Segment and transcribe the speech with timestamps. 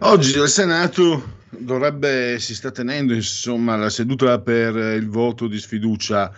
[0.00, 6.30] Oggi al Senato dovrebbe, si sta tenendo insomma, la seduta per il voto di sfiducia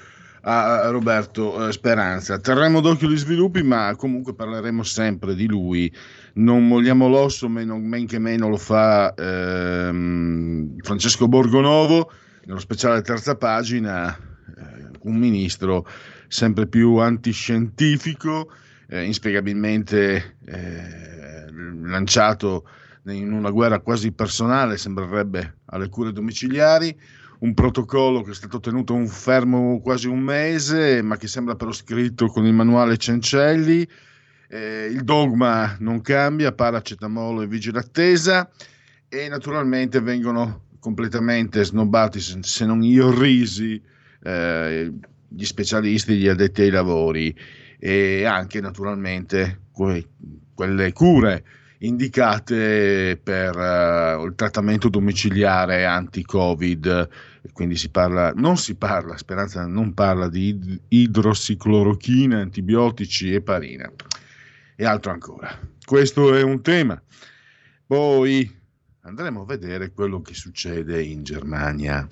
[0.49, 2.39] a Roberto eh, Speranza.
[2.39, 5.93] Terremo d'occhio gli sviluppi, ma comunque parleremo sempre di lui.
[6.35, 12.13] Non molliamo l'osso, men che meno lo fa ehm, Francesco Borgonovo,
[12.45, 15.87] nello speciale terza pagina, eh, un ministro
[16.29, 18.53] sempre più antiscientifico,
[18.89, 22.69] eh, inspiegabilmente eh, lanciato
[23.05, 26.97] in una guerra quasi personale, sembrerebbe, alle cure domiciliari,
[27.41, 31.73] un protocollo che è stato tenuto un fermo quasi un mese, ma che sembra però
[31.73, 33.87] scritto con il manuale Cencelli.
[34.49, 38.49] Eh, il dogma non cambia, paracetamolo e vigile attesa.
[39.09, 43.81] E naturalmente vengono completamente snobbati, se non iorrisi,
[44.23, 44.93] eh,
[45.29, 47.37] gli specialisti, gli addetti ai lavori
[47.87, 50.09] e anche naturalmente que-
[50.53, 51.45] quelle cure
[51.79, 57.09] indicate per uh, il trattamento domiciliare anti-Covid,
[57.53, 63.89] quindi si parla, non si parla, Speranza non parla di idrossiclorochina, antibiotici e parina
[64.75, 65.57] e altro ancora.
[65.85, 67.01] Questo è un tema.
[67.87, 68.53] Poi
[69.03, 72.05] andremo a vedere quello che succede in Germania.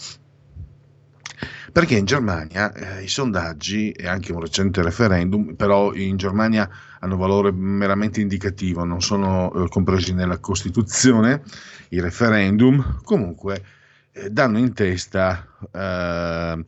[1.72, 6.68] Perché in Germania eh, i sondaggi e anche un recente referendum, però in Germania
[7.00, 11.42] hanno valore meramente indicativo, non sono eh, compresi nella Costituzione,
[11.90, 13.64] i referendum, comunque
[14.12, 16.64] eh, danno in testa eh,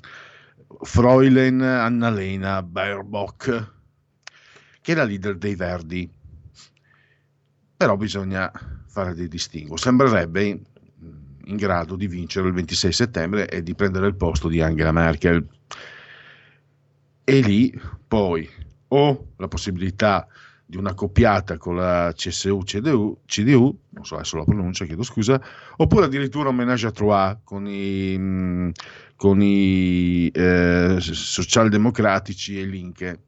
[0.81, 3.73] Fräulein Annalena Baerbock,
[4.81, 6.11] che è la leader dei Verdi.
[7.77, 8.51] Però bisogna
[8.87, 9.77] fare dei distinguo.
[9.77, 10.61] Sembrerebbe
[11.47, 15.47] in grado di vincere il 26 settembre e di prendere il posto di Angela Merkel.
[17.25, 17.73] E lì
[18.07, 18.49] poi
[18.89, 20.27] o la possibilità
[20.69, 25.41] di una coppiata con la CSU-CDU, CDU, non so adesso la pronuncia, chiedo scusa,
[25.77, 28.71] oppure addirittura un menage à trois con i, mm,
[29.15, 33.21] con i eh, socialdemocratici e Linke.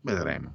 [0.00, 0.54] Vedremo.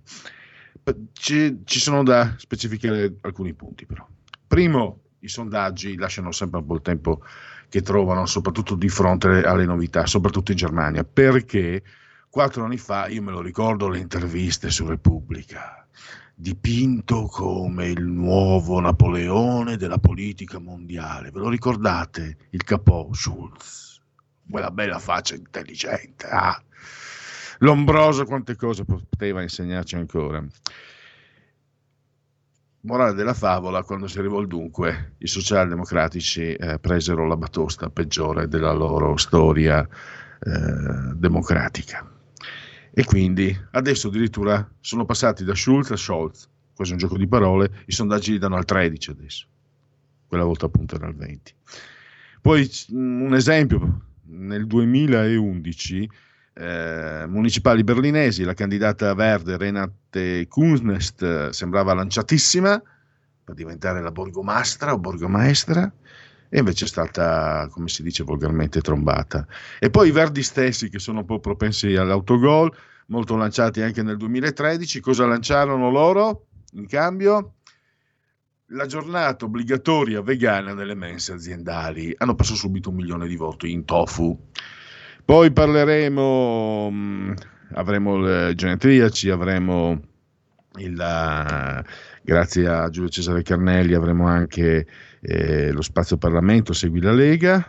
[1.14, 4.06] Ci, ci sono da specificare alcuni punti però.
[4.48, 7.22] Primo, i sondaggi lasciano sempre un po' il tempo
[7.70, 11.84] che trovano, soprattutto di fronte alle novità, soprattutto in Germania, perché
[12.30, 15.88] quattro anni fa, io me lo ricordo, le interviste su Repubblica,
[16.34, 22.38] dipinto come il nuovo Napoleone della politica mondiale, ve lo ricordate?
[22.50, 24.02] Il capò Schulz,
[24.50, 26.62] quella bella faccia intelligente, ah.
[27.60, 30.44] Lombroso quante cose poteva insegnarci ancora.
[32.84, 38.48] Morale della favola, quando si arrivò al dunque, i socialdemocratici eh, presero la batosta peggiore
[38.48, 39.88] della loro storia
[40.40, 42.10] eh, democratica.
[42.92, 47.28] E quindi adesso addirittura sono passati da Schulz a Scholz, questo è un gioco di
[47.28, 49.46] parole, i sondaggi li danno al 13 adesso,
[50.26, 51.54] quella volta appunto era al 20.
[52.42, 56.10] Poi un esempio, nel 2011
[56.54, 62.82] eh, municipali berlinesi, la candidata verde Renate Kunst sembrava lanciatissima
[63.44, 65.92] per diventare la borgomastra o borgomaestra
[66.54, 69.48] e invece è stata, come si dice volgarmente, trombata.
[69.80, 72.76] E poi i verdi stessi che sono un po' propensi all'autogol,
[73.08, 77.54] molto lanciati anche nel 2013, cosa lanciarono loro in cambio?
[78.74, 82.14] La giornata obbligatoria vegana nelle mense aziendali.
[82.18, 84.50] Hanno perso subito un milione di voti in tofu.
[85.32, 87.32] Poi parleremo, mm,
[87.76, 89.98] avremo il genetriaci, avremo
[90.76, 91.86] il,
[92.22, 94.86] grazie a Giulio Cesare Carnelli, avremo anche
[95.22, 97.66] eh, lo spazio Parlamento, segui la Lega.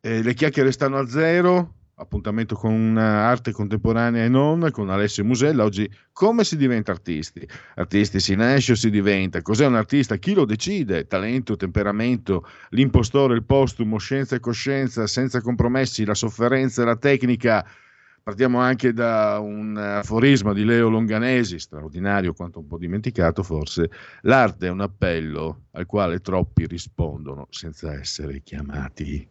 [0.00, 5.64] Eh, le chiacchiere stanno a zero, appuntamento con arte contemporanea e non, con Alessio Musella.
[5.64, 7.46] Oggi come si diventa artisti?
[7.76, 9.42] Artisti si nasce o si diventa?
[9.42, 10.16] Cos'è un artista?
[10.16, 11.06] Chi lo decide?
[11.06, 17.66] Talento, temperamento, l'impostore, il postumo, scienza e coscienza, senza compromessi, la sofferenza e la tecnica.
[18.24, 23.90] Partiamo anche da un aforisma di Leo Longanesi, straordinario quanto un po' dimenticato forse.
[24.22, 29.28] L'arte è un appello al quale troppi rispondono senza essere chiamati.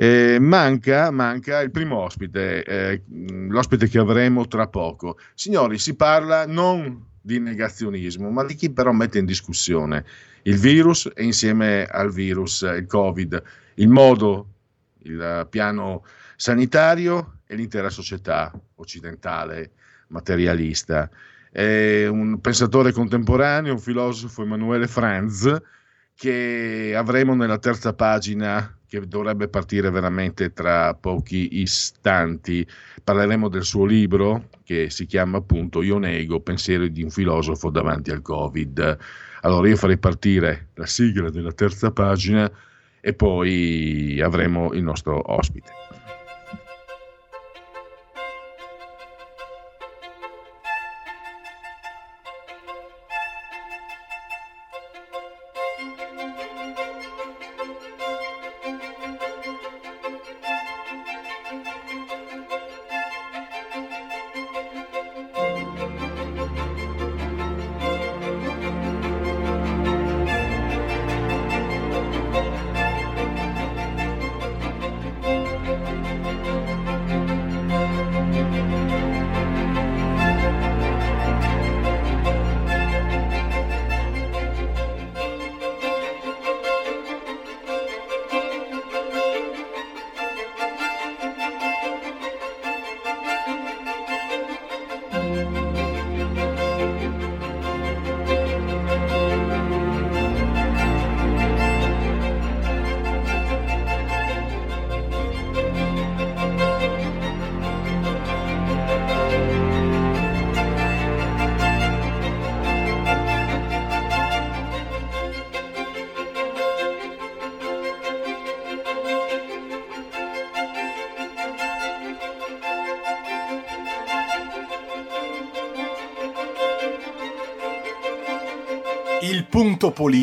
[0.00, 3.02] Eh, manca, manca, il primo ospite, eh,
[3.48, 5.18] l'ospite che avremo tra poco.
[5.34, 10.04] Signori, si parla non di negazionismo, ma di chi però mette in discussione
[10.42, 13.42] il virus e insieme al virus il Covid,
[13.74, 14.46] il modo,
[15.02, 16.04] il piano
[16.36, 19.72] sanitario e l'intera società occidentale
[20.10, 21.10] materialista.
[21.50, 25.60] È un pensatore contemporaneo, un filosofo Emanuele Franz,
[26.14, 32.66] che avremo nella terza pagina che dovrebbe partire veramente tra pochi istanti.
[33.04, 38.10] Parleremo del suo libro che si chiama appunto Io nego, pensieri di un filosofo davanti
[38.10, 38.98] al Covid.
[39.42, 42.50] Allora io farei partire la sigla della terza pagina
[43.00, 45.87] e poi avremo il nostro ospite.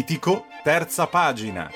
[0.06, 1.68] Politico, terza pagina.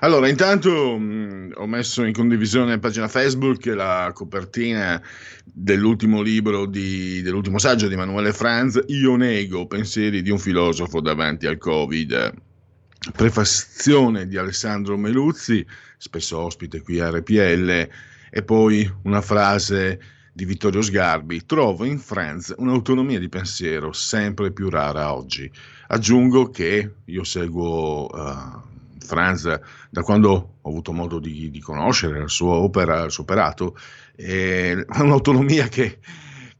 [0.00, 5.00] Allora, intanto mh, mm, ho messo in condivisione a pagina Facebook la copertina
[5.44, 11.46] dell'ultimo libro, di, dell'ultimo saggio di Emanuele Franz, Io nego pensieri di un filosofo davanti
[11.46, 12.41] al Covid
[13.22, 15.64] prefazione di Alessandro Meluzzi,
[15.96, 17.88] spesso ospite qui a RPL,
[18.28, 20.00] e poi una frase
[20.32, 25.48] di Vittorio Sgarbi, trovo in Franz un'autonomia di pensiero sempre più rara oggi.
[25.86, 28.60] Aggiungo che io seguo uh,
[28.98, 33.76] Franz da quando ho avuto modo di, di conoscere la sua opera, il suo operato,
[34.16, 36.00] è un'autonomia che,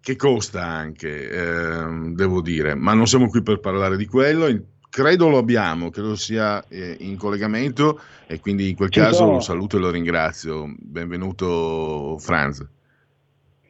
[0.00, 4.46] che costa anche, eh, devo dire, ma non siamo qui per parlare di quello,
[4.92, 9.32] credo lo abbiamo, credo sia eh, in collegamento e quindi in quel Ci caso sono.
[9.32, 10.70] lo saluto e lo ringrazio.
[10.76, 12.62] Benvenuto Franz.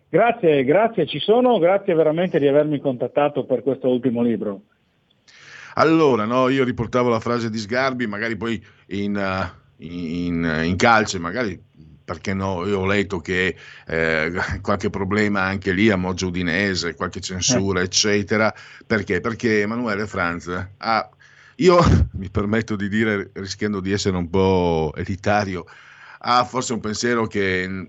[0.08, 4.62] Grazie, grazie, ci sono, grazie veramente di avermi contattato per questo ultimo libro.
[5.74, 11.20] Allora, no, io riportavo la frase di Sgarbi, magari poi in, uh, in, in calce,
[11.20, 11.58] magari
[12.04, 12.66] perché no?
[12.66, 13.56] Io ho letto che
[13.86, 17.84] eh, qualche problema anche lì a Moggio Udinese, qualche censura, eh.
[17.84, 18.54] eccetera.
[18.86, 19.20] Perché?
[19.20, 21.10] Perché Emanuele Franz ha,
[21.56, 21.78] io
[22.14, 25.64] mi permetto di dire, rischiando di essere un po' elitario,
[26.24, 27.86] ha forse un pensiero che,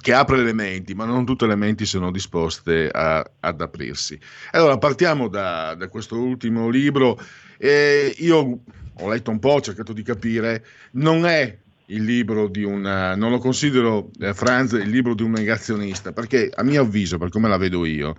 [0.00, 4.18] che apre le menti, ma non tutte le menti sono disposte a, ad aprirsi.
[4.52, 7.18] Allora, partiamo da, da questo ultimo libro.
[7.56, 8.60] Eh, io
[9.02, 11.56] ho letto un po', ho cercato di capire, non è
[11.90, 16.50] il libro di un, non lo considero eh, Franz il libro di un negazionista, perché
[16.54, 18.16] a mio avviso, per come la vedo io,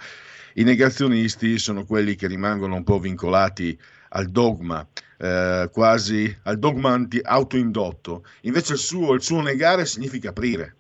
[0.55, 3.77] i negazionisti sono quelli che rimangono un po' vincolati
[4.09, 4.85] al dogma,
[5.17, 8.25] eh, quasi al dogma autoindotto.
[8.41, 10.75] Invece il suo, il suo negare significa aprire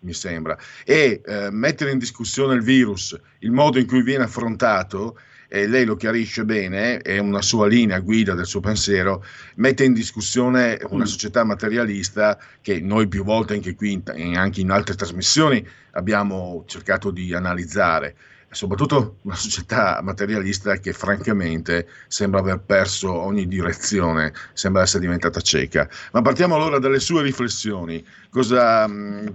[0.00, 5.18] mi sembra, e eh, mettere in discussione il virus, il modo in cui viene affrontato,
[5.48, 9.24] e lei lo chiarisce bene, è una sua linea guida del suo pensiero,
[9.56, 11.06] mette in discussione una mm.
[11.06, 14.02] società materialista che noi più volte anche qui,
[14.34, 18.16] anche in altre trasmissioni, abbiamo cercato di analizzare
[18.50, 25.88] soprattutto una società materialista che francamente sembra aver perso ogni direzione, sembra essere diventata cieca.
[26.12, 28.04] Ma partiamo allora dalle sue riflessioni.
[28.30, 28.88] Cosa,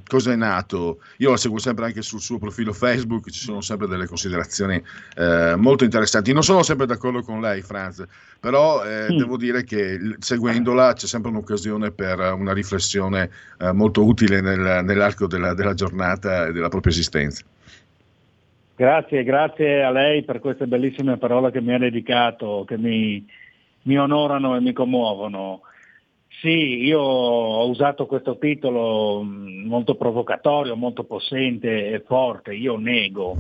[0.08, 1.02] cosa, è nato?
[1.18, 4.82] Io la seguo sempre anche sul suo profilo Facebook, ci sono sempre delle considerazioni
[5.16, 6.34] eh, molto interessanti.
[6.34, 8.04] Non sono sempre d'accordo con lei, Franz,
[8.40, 9.18] però eh, mm.
[9.18, 15.28] devo dire che seguendola c'è sempre un'occasione per una riflessione eh, molto utile nel, nell'arco
[15.28, 17.44] della, della giornata e della propria esistenza.
[18.76, 23.24] Grazie, grazie a lei per queste bellissime parole che mi ha dedicato, che mi,
[23.84, 25.62] mi onorano e mi commuovono.
[26.40, 33.38] Sì, io ho usato questo titolo mm, molto provocatorio, molto possente e forte, io nego.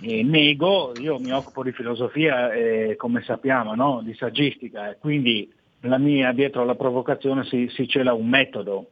[0.00, 4.00] E nego, io mi occupo di filosofia, eh, come sappiamo, no?
[4.02, 5.50] di saggistica, quindi
[5.80, 8.90] mia, dietro alla provocazione si, si cela un metodo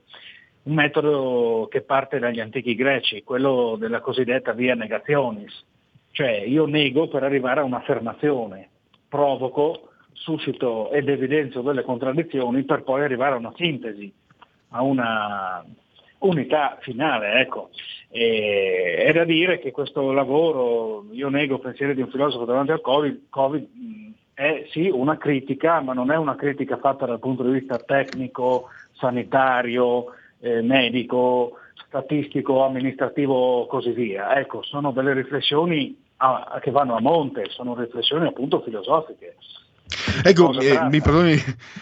[0.64, 5.64] un metodo che parte dagli antichi greci, quello della cosiddetta via negationis,
[6.11, 8.68] cioè io nego per arrivare a un'affermazione,
[9.09, 14.12] provoco, suscito ed evidenzio delle contraddizioni per poi arrivare a una sintesi,
[14.71, 15.64] a una
[16.18, 17.40] unità finale.
[17.40, 17.71] Ecco.
[18.09, 22.80] E, è da dire che questo lavoro, io nego pensieri di un filosofo davanti al
[22.80, 23.68] Covid, COVID
[24.35, 28.68] è sì una critica, ma non è una critica fatta dal punto di vista tecnico,
[28.92, 30.06] sanitario,
[30.44, 34.38] eh, medico, statistico, amministrativo, così via.
[34.38, 39.36] Ecco, sono delle riflessioni a, che vanno a monte, sono riflessioni appunto filosofiche.
[40.22, 41.36] Ecco, eh, mi perdoni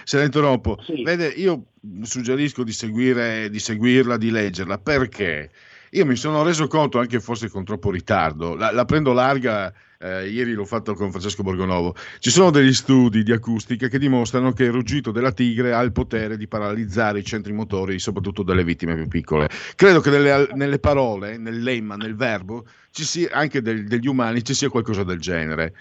[0.05, 0.79] se la interrompo.
[0.83, 1.03] Sì.
[1.03, 1.65] Vede, io
[2.03, 5.51] suggerisco di, seguire, di seguirla, di leggerla, perché
[5.95, 10.29] io mi sono reso conto, anche forse con troppo ritardo, la, la prendo larga eh,
[10.29, 14.65] ieri l'ho fatto con Francesco Borgonovo, ci sono degli studi di acustica che dimostrano che
[14.65, 18.95] il ruggito della tigre ha il potere di paralizzare i centri motori, soprattutto delle vittime
[18.95, 19.49] più piccole.
[19.77, 24.55] Credo che nelle, nelle parole, nel lemma, nel verbo, sia, anche del, degli umani, ci
[24.55, 25.75] sia qualcosa del genere.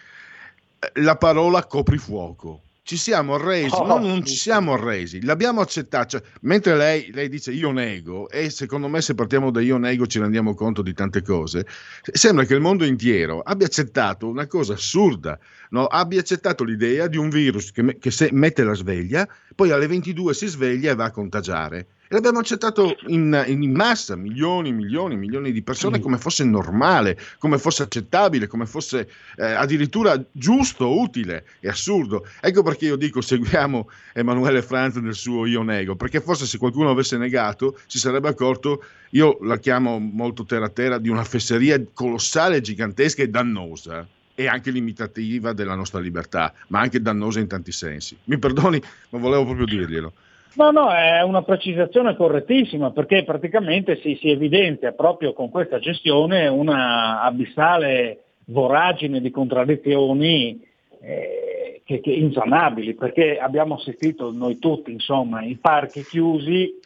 [0.95, 6.09] La parola coprifuoco ci siamo arresi, oh, no, non ci siamo arresi, l'abbiamo accettato.
[6.09, 10.05] Cioè, mentre lei, lei, dice io nego, e secondo me se partiamo da io nego
[10.05, 11.65] ci rendiamo conto di tante cose,
[12.11, 15.85] sembra che il mondo intero abbia accettato una cosa assurda, no?
[15.85, 20.47] abbia accettato l'idea di un virus che, che mette la sveglia, poi alle 22 si
[20.47, 21.87] sveglia e va a contagiare.
[22.11, 26.01] E l'abbiamo accettato in, in massa, milioni, milioni, milioni di persone, mm.
[26.01, 32.27] come fosse normale, come fosse accettabile, come fosse eh, addirittura giusto, utile e assurdo.
[32.41, 36.89] Ecco perché io dico seguiamo Emanuele Franz nel suo Io Nego, perché forse se qualcuno
[36.89, 42.59] avesse negato si sarebbe accorto, io la chiamo molto terra terra, di una fesseria colossale,
[42.59, 48.17] gigantesca e dannosa e anche limitativa della nostra libertà, ma anche dannosa in tanti sensi.
[48.25, 50.11] Mi perdoni, ma volevo proprio dirglielo.
[50.53, 56.47] No, no, è una precisazione correttissima perché praticamente si, si evidenzia proprio con questa gestione
[56.47, 60.61] una abissale voragine di contraddizioni
[60.99, 66.79] eh, che, che insanabili, perché abbiamo assistito noi tutti, insomma, i parchi chiusi,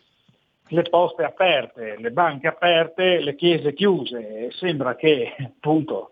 [0.68, 4.52] le poste aperte, le banche aperte, le chiese chiuse.
[4.52, 6.10] Sembra che appunto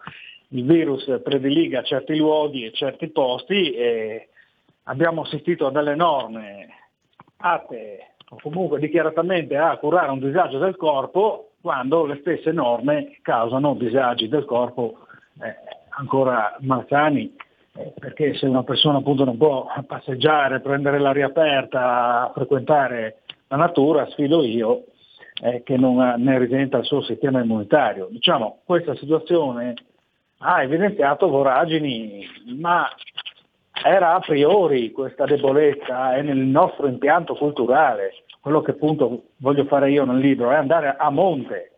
[0.50, 4.30] il virus prediliga certi luoghi e certi posti e
[4.84, 6.68] abbiamo assistito a delle norme
[7.44, 13.76] atte o comunque dichiaratamente a curare un disagio del corpo quando le stesse norme causano
[13.76, 15.06] disagi del corpo
[15.42, 15.56] eh,
[15.90, 17.36] ancora malsani,
[17.76, 24.10] eh, perché se una persona appunto non può passeggiare, prendere l'aria aperta, frequentare la natura,
[24.10, 24.86] sfido io
[25.42, 28.08] eh, che non ne risenta il suo sistema immunitario.
[28.10, 29.74] Diciamo, questa situazione
[30.40, 32.26] ha evidenziato voragini,
[32.58, 32.88] ma
[33.82, 38.14] era a priori questa debolezza è nel nostro impianto culturale.
[38.40, 41.72] Quello che appunto voglio fare io nel libro è andare a monte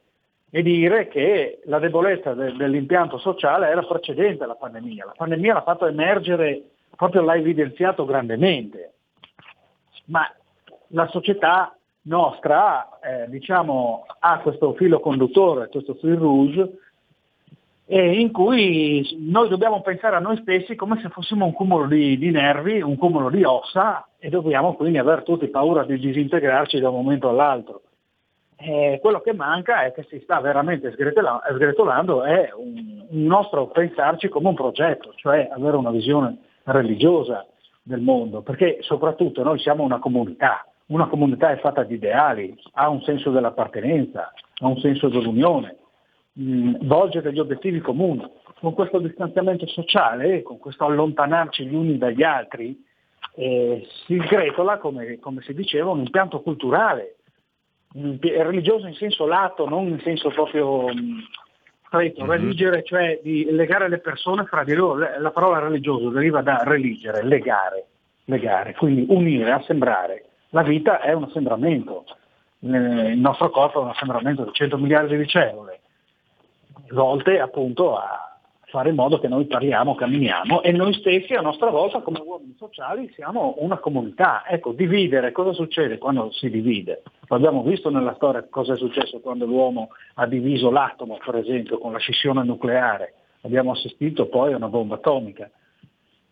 [0.49, 5.05] e dire che la debolezza de- dell'impianto sociale era precedente alla pandemia.
[5.05, 6.61] La pandemia l'ha fatto emergere,
[6.95, 8.93] proprio l'ha evidenziato grandemente.
[10.05, 10.29] Ma
[10.89, 16.79] la società nostra eh, diciamo, ha questo filo conduttore, questo fil rouge,
[17.87, 22.17] eh, in cui noi dobbiamo pensare a noi stessi come se fossimo un cumulo di,
[22.17, 26.89] di, nervi, un cumulo di ossa e dobbiamo quindi aver tutti paura di disintegrarci da
[26.89, 27.81] un momento all'altro.
[28.57, 34.29] Eh, quello che manca è che si sta veramente sgretolando è un, un nostro pensarci
[34.29, 37.45] come un progetto, cioè avere una visione religiosa
[37.83, 42.89] del mondo, perché soprattutto noi siamo una comunità, una comunità è fatta di ideali, ha
[42.89, 45.75] un senso dell'appartenenza, ha un senso dell'unione
[46.35, 48.23] mh, volgere degli obiettivi comuni.
[48.59, 52.81] Con questo distanziamento sociale, con questo allontanarci gli uni dagli altri,
[53.35, 57.15] eh, si sgretola, come, come si diceva, un impianto culturale
[57.95, 60.87] religioso in senso lato, non in senso proprio
[61.87, 62.29] stretto, mm-hmm.
[62.29, 64.95] religere, cioè di legare le persone fra di loro.
[65.19, 67.85] La parola religioso deriva da religere, legare,
[68.25, 70.25] legare, quindi unire, assembrare.
[70.49, 72.05] La vita è un assembramento,
[72.59, 75.79] il nostro corpo è un assembramento di 100 miliardi di cellule,
[76.89, 78.35] volte appunto a
[78.75, 82.55] fare in modo che noi parliamo, camminiamo e noi stessi a nostra volta come uomini
[82.57, 84.43] sociali siamo una comunità.
[84.45, 87.03] Ecco, dividere, cosa succede quando si divide?
[87.27, 91.93] L'abbiamo visto nella storia cosa è successo quando l'uomo ha diviso l'atomo, per esempio, con
[91.93, 93.13] la scissione nucleare.
[93.41, 95.49] Abbiamo assistito poi a una bomba atomica.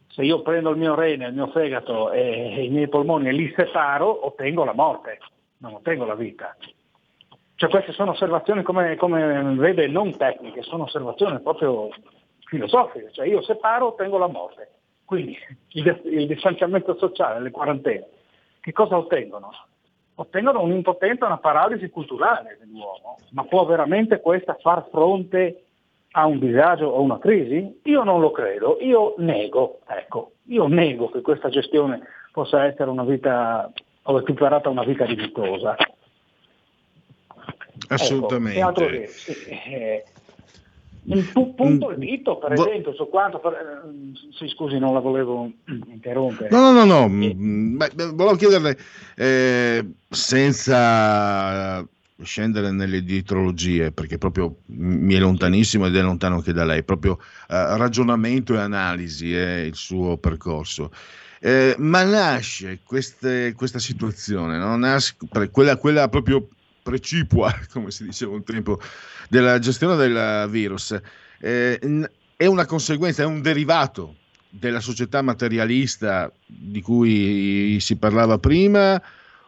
[0.09, 3.53] Se io prendo il mio rene, il mio fegato e, i miei polmoni e li
[3.55, 5.19] separo, ottengo la morte,
[5.59, 6.55] non ottengo la vita.
[7.63, 11.87] Cioè queste sono osservazioni come, come vede non tecniche, sono osservazioni proprio
[12.43, 14.69] filosofiche, cioè io separo ottengo la morte.
[15.05, 15.37] Quindi
[15.71, 18.05] il, il distanziamento sociale, le quarantene,
[18.59, 19.49] che cosa ottengono?
[20.15, 25.63] Ottengono un'impotenza, una paralisi culturale dell'uomo, ma può veramente questa far fronte
[26.11, 27.79] a un disagio o una crisi?
[27.83, 32.01] Io non lo credo, io nego, ecco, io nego che questa gestione
[32.33, 35.77] possa essere una vita o equiparata a una vita dignitosa.
[37.87, 38.59] Assolutamente.
[38.59, 39.09] Ecco, che,
[39.65, 40.03] eh,
[41.05, 43.39] il punto il dito, per esempio, su quanto...
[43.39, 45.51] Per, eh, sì, scusi, non la volevo
[45.87, 46.49] interrompere.
[46.49, 47.23] No, no, no, no.
[47.23, 47.35] E...
[47.35, 48.77] Mm, beh, volevo chiederle,
[49.15, 51.85] eh, senza
[52.21, 57.19] scendere nelle dietrologie, perché proprio mi è lontanissimo ed è lontano anche da lei, proprio
[57.49, 60.91] eh, ragionamento e analisi è il suo percorso.
[61.39, 64.77] Eh, ma nasce queste, questa situazione, no?
[64.77, 65.15] nasce,
[65.51, 66.47] quella, quella proprio
[66.83, 68.79] precipua, come si diceva un tempo,
[69.29, 70.99] della gestione del virus,
[71.39, 71.79] eh,
[72.35, 74.17] è una conseguenza, è un derivato
[74.49, 79.01] della società materialista di cui si parlava prima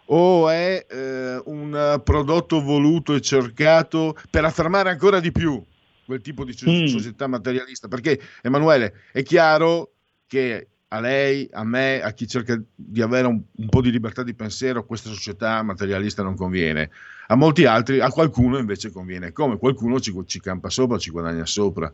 [0.06, 5.64] o è eh, un prodotto voluto e cercato per affermare ancora di più
[6.06, 6.86] quel tipo di mm.
[6.86, 7.88] società materialista?
[7.88, 9.94] Perché Emanuele, è chiaro
[10.28, 14.24] che a lei, a me, a chi cerca di avere un, un, po' di libertà
[14.24, 16.90] di pensiero, questa società materialista non conviene.
[17.28, 19.32] A molti altri, a qualcuno invece conviene.
[19.32, 21.92] Come qualcuno ci, ci campa sopra, ci guadagna sopra.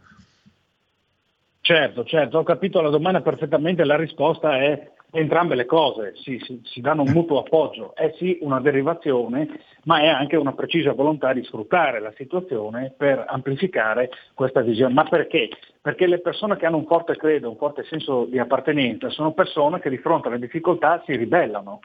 [1.61, 6.61] Certo, certo, ho capito la domanda perfettamente, la risposta è entrambe le cose, si, si,
[6.63, 9.47] si, danno un mutuo appoggio, è sì una derivazione,
[9.83, 14.93] ma è anche una precisa volontà di sfruttare la situazione per amplificare questa visione.
[14.93, 15.49] Ma perché?
[15.81, 19.79] Perché le persone che hanno un forte credo, un forte senso di appartenenza, sono persone
[19.79, 21.79] che di fronte alle difficoltà si ribellano.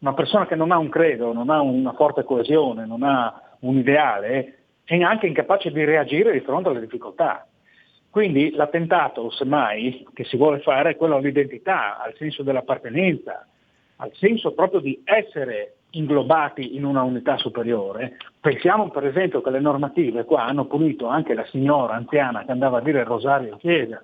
[0.00, 3.76] Una persona che non ha un credo, non ha una forte coesione, non ha un
[3.76, 7.46] ideale, è anche incapace di reagire di fronte alle difficoltà.
[8.10, 13.46] Quindi l'attentato, semmai, che si vuole fare è quello all'identità, al senso dell'appartenenza,
[13.96, 18.16] al senso proprio di essere inglobati in una unità superiore.
[18.40, 22.78] Pensiamo per esempio che le normative qua hanno punito anche la signora anziana che andava
[22.78, 24.02] a dire il rosario in chiesa,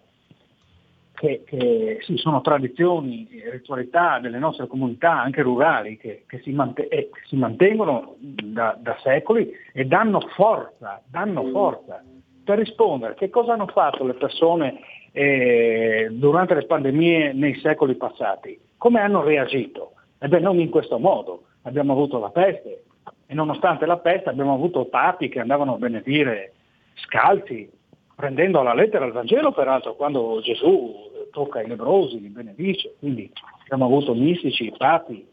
[1.15, 6.53] che, che sì, sono tradizioni e ritualità delle nostre comunità, anche rurali, che, che, si,
[6.53, 12.03] mant- eh, che si, mantengono da, da secoli e danno forza, danno forza
[12.45, 14.81] per rispondere che cosa hanno fatto le persone
[15.13, 19.93] eh, durante le pandemie nei secoli passati, come hanno reagito.
[20.19, 22.85] Ebbene non in questo modo, abbiamo avuto la peste
[23.27, 26.53] e nonostante la peste abbiamo avuto papi che andavano a benedire
[26.95, 27.71] scalzi,
[28.15, 30.95] prendendo alla lettera il Vangelo peraltro quando Gesù
[31.31, 33.31] tocca i lebrosi, li benedice, quindi
[33.65, 35.27] abbiamo avuto mistici, papi,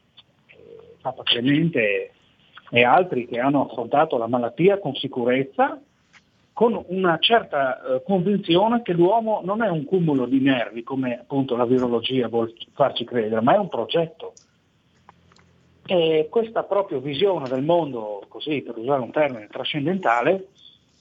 [0.47, 2.11] eh, Papa Clemente
[2.71, 5.79] e altri che hanno affrontato la malattia con sicurezza
[6.53, 11.55] con una certa eh, convinzione che l'uomo non è un cumulo di nervi come appunto
[11.55, 14.33] la virologia vuole farci credere, ma è un progetto.
[15.85, 20.49] E questa proprio visione del mondo, così per usare un termine trascendentale,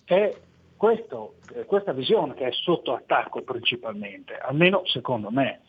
[0.05, 0.35] è
[0.77, 1.35] questo,
[1.67, 5.61] questa visione che è sotto attacco principalmente, almeno secondo me.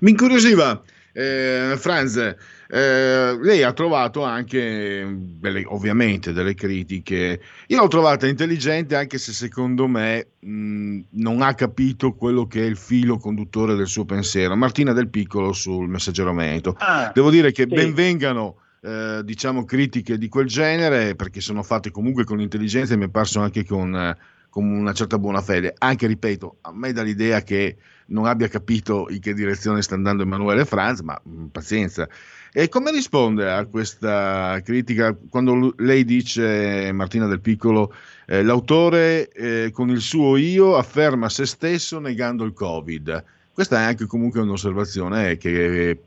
[0.00, 0.82] Mi incuriosiva,
[1.18, 7.40] eh, Franz, eh, lei ha trovato anche, delle, ovviamente, delle critiche.
[7.66, 12.66] Io l'ho trovata intelligente, anche se secondo me mh, non ha capito quello che è
[12.66, 14.54] il filo conduttore del suo pensiero.
[14.54, 16.76] Martina Del Piccolo sul Messaggero Veneto.
[16.78, 17.74] Ah, Devo dire che sì.
[17.74, 18.58] benvengano.
[18.80, 23.08] Eh, diciamo critiche di quel genere perché sono fatte comunque con intelligenza e mi è
[23.08, 24.16] parso anche con, eh,
[24.48, 27.76] con una certa buona fede anche ripeto a me dà l'idea che
[28.08, 32.08] non abbia capito in che direzione sta andando Emanuele Franz ma mh, pazienza
[32.52, 37.94] e come risponde a questa critica quando lei dice, Martina del Piccolo,
[38.26, 43.24] eh, l'autore eh, con il suo io afferma se stesso negando il Covid?
[43.52, 45.98] Questa è anche comunque un'osservazione che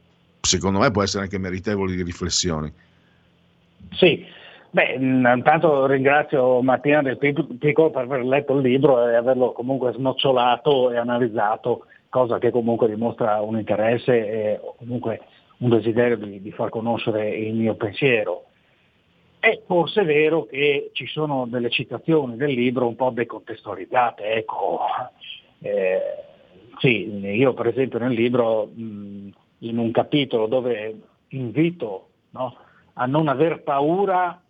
[0.42, 2.72] secondo me può essere anche meritevole di riflessioni.
[3.94, 4.26] Sì,
[4.73, 10.91] Beh, intanto ringrazio Mattina del Piccolo per aver letto il libro e averlo comunque snocciolato
[10.91, 15.19] e analizzato, cosa che comunque dimostra un interesse e comunque
[15.57, 18.45] un desiderio di, di far conoscere il mio pensiero.
[19.39, 24.79] È forse vero che ci sono delle citazioni del libro un po' decontestualizzate, ecco.
[25.60, 25.99] Eh,
[26.79, 29.29] sì, io per esempio nel libro, mh,
[29.60, 30.95] in un capitolo dove
[31.29, 32.55] invito no,
[32.93, 34.41] a non aver paura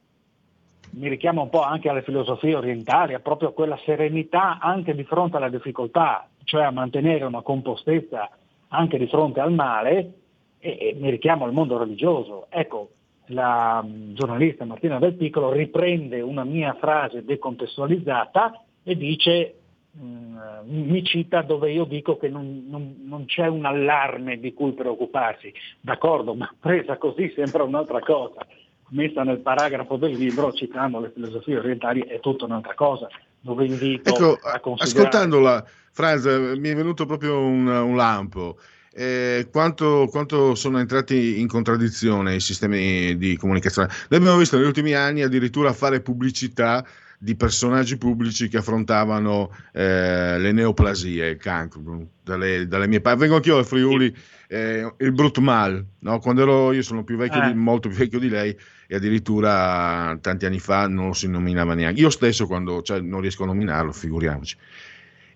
[0.91, 5.37] mi richiama un po' anche alle filosofie orientali, a proprio quella serenità anche di fronte
[5.37, 8.29] alla difficoltà, cioè a mantenere una compostezza
[8.69, 10.13] anche di fronte al male,
[10.59, 12.47] e, e mi richiamo al mondo religioso.
[12.49, 12.91] Ecco,
[13.27, 19.55] la mm, giornalista Martina Del Piccolo riprende una mia frase decontestualizzata e dice,
[19.97, 24.73] mm, mi cita dove io dico che non, non, non c'è un allarme di cui
[24.73, 25.53] preoccuparsi.
[25.79, 28.45] D'accordo, ma presa così sembra un'altra cosa
[28.91, 33.07] messa nel paragrafo del libro citando le filosofie orientali è tutta un'altra cosa,
[33.39, 35.07] dove invito ecco, a considerare...
[35.07, 38.57] Ascoltandola, Franz, mi è venuto proprio un, un lampo.
[38.93, 43.87] Eh, quanto, quanto, sono entrati in contraddizione i sistemi di comunicazione?
[44.09, 46.85] Noi abbiamo visto negli ultimi anni addirittura fare pubblicità
[47.17, 53.19] di personaggi pubblici che affrontavano eh, le neoplasie, il cancro, dalle, dalle mie parti.
[53.19, 54.13] Vengo anch'io da Friuli,
[54.47, 56.19] eh, il brut mal, no?
[56.19, 57.53] quando ero, io sono più vecchio, di, eh.
[57.53, 58.57] molto più vecchio di lei,
[58.91, 62.01] e addirittura tanti anni fa non lo si nominava neanche.
[62.01, 64.57] Io stesso quando cioè, non riesco a nominarlo, figuriamoci.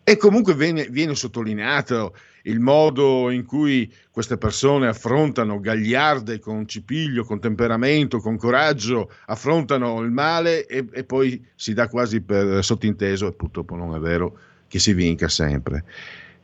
[0.03, 7.23] E comunque viene, viene, sottolineato il modo in cui queste persone affrontano gagliarde con cipiglio,
[7.23, 13.27] con temperamento, con coraggio, affrontano il male e, e poi si dà quasi per sottinteso,
[13.27, 14.37] e purtroppo non è vero,
[14.67, 15.85] che si vinca sempre.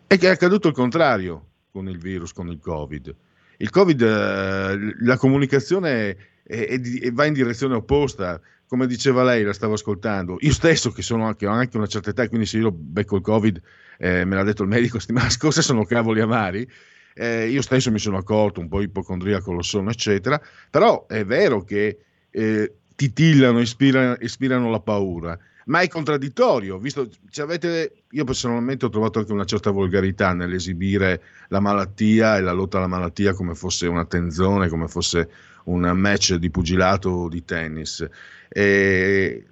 [0.07, 3.13] E che è accaduto il contrario con il virus, con il Covid.
[3.57, 8.39] Il Covid, eh, la comunicazione e, e, va in direzione opposta.
[8.67, 10.37] Come diceva lei, la stavo ascoltando.
[10.39, 13.21] Io stesso, che sono anche, ho anche una certa età, quindi se io becco il
[13.21, 13.61] Covid,
[13.97, 16.67] eh, me l'ha detto il medico settimana scorsa, sono cavoli amari.
[17.13, 20.41] Eh, io stesso mi sono accorto un po' ipocondriaco lo sono, eccetera.
[20.69, 21.99] Però è vero che
[22.29, 29.19] eh, titillano, ispirano, ispirano la paura ma è contraddittorio, visto, avete, io personalmente ho trovato
[29.19, 34.05] anche una certa volgarità nell'esibire la malattia e la lotta alla malattia come fosse una
[34.05, 35.29] tenzone, come fosse
[35.65, 38.07] un match di pugilato o di tennis.
[38.49, 39.45] E,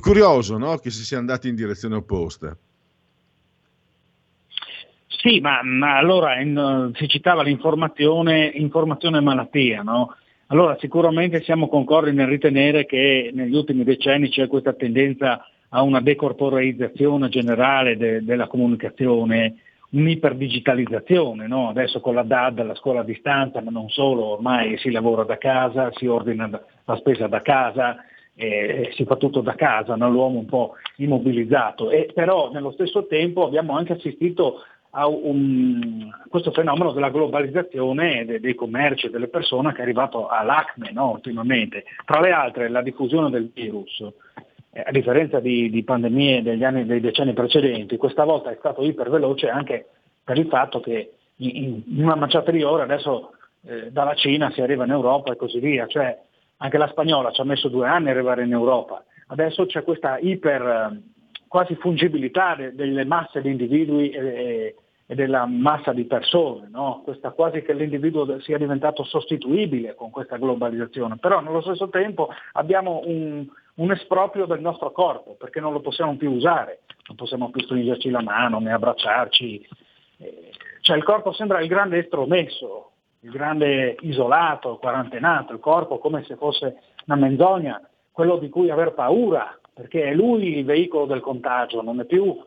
[0.00, 0.76] curioso no?
[0.78, 2.56] che si sia andati in direzione opposta.
[5.06, 10.14] Sì, ma, ma allora in, si citava l'informazione informazione malattia, no?
[10.48, 16.00] Allora sicuramente siamo concordi nel ritenere che negli ultimi decenni c'è questa tendenza a una
[16.00, 19.56] decorporeizzazione generale de, della comunicazione,
[19.96, 21.70] un'iperdigitalizzazione, no?
[21.70, 25.38] adesso con la DAD, la scuola a distanza, ma non solo, ormai si lavora da
[25.38, 26.48] casa, si ordina
[26.84, 27.96] la spesa da casa,
[28.34, 30.10] eh, si fa tutto da casa, no?
[30.10, 36.52] l'uomo un po' immobilizzato, e però nello stesso tempo abbiamo anche assistito a un, questo
[36.52, 41.84] fenomeno della globalizzazione dei, dei commerci e delle persone che è arrivato all'acme no, ultimamente.
[42.04, 44.02] Tra le altre la diffusione del virus,
[44.76, 48.82] eh, a differenza di, di pandemie degli anni, dei decenni precedenti, questa volta è stato
[48.82, 49.86] iperveloce anche
[50.22, 53.30] per il fatto che in, in una manciata di ore adesso
[53.64, 56.18] eh, dalla Cina si arriva in Europa e così via, cioè
[56.58, 60.18] anche la spagnola ci ha messo due anni a arrivare in Europa, adesso c'è questa
[60.18, 61.00] iper
[61.48, 64.74] quasi fungibilità de, delle masse di individui e,
[65.06, 67.00] e della massa di persone, no?
[67.02, 73.00] questa quasi che l'individuo sia diventato sostituibile con questa globalizzazione, però nello stesso tempo abbiamo
[73.06, 77.62] un, un esproprio del nostro corpo perché non lo possiamo più usare, non possiamo più
[77.62, 79.68] stringerci la mano né abbracciarci,
[80.18, 86.24] eh, cioè il corpo sembra il grande estromesso, il grande isolato, quarantenato, il corpo come
[86.24, 87.80] se fosse una menzogna,
[88.12, 92.40] quello di cui aver paura, perché è lui il veicolo del contagio, non è più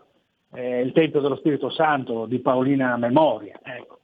[0.53, 3.59] eh, il Tempio dello Spirito Santo di Paolina Memoria.
[3.61, 3.99] Ecco.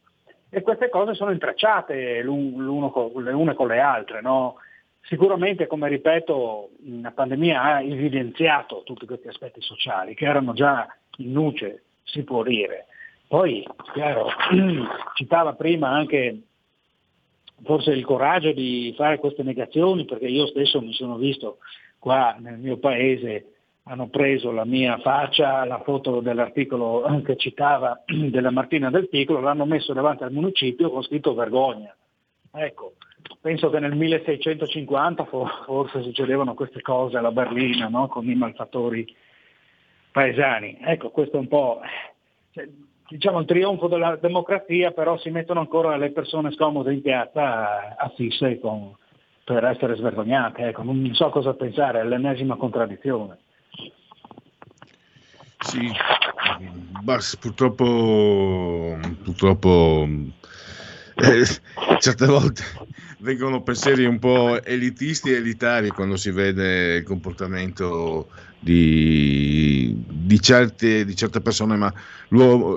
[0.49, 4.21] E queste cose sono intrecciate con, le une con le altre.
[4.21, 4.57] No?
[5.07, 6.69] Sicuramente, come ripeto,
[7.01, 10.87] la pandemia ha evidenziato tutti questi aspetti sociali che erano già
[11.17, 12.87] in luce, si può dire.
[13.27, 14.29] Poi, chiaro,
[15.13, 16.41] citava prima anche
[17.63, 21.59] forse il coraggio di fare queste negazioni, perché io stesso mi sono visto
[21.99, 23.51] qua nel mio paese
[23.87, 29.65] hanno preso la mia faccia, la foto dell'articolo che citava della Martina del Piccolo, l'hanno
[29.65, 31.95] messo davanti al municipio con scritto vergogna.
[32.51, 32.93] Ecco,
[33.41, 35.25] penso che nel 1650
[35.65, 38.07] forse succedevano queste cose alla berlina, no?
[38.07, 39.05] con i malfattori
[40.11, 40.77] paesani.
[40.81, 41.79] Ecco, questo è un po'
[42.51, 42.67] cioè,
[43.07, 48.59] diciamo il trionfo della democrazia, però si mettono ancora le persone scomode in piazza affisse
[48.59, 48.95] con,
[49.43, 53.37] per essere svergognate, ecco, non so cosa pensare, è l'ennesima contraddizione.
[55.59, 55.91] Sì,
[57.39, 60.07] purtroppo, purtroppo
[61.15, 61.45] eh,
[61.99, 62.63] certe volte
[63.25, 71.03] vengono pensieri un po' elitisti e elitari quando si vede il comportamento di, di, certe,
[71.03, 71.91] di certe persone, ma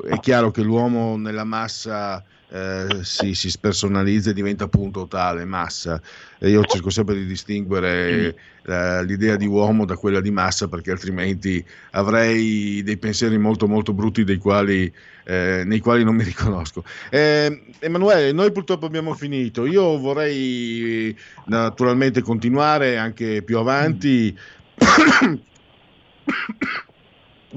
[0.09, 6.01] è chiaro che l'uomo nella massa eh, si, si, spersonalizza e diventa appunto tale massa.
[6.39, 8.35] E io cerco sempre di distinguere
[8.67, 13.93] eh, l'idea di uomo da quella di massa perché altrimenti avrei dei pensieri molto molto
[13.93, 14.93] brutti quali,
[15.25, 16.85] eh, nei quali non mi riconosco.
[17.11, 19.67] Eh, Emanuele, noi purtroppo abbiamo finito.
[19.67, 24.37] Io vorrei naturalmente continuare anche più avanti.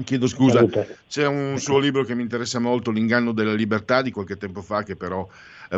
[0.04, 0.64] Chiedo scusa,
[1.06, 4.82] c'è un suo libro che mi interessa molto, L'inganno della libertà, di qualche tempo fa,
[4.82, 5.28] che però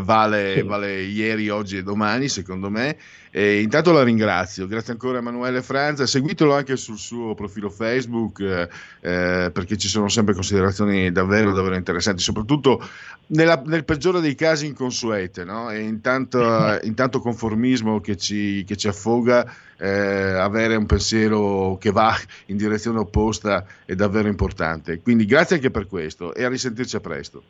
[0.00, 2.96] vale, vale ieri, oggi e domani, secondo me.
[3.36, 8.38] E intanto la ringrazio, grazie ancora a Emanuele Franza, seguitelo anche sul suo profilo Facebook
[8.38, 8.68] eh,
[9.00, 12.80] eh, perché ci sono sempre considerazioni davvero, davvero interessanti, soprattutto
[13.28, 15.68] nella, nel peggiore dei casi inconsuete no?
[15.70, 16.38] e intanto,
[16.84, 22.14] intanto conformismo che ci, che ci affoga, eh, avere un pensiero che va
[22.46, 25.00] in direzione opposta è davvero importante.
[25.00, 27.42] Quindi grazie anche per questo e a risentirci a presto.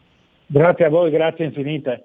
[0.46, 2.04] Grazie a voi, grazie infinite.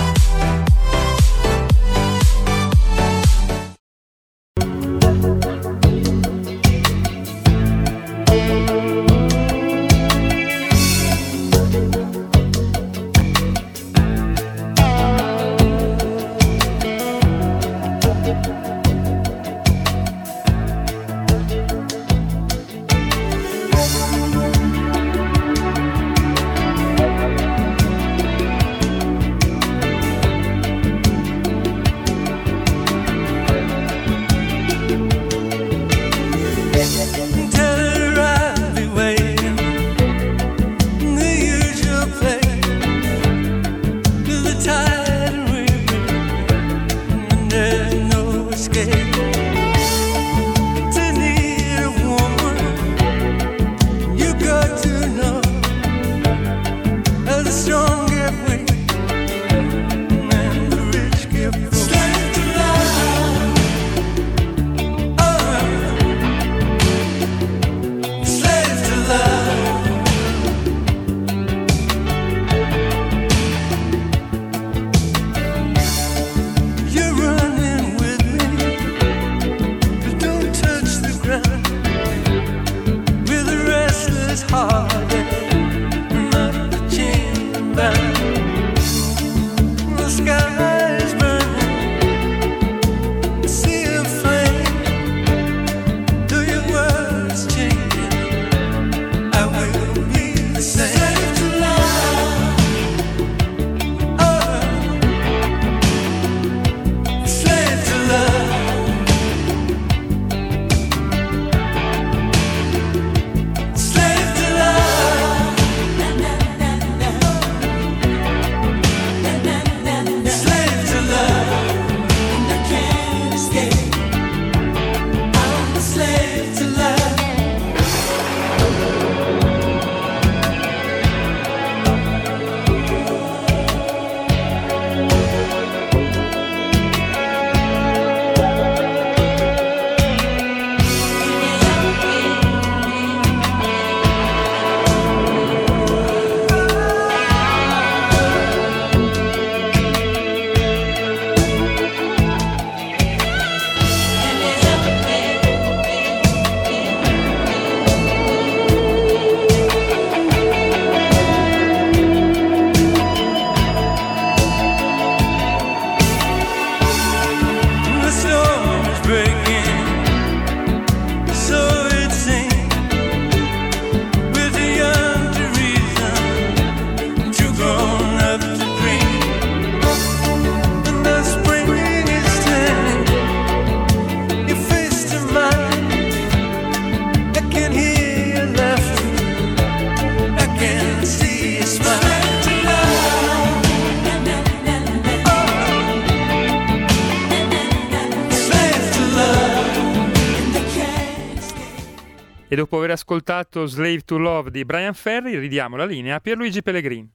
[203.61, 207.09] Ascoltato Slave to Love di Brian Ferry, ridiamo la linea a Pierluigi Pellegrini.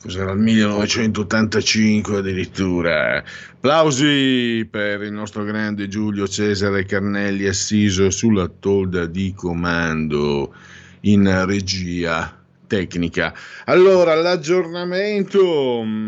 [0.00, 3.24] Cos'era il 1985 addirittura.
[3.54, 10.54] Applausi per il nostro grande Giulio Cesare Carnelli assiso sulla tolda di comando
[11.00, 13.32] in regia tecnica.
[13.64, 16.03] Allora, l'aggiornamento mm,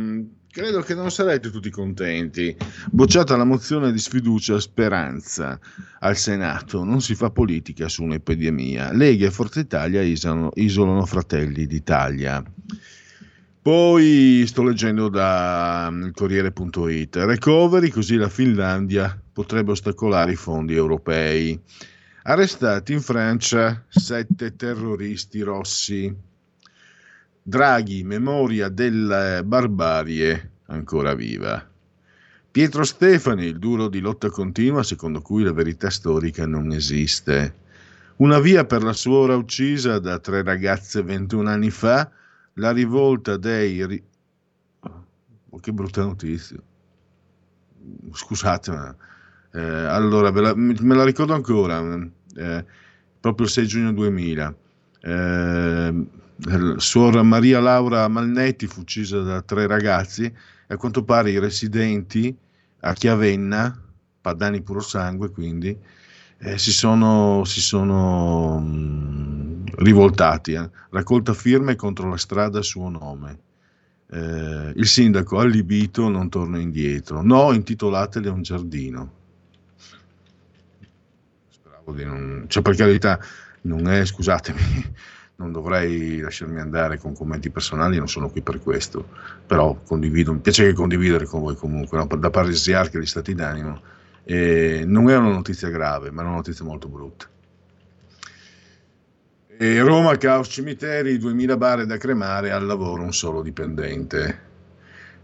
[0.56, 2.56] credo che non sarete tutti contenti.
[2.90, 5.60] Bocciata la mozione di sfiducia Speranza
[5.98, 8.90] al Senato, non si fa politica su un'epidemia.
[8.94, 12.42] Lega e Forza Italia isolano, isolano Fratelli d'Italia.
[13.60, 17.16] Poi sto leggendo da mm, Corriere.it.
[17.16, 21.60] Recovery, così la Finlandia potrebbe ostacolare i fondi europei.
[22.22, 26.25] Arrestati in Francia sette terroristi rossi.
[27.48, 31.64] Draghi, memoria della barbarie ancora viva.
[32.50, 37.54] Pietro Stefani, il duro di lotta continua secondo cui la verità storica non esiste.
[38.16, 42.10] Una via per la suora uccisa da tre ragazze 21 anni fa,
[42.54, 43.86] la rivolta dei...
[43.86, 44.02] Ri...
[44.80, 46.58] Oh, che brutta notizia.
[48.10, 48.96] Scusate, ma...
[49.52, 51.80] Eh, allora, la, me la ricordo ancora,
[52.34, 52.64] eh,
[53.20, 54.56] proprio il 6 giugno 2000.
[54.98, 56.06] Eh,
[56.76, 60.34] suora Maria Laura Malnetti fu uccisa da tre ragazzi e
[60.74, 62.36] a quanto pare i residenti
[62.80, 63.82] a Chiavenna,
[64.20, 65.76] Padani puro sangue quindi,
[66.38, 70.52] eh, si sono, si sono mh, mm, rivoltati.
[70.52, 70.68] Eh.
[70.90, 73.38] Raccolta firme contro la strada a suo nome.
[74.10, 77.22] Eh, il sindaco allibito non torna indietro.
[77.22, 79.12] No, intitolatele a un giardino.
[81.48, 82.44] Speravo di non...
[82.48, 83.18] Cioè, per carità,
[83.62, 84.60] non è, scusatemi,
[85.36, 89.06] non dovrei lasciarmi andare con commenti personali, non sono qui per questo,
[89.46, 92.06] però condivido, mi piace condividere con voi comunque, no?
[92.06, 93.80] da paresiarca di stati d'animo.
[94.24, 97.26] E non è una notizia grave, ma è una notizia molto brutta.
[99.58, 104.44] E Roma, caos cimiteri, 2000 bare da cremare, al lavoro un solo dipendente.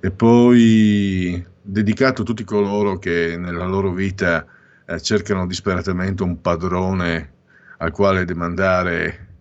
[0.01, 4.47] E poi dedicato a tutti coloro che nella loro vita
[4.87, 7.33] eh, cercano disperatamente un padrone
[7.79, 9.32] al quale demandare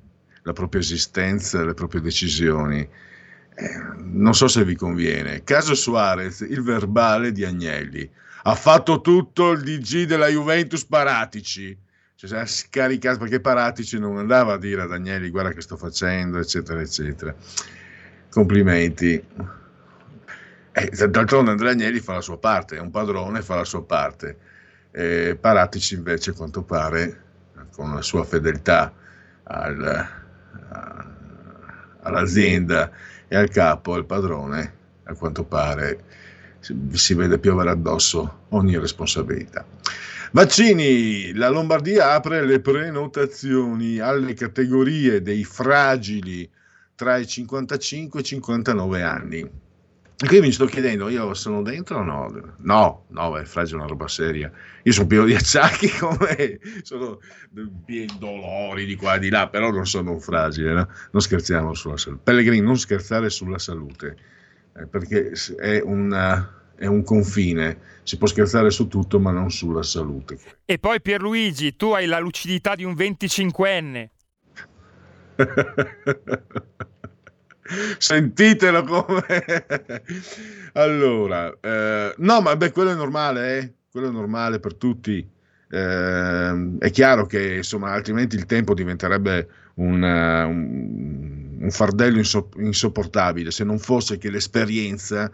[0.43, 2.88] la propria esistenza, le proprie decisioni.
[3.54, 5.43] Eh, non so se vi conviene.
[5.43, 8.10] Caso Suarez, il verbale di Agnelli.
[8.43, 11.77] Ha fatto tutto il DG della Juventus Paratici.
[12.15, 15.77] Cioè, si è scaricato perché Paratici non andava a dire ad Agnelli guarda che sto
[15.77, 17.36] facendo, eccetera, eccetera.
[18.30, 19.23] Complimenti.
[20.73, 24.38] Eh, d'altronde Andrea Agnelli fa la sua parte, è un padrone, fa la sua parte.
[24.91, 27.23] Eh, Paratici invece, a quanto pare,
[27.71, 28.93] con la sua fedeltà
[29.43, 30.20] al,
[32.02, 32.92] all'azienda
[33.28, 36.04] e al capo, al padrone, a quanto pare
[36.60, 39.66] si vede piovere addosso ogni responsabilità.
[40.34, 46.50] Vaccini, la Lombardia apre le prenotazioni alle categorie dei fragili
[46.96, 49.50] tra i 55 e i 59 anni.
[50.23, 52.53] E qui mi sto chiedendo, io sono dentro o no?
[52.57, 54.51] No, no, è fragile una roba seria.
[54.84, 57.19] Io sono pieno di acciacchi come sono
[58.19, 60.88] dolori di qua e di là, però non sono un fragile, no?
[61.12, 62.21] Non scherziamo sulla salute.
[62.23, 64.15] Pellegrini, non scherzare sulla salute,
[64.77, 67.79] eh, perché è, una, è un confine.
[68.03, 70.38] Si può scherzare su tutto, ma non sulla salute.
[70.65, 74.10] E poi Pierluigi, tu hai la lucidità di un 25enne.
[77.97, 79.23] Sentitelo come...
[80.73, 83.73] allora, eh, no, ma beh, quello è normale, eh?
[83.91, 85.27] quello è normale per tutti.
[85.69, 93.51] Eh, è chiaro che insomma, altrimenti il tempo diventerebbe un, un, un fardello inso- insopportabile
[93.51, 95.32] se non fosse che l'esperienza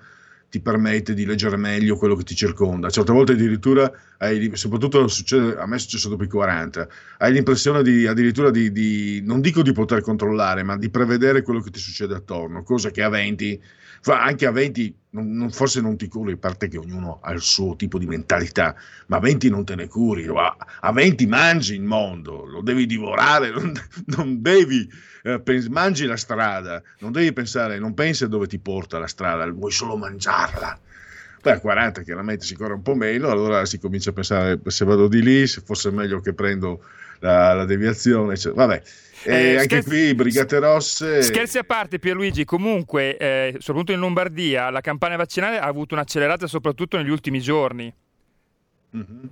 [0.49, 2.89] ti permette di leggere meglio quello che ti circonda.
[2.89, 6.87] Certe volte addirittura, hai, soprattutto succede, a me è successo dopo i 40,
[7.17, 11.59] hai l'impressione di, addirittura di, di, non dico di poter controllare, ma di prevedere quello
[11.59, 13.61] che ti succede attorno, cosa che a 20,
[14.05, 17.41] anche a 20 non, non, forse non ti curi, a parte che ognuno ha il
[17.41, 18.73] suo tipo di mentalità,
[19.07, 22.85] ma a 20 non te ne curi, a, a 20 mangi il mondo, lo devi
[22.85, 23.73] divorare, non,
[24.05, 24.87] non devi
[25.27, 29.07] eh, pens- mangi la strada, non devi pensare, non pensi a dove ti porta la
[29.07, 30.79] strada, vuoi solo mangiarla.
[31.41, 34.85] Poi a 40 chiaramente si corre un po' meno, allora si comincia a pensare se
[34.85, 36.83] vado di lì, se fosse meglio che prendo
[37.19, 38.81] la, la deviazione, cioè, vabbè.
[39.23, 41.21] E eh, anche scherzi, qui Brigate Rosse.
[41.21, 42.45] Scherzi a parte, Pierluigi.
[42.45, 47.93] Comunque, eh, soprattutto in Lombardia, la campagna vaccinale ha avuto un'accelerata soprattutto negli ultimi giorni.
[48.95, 49.25] Mm-hmm.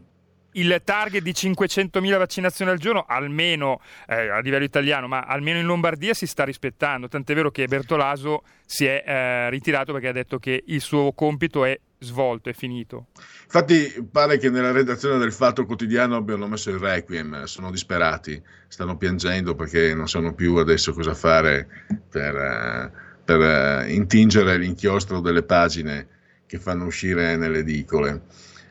[0.56, 5.66] Il target di 500.000 vaccinazioni al giorno, almeno eh, a livello italiano, ma almeno in
[5.66, 7.08] Lombardia si sta rispettando.
[7.08, 11.66] Tant'è vero che Bertolaso si è eh, ritirato perché ha detto che il suo compito
[11.66, 13.08] è svolto, è finito.
[13.44, 18.98] Infatti pare che nella redazione del Fatto Quotidiano abbiano messo il requiem, sono disperati, stanno
[18.98, 21.68] piangendo perché non sanno più adesso cosa fare
[22.10, 22.92] per, eh,
[23.24, 26.08] per eh, intingere l'inchiostro delle pagine
[26.46, 28.22] che fanno uscire nelle edicole.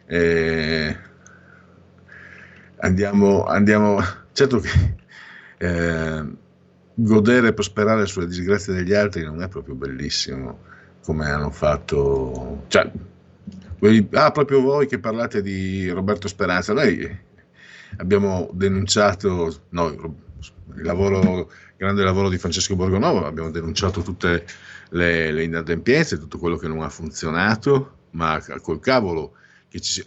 [0.07, 0.97] E
[2.85, 3.99] andiamo, andiamo,
[4.33, 4.95] certo che
[5.59, 6.25] eh,
[6.95, 10.73] godere e prosperare sulle disgrazie degli altri non è proprio bellissimo
[11.03, 12.91] come hanno fatto, cioè,
[14.13, 17.19] ah, proprio voi che parlate di Roberto Speranza, noi
[17.99, 24.47] abbiamo denunciato, no, il lavoro, grande lavoro di Francesco Borgonovo, abbiamo denunciato tutte
[24.91, 29.35] le, le inadempienze, tutto quello che non ha funzionato, ma col cavolo
[29.69, 30.05] che ci sia...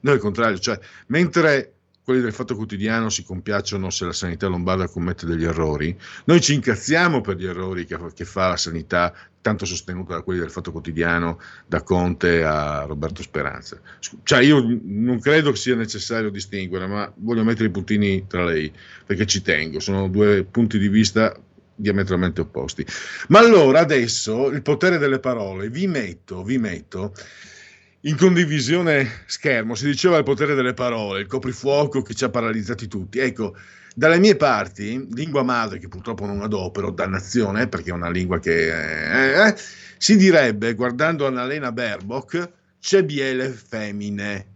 [0.00, 1.74] Noi al contrario, cioè, mentre
[2.04, 6.52] quelli del Fatto Quotidiano si compiacciono se la sanità lombarda commette degli errori, noi ci
[6.52, 10.70] incazziamo per gli errori che, che, fa la sanità, tanto sostenuta da quelli del Fatto
[10.70, 13.80] Quotidiano, da Conte a Roberto Speranza.
[14.22, 18.70] Cioè io non credo che sia necessario distinguere, ma voglio mettere i puntini tra lei,
[19.06, 21.34] perché ci tengo, sono due punti di vista
[21.74, 22.86] diametralmente opposti.
[23.28, 27.14] Ma allora adesso il potere delle parole, vi metto, vi metto
[28.06, 32.86] in condivisione schermo, si diceva il potere delle parole, il coprifuoco che ci ha paralizzati
[32.86, 33.18] tutti.
[33.18, 33.56] Ecco,
[33.94, 38.66] dalle mie parti, lingua madre che purtroppo non adopero, dannazione, perché è una lingua che
[38.66, 39.54] eh, eh,
[39.96, 44.46] si direbbe, guardando Annalena Baerbock, c'è biele femmine.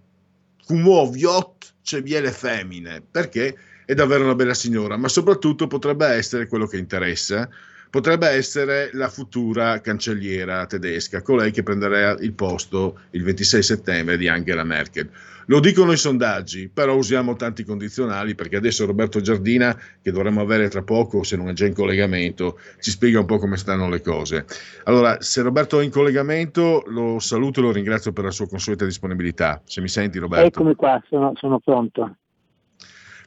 [0.67, 6.67] Cumuoviot c'è biele femmine, perché è davvero una bella signora, ma soprattutto potrebbe essere quello
[6.67, 7.49] che interessa,
[7.91, 14.29] potrebbe essere la futura cancelliera tedesca, colei che prenderà il posto il 26 settembre di
[14.29, 15.11] Angela Merkel.
[15.51, 20.69] Lo dicono i sondaggi, però usiamo tanti condizionali perché adesso Roberto Giardina, che dovremmo avere
[20.69, 24.03] tra poco, se non è già in collegamento, ci spiega un po' come stanno le
[24.03, 24.45] cose.
[24.85, 28.85] Allora, se Roberto è in collegamento, lo saluto e lo ringrazio per la sua consueta
[28.85, 29.63] disponibilità.
[29.65, 30.47] Se mi senti, Roberto.
[30.47, 32.17] Eccomi qua, sono, sono pronto.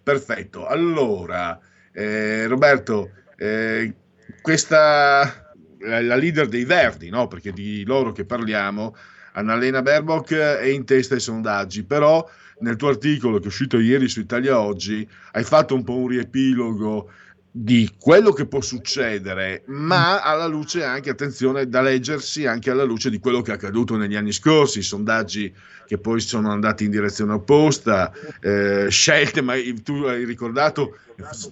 [0.03, 0.67] Perfetto.
[0.67, 1.59] Allora,
[1.91, 3.95] eh, Roberto, eh,
[4.41, 5.51] questa
[5.83, 7.27] la leader dei Verdi, no?
[7.27, 8.95] perché di loro che parliamo,
[9.33, 12.27] Annalena Baerbock è in testa ai sondaggi, però
[12.59, 16.07] nel tuo articolo che è uscito ieri su Italia Oggi hai fatto un po' un
[16.07, 17.11] riepilogo
[17.53, 23.09] di quello che può succedere, ma alla luce anche, attenzione, da leggersi anche alla luce
[23.09, 25.53] di quello che è accaduto negli anni scorsi, i sondaggi
[25.85, 30.97] che poi sono andati in direzione opposta, eh, scelte, ma tu hai ricordato,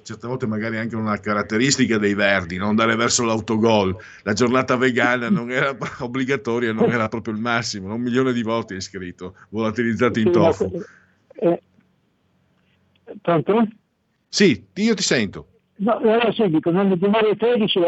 [0.04, 5.30] certe volte magari anche una caratteristica dei Verdi, non andare verso l'autogol, la giornata vegana
[5.30, 10.22] non era obbligatoria, non era proprio il massimo, un milione di voti hai scritto, volatilizzati
[10.22, 10.82] in tofu.
[11.34, 11.62] Eh,
[13.22, 13.68] pronto?
[14.30, 15.59] Sì, io ti sento.
[15.82, 17.80] No, allora sì, dico, nel 2013,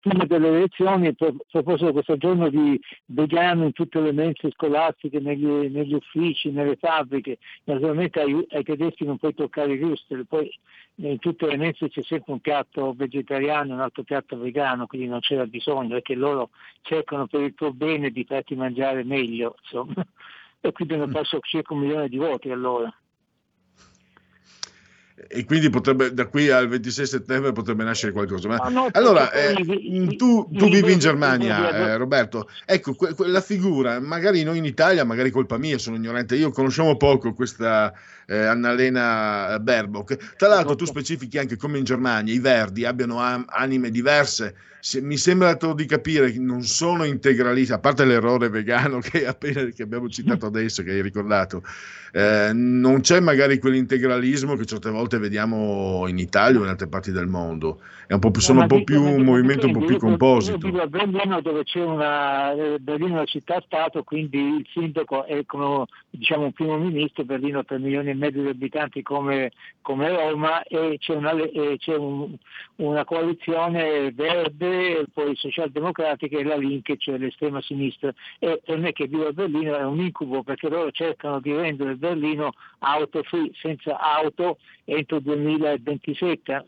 [0.00, 5.92] prima delle elezioni, proposero questo giorno di vegano in tutte le mense scolastiche, negli, negli
[5.92, 7.36] uffici, nelle fabbriche.
[7.64, 10.50] Naturalmente ai, ai, tedeschi non puoi toccare i ruster, poi
[10.96, 15.06] in tutte le mense c'è sempre un piatto vegetariano e un altro piatto vegano, quindi
[15.06, 16.48] non c'era bisogno, perché loro
[16.80, 19.94] cercano per il tuo bene di farti mangiare meglio, insomma.
[20.64, 22.90] E quindi hanno perso circa un milione di voti allora
[25.28, 28.48] e quindi potrebbe, da qui al 26 settembre potrebbe nascere qualcosa.
[28.48, 29.54] Ma, no, allora, eh,
[30.16, 32.48] tu, tu, vivi in Germania, eh, Roberto.
[32.64, 36.96] Ecco, que, quella figura, magari noi in Italia, magari colpa mia, sono ignorante, io conosciamo
[36.96, 37.92] poco questa
[38.26, 40.34] eh, Annalena Baerbock.
[40.36, 44.54] Tra l'altro tu specifichi anche come in Germania i Verdi abbiano anime diverse.
[44.84, 49.64] Se, mi sembra di capire che non sono integralisti, a parte l'errore vegano che, appena,
[49.64, 51.62] che abbiamo citato adesso, che hai ricordato,
[52.12, 57.12] eh, non c'è magari quell'integralismo che certe volte vediamo in Italia o in altre parti
[57.12, 57.80] del mondo.
[58.06, 60.68] Un più, sono un po' più un movimento un po' più composito.
[60.68, 65.86] Io, Berlino dove c'è una eh, Berlino è una città-stato, quindi il sindaco è come
[66.10, 70.62] diciamo un primo ministro, Berlino ha 3 milioni e mezzo di abitanti come, come Roma
[70.64, 72.36] e c'è, una, e c'è un,
[72.76, 74.73] una coalizione verde,
[75.12, 78.12] poi socialdemocratica e la Link, cioè l'estrema sinistra.
[78.38, 81.96] E per me che vivo a Berlino è un incubo perché loro cercano di rendere
[81.96, 86.64] Berlino auto free, senza auto entro il 2027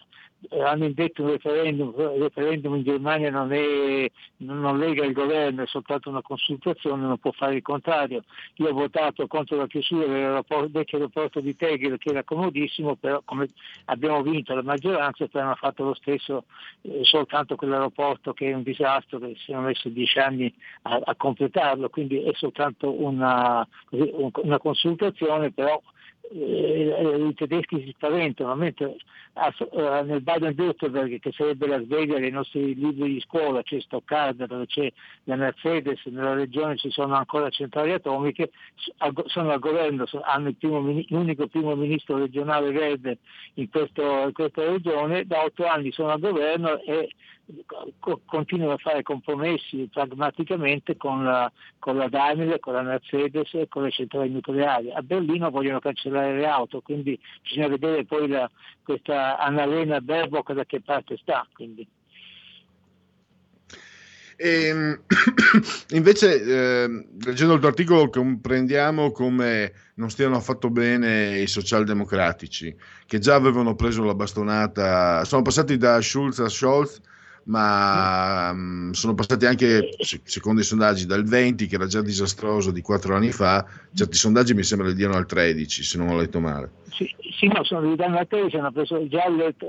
[0.50, 5.66] hanno indetto un referendum, il referendum in Germania non, è, non lega il governo, è
[5.66, 8.24] soltanto una consultazione, non può fare il contrario.
[8.56, 13.22] Io ho votato contro la chiusura del vecchio aeroporto di Tegel che era comodissimo, però
[13.24, 13.48] come
[13.86, 16.44] abbiamo vinto la maggioranza poi hanno fatto lo stesso
[16.82, 21.14] eh, soltanto quell'aeroporto che è un disastro, che si hanno messo dieci anni a, a
[21.16, 25.94] completarlo, quindi è soltanto una, una consultazione, però eh,
[26.32, 28.96] i tedeschi si spaventano, mentre
[29.34, 34.66] eh, nel Baden-Württemberg, che sarebbe la Sveglia dei nostri libri di scuola, c'è Stoccarda, dove
[34.66, 34.90] c'è
[35.24, 38.50] la Mercedes, nella regione ci sono ancora centrali atomiche,
[39.26, 43.18] sono al governo, hanno primo, l'unico primo ministro regionale verde
[43.54, 47.10] in, questo, in questa regione, da otto anni sono al governo e
[48.26, 53.84] continuano a fare compromessi pragmaticamente con la, con la Daimler, con la Mercedes e con
[53.84, 54.90] le centrali nucleari.
[54.92, 58.50] A Berlino vogliono cancellare le auto, quindi bisogna vedere poi la,
[58.82, 61.46] questa Annalena Baerbock da che parte sta.
[61.52, 61.86] Quindi.
[64.38, 65.00] E, ehm,
[65.90, 72.76] invece, eh, leggendo il tuo articolo, comprendiamo come non stiano affatto bene i socialdemocratici,
[73.06, 77.00] che già avevano preso la bastonata, sono passati da Schulz a Scholz
[77.46, 79.90] ma mh, mm, sono passati anche,
[80.24, 84.54] secondo i sondaggi, dal 20, che era già disastroso di quattro anni fa, certi sondaggi
[84.54, 86.70] mi sembra li diano al 13, se non ho letto male.
[86.90, 89.24] Sì, sì no, sono li danno al 13, hanno preso già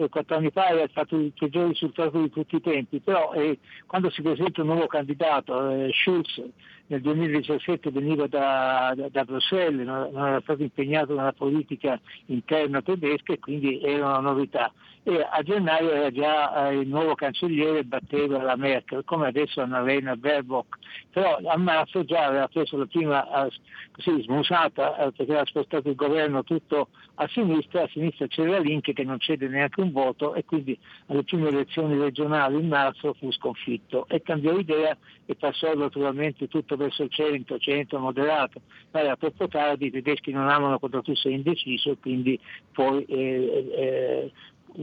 [0.10, 3.60] quattro anni fa e ha fatto il peggiore risultato di tutti i tempi, però eh,
[3.86, 6.42] quando si presenta un nuovo candidato, eh, Schulz,
[6.88, 12.82] nel 2017 veniva da, da, da Bruxelles, non, non, era stato impegnato nella politica interna
[12.82, 14.72] tedesca e quindi era una novità.
[15.10, 20.18] E a gennaio era già eh, il nuovo cancelliere batteva la Merkel, come adesso Annalena
[20.18, 20.80] Baerbock,
[21.12, 23.52] però a marzo già aveva preso la prima eh,
[23.94, 28.92] così, smusata eh, perché aveva spostato il governo tutto a sinistra, a sinistra c'era Link
[28.92, 33.32] che non cede neanche un voto e quindi alle prime elezioni regionali in marzo fu
[33.32, 34.10] sconfitto.
[34.10, 38.60] E cambiò idea e passò naturalmente tutto verso il centro, centro moderato,
[38.92, 42.38] ma era troppo tardi, i tedeschi non amano quando tu sei indeciso e quindi
[42.74, 44.32] poi eh, eh,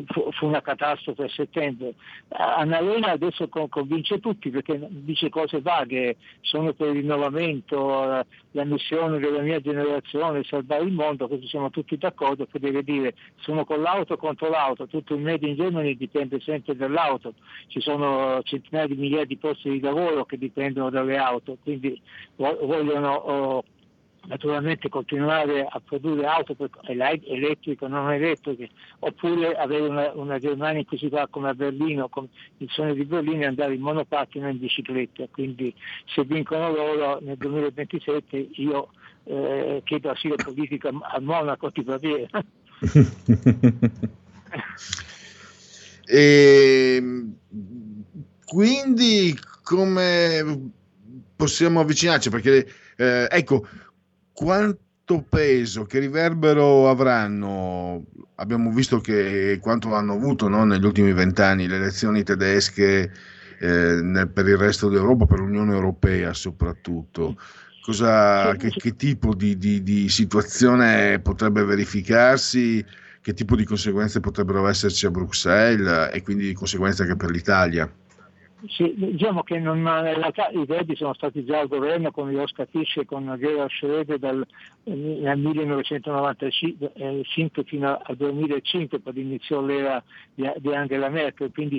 [0.07, 1.95] fu una catastrofe a settembre.
[2.29, 9.41] Annalena adesso convince tutti perché dice cose vaghe, sono per il rinnovamento, la missione della
[9.41, 14.17] mia generazione, salvare il mondo, così siamo tutti d'accordo che deve dire sono con l'auto
[14.17, 17.35] contro l'auto, tutto il medio in Germany dipende sempre dall'auto,
[17.69, 22.01] ci sono centinaia di migliaia di posti di lavoro che dipendono dalle auto, quindi
[22.37, 23.65] vogliono oh,
[24.27, 28.71] naturalmente continuare a produrre auto elettriche o non elettriche,
[29.01, 32.95] oppure avere una, una, Germania in cui si va come a Berlino, come il sogno
[32.95, 35.75] di Berlino è andare in monopattino e in bicicletta, quindi
[36.07, 38.91] se vincono loro nel 2027 io
[39.25, 42.45] eh, chiedo asilo politico a Monaco di Baviera.
[46.07, 47.03] e,
[48.45, 50.71] quindi come
[51.35, 52.31] possiamo avvicinarci?
[52.31, 52.67] Perché
[52.97, 53.67] eh, ecco,
[54.35, 58.05] quanto peso, che riverbero avranno?
[58.37, 63.13] Abbiamo visto che quanto hanno avuto no, negli ultimi vent'anni le elezioni tedesche
[63.61, 67.37] eh, nel, per il resto d'Europa, per l'Unione Europea soprattutto.
[67.81, 72.85] Cosa, che, che, tipo di, di, di situazione potrebbe verificarsi?
[73.21, 77.91] Che tipo di conseguenze potrebbero esserci a Bruxelles e quindi di conseguenze anche per l'Italia?
[78.67, 82.65] Sì, diciamo che non, in realtà i Verdi sono stati già al governo con Josca
[82.65, 84.43] Fisch e con Gerhard Schröder dal,
[84.85, 90.03] nel 1995 fino al 2005 quando iniziò l'era
[90.35, 91.79] di, di Angela Merkel, quindi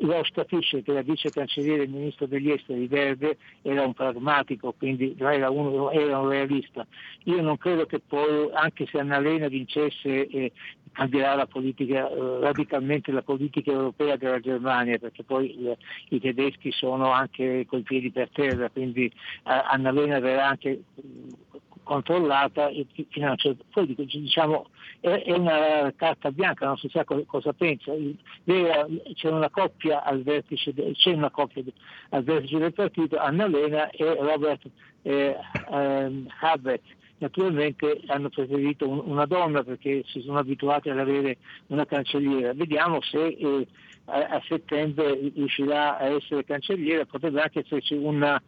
[0.00, 5.16] Josca Fisch che era vice cancelliere e ministro degli esteri verde era un pragmatico, quindi
[5.18, 6.86] era, uno, era un realista.
[7.24, 10.52] Io non credo che poi, anche se Annalena vincesse eh,
[10.92, 15.78] cambierà la politica, eh, radicalmente la politica europea della Germania, perché poi eh,
[16.08, 19.12] i tedeschi sono anche coi piedi per terra, quindi eh,
[19.44, 20.82] Annalena verrà anche
[21.82, 24.68] controllata e fino a certo poi diciamo
[25.00, 27.92] è, è, una carta bianca, non si sa co- cosa pensa.
[28.44, 31.64] C'è una coppia al vertice, de, c'è una coppia
[32.10, 34.68] al vertice del partito, Annalena e Robert
[35.02, 35.36] eh,
[35.70, 36.82] eh, Habeck
[37.18, 41.38] naturalmente hanno preferito un, una donna perché si sono abituati ad avere
[41.68, 42.52] una cancelliera.
[42.52, 43.66] Vediamo se eh,
[44.06, 48.40] a, settembre riuscirà a essere cancelliera, potrebbe anche esserci una,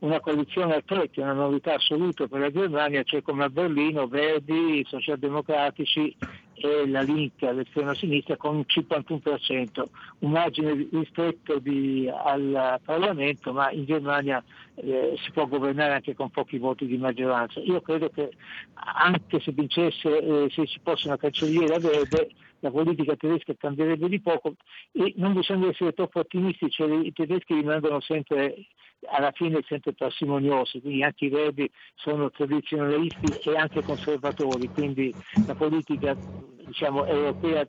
[0.00, 3.50] una coalizione a tre, che è una novità assoluta per la Germania, cioè come a
[3.50, 6.16] Berlino, Verdi, Socialdemocratici
[6.54, 9.84] e la Link l'estrema sinistra con un 51%,
[10.20, 14.42] un margine ristretto di, al Parlamento, ma in Germania
[14.74, 17.60] eh, si può governare anche con pochi voti di maggioranza.
[17.60, 18.30] Io credo che
[18.74, 24.20] anche se vincesse, eh, se si fosse una cancelliera verde, la politica tedesca cambierebbe di
[24.20, 24.54] poco
[24.92, 28.66] e non bisogna essere troppo ottimisti, cioè i tedeschi rimangono sempre
[29.10, 35.14] alla fine sempre parsimoniosi, quindi anche i verdi sono tradizionalisti e anche conservatori, quindi
[35.44, 36.16] la politica
[36.64, 37.68] diciamo, europea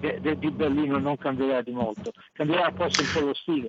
[0.00, 3.68] di Berlino non cambierà di molto, cambierà forse un po' lo stile.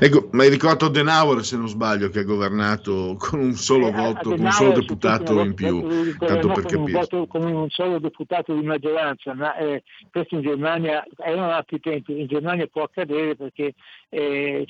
[0.00, 3.92] Ecco, ma hai ricordato Adenauer, se non sbaglio, che ha governato con un solo Eh,
[3.92, 6.92] voto, con un solo deputato in più, eh, tanto per con un, capire.
[6.92, 12.18] voto, con un solo deputato di maggioranza, ma eh, questo in Germania erano altri tempi,
[12.18, 13.74] in Germania può accadere perché
[14.10, 14.66] eh,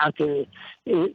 [0.00, 0.48] anche
[0.82, 1.14] eh,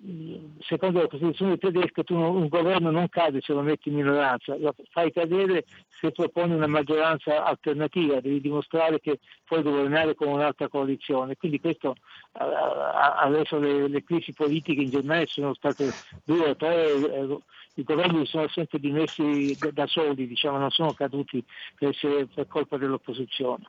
[0.60, 4.74] secondo la Costituzione tedesca tu un governo non cade se lo metti in minoranza, lo
[4.92, 5.66] fai cadere
[6.00, 11.36] se proponi una maggioranza alternativa, devi dimostrare che puoi governare con un'altra coalizione.
[11.36, 11.96] Quindi questo
[12.40, 12.44] eh,
[13.20, 15.92] adesso le, le crisi politiche in Germania sono state
[16.24, 17.38] due o tre, eh,
[17.76, 21.44] i governi sono sempre dimessi da, da soli, diciamo, non sono caduti
[21.78, 23.64] per, essere- per colpa dell'opposizione.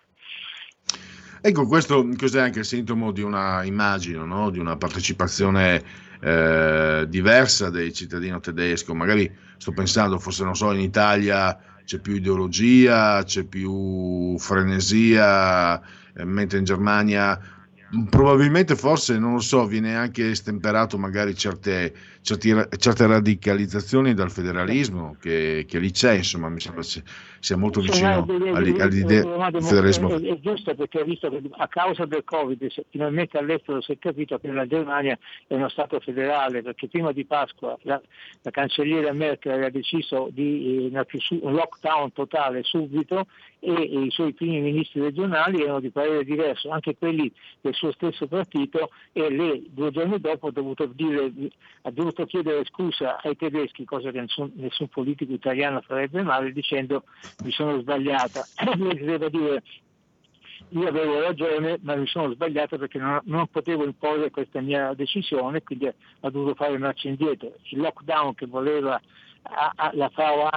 [1.40, 4.50] Ecco, questo cos'è anche il sintomo di una, immagino, no?
[4.50, 5.82] di una partecipazione
[6.20, 8.94] eh, diversa del cittadino tedesco.
[8.94, 15.80] Magari sto pensando, forse non so, in Italia c'è più ideologia, c'è più frenesia,
[16.14, 17.40] eh, mentre in Germania
[17.90, 21.94] mh, probabilmente forse, non lo so, viene anche stemperato magari certe,
[22.28, 27.80] certi ra- certe radicalizzazioni dal federalismo che, che lì c'è, insomma, mi sembra sia, molto
[27.80, 30.14] vicino all'idea del federalismo.
[30.14, 34.38] È, giusto perché ha visto che a causa del Covid finalmente all'estero si è capito
[34.38, 38.00] che la Germania è uno Stato federale perché prima di Pasqua la,
[38.42, 43.26] la cancelliera Merkel aveva deciso di eh, un lockdown totale subito
[43.60, 47.92] e, e i suoi primi ministri regionali erano di parere diverso, anche quelli del suo
[47.92, 51.32] stesso partito e lei due giorni dopo ha dovuto, dire,
[51.82, 57.04] ha dovuto chiedere scusa ai tedeschi, cosa che nessun, nessun politico italiano farebbe male, dicendo
[57.40, 58.46] mi sono sbagliata.
[58.76, 59.62] Lei deve dire
[60.70, 65.62] io avevo ragione, ma mi sono sbagliata perché non, non potevo imporre questa mia decisione,
[65.62, 67.54] quindi ho dovuto fare marcia indietro.
[67.70, 69.00] Il lockdown che voleva
[69.92, 70.48] la Frau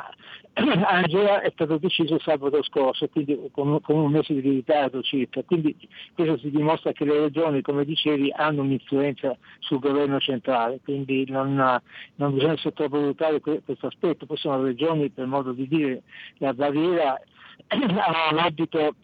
[0.54, 5.44] Angela è stato deciso sabato scorso, quindi con, con un mese di ritardo circa.
[5.44, 5.76] Quindi
[6.14, 11.82] questo si dimostra che le regioni, come dicevi, hanno un'influenza sul governo centrale, quindi non,
[12.16, 14.26] non bisogna sottovalutare que- questo aspetto.
[14.26, 16.04] Poi sono regioni, per modo di dire,
[16.38, 17.14] la Baviera
[17.68, 18.96] ha un reddito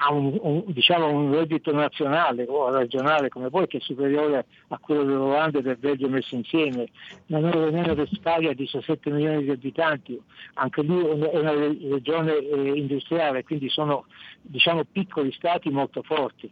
[0.00, 4.78] ha un, un- diciamo un reddito nazionale o regionale come voi che è superiore a
[4.78, 6.88] quello dell'Olanda e del Belgio messi insieme.
[7.26, 10.20] La Nuova Unione Westfalia ha 17 milioni di abitanti,
[10.54, 14.06] anche lì è una- regione eh, industriale, quindi sono
[14.40, 16.50] diciamo piccoli stati molto forti.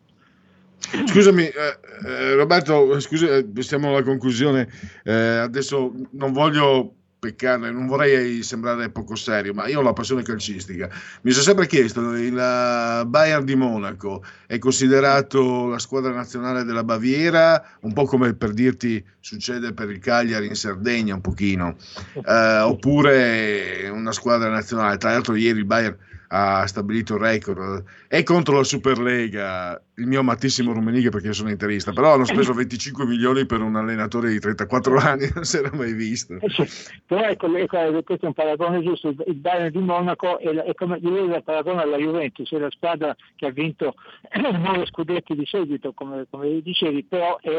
[0.78, 4.68] Scusami, eh, eh, Roberto, scusa, eh, siamo alla conclusione.
[5.04, 10.22] Eh, adesso non voglio peccare, non vorrei sembrare poco serio, ma io ho la passione
[10.22, 10.88] calcistica.
[11.22, 16.84] Mi sono sempre chiesto, il eh, Bayern di Monaco è considerato la squadra nazionale della
[16.84, 21.76] Baviera, un po' come per dirti succede per il Cagliari in Sardegna, un pochino,
[22.14, 24.98] eh, oppure una squadra nazionale.
[24.98, 25.96] Tra l'altro ieri il Bayern
[26.28, 27.84] ha stabilito il record.
[28.08, 32.52] È contro la Superlega il mio amatissimo Rummenigge perché io sono interista, però hanno speso
[32.54, 36.34] 25 milioni per un allenatore di 34 anni, non si era mai visto.
[36.34, 40.48] Eh sì, Però ecco, ecco, questo è un paragone giusto, il Bayern di Monaco è,
[40.48, 43.94] è come dire il paragone alla Juventus, è la squadra che ha vinto
[44.36, 47.58] nove scudetti di seguito, come, come dicevi, però è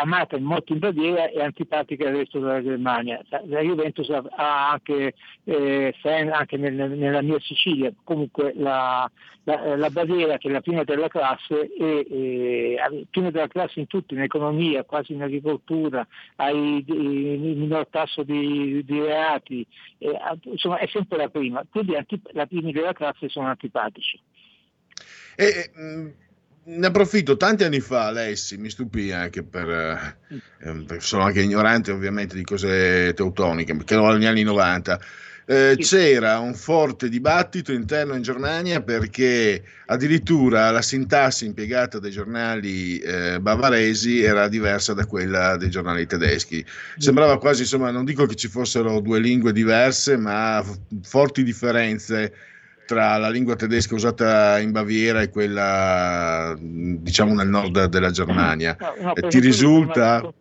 [0.00, 3.22] amata in molti in Baviera e antipatica al resto della Germania.
[3.28, 5.14] La, Juventus ha, anche
[5.44, 9.10] eh, fan anche nel- nella mia Sicilia, comunque la,
[9.44, 13.86] la, la Baviera che è la prima della classe è, è prima della classe in
[13.86, 16.06] tutto, in economia, quasi in agricoltura,
[16.36, 19.66] ha il, minor tasso di, di reati,
[19.98, 24.20] eh, insomma è sempre la prima, quindi antip- la prima della classe sono antipatici.
[25.36, 26.26] E, mh,
[26.76, 29.68] ne approfitto, tanti anni fa, Alessi, mi stupì anche per...
[29.68, 30.16] eh,
[30.60, 35.00] eh, perché sono anche ignorante ovviamente di cose teutoniche, perché ero negli anni 90.
[35.50, 42.98] eh, c'era un forte dibattito interno in Germania perché addirittura la sintassi impiegata dai giornali
[42.98, 46.62] eh, bavaresi era diversa da quella dei giornali tedeschi.
[46.98, 50.62] Sembrava quasi, insomma, non dico che ci fossero due lingue diverse, ma
[51.02, 52.34] forti differenze
[52.88, 58.78] tra la lingua tedesca usata in Baviera e quella, diciamo, nel nord della Germania.
[58.80, 60.32] No, no, Ti risulta?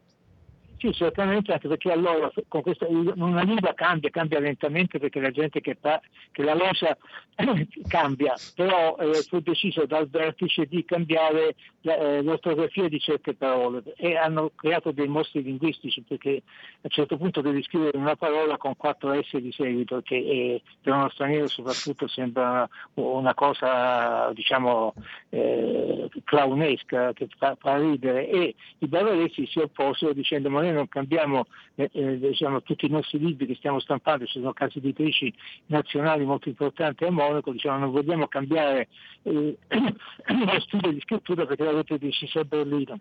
[0.78, 5.60] Sì, certamente, anche perché allora con questa, una lingua cambia, cambia lentamente perché la gente
[5.60, 6.00] che, pa-
[6.32, 6.96] che la usa
[7.88, 14.16] cambia, però eh, fu deciso dal vertice di cambiare eh, l'ortografia di certe parole e
[14.16, 16.42] hanno creato dei mostri linguistici perché
[16.78, 20.62] a un certo punto devi scrivere una parola con quattro S di seguito che eh,
[20.82, 24.94] per uno straniero soprattutto sembra una cosa diciamo
[25.30, 28.28] eh, clownesca che fa, fa ridere.
[28.30, 32.90] E i bavaresi si opposero dicendo ma noi non cambiamo eh, eh, diciamo, tutti i
[32.90, 35.34] nostri libri che stiamo stampando, ci sono case editrici
[35.68, 38.88] nazionali molto importanti a Monaco, diciamo non vogliamo cambiare
[39.24, 43.00] eh, lo stile di scrittura perché l'avete deciso a Berlino.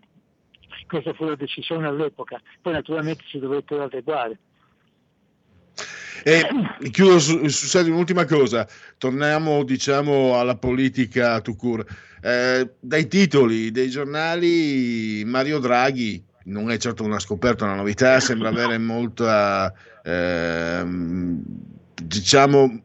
[0.87, 4.37] questa fu la decisione all'epoca, poi naturalmente si dovettero adeguare.
[6.23, 6.47] E
[6.91, 8.67] chiudo su, su un'ultima cosa,
[8.97, 11.85] torniamo diciamo alla politica to cure.
[12.21, 18.49] Eh, dai titoli dei giornali Mario Draghi non è certo una scoperta, una novità, sembra
[18.49, 19.71] avere molta
[20.03, 20.83] eh,
[22.01, 22.81] diciamo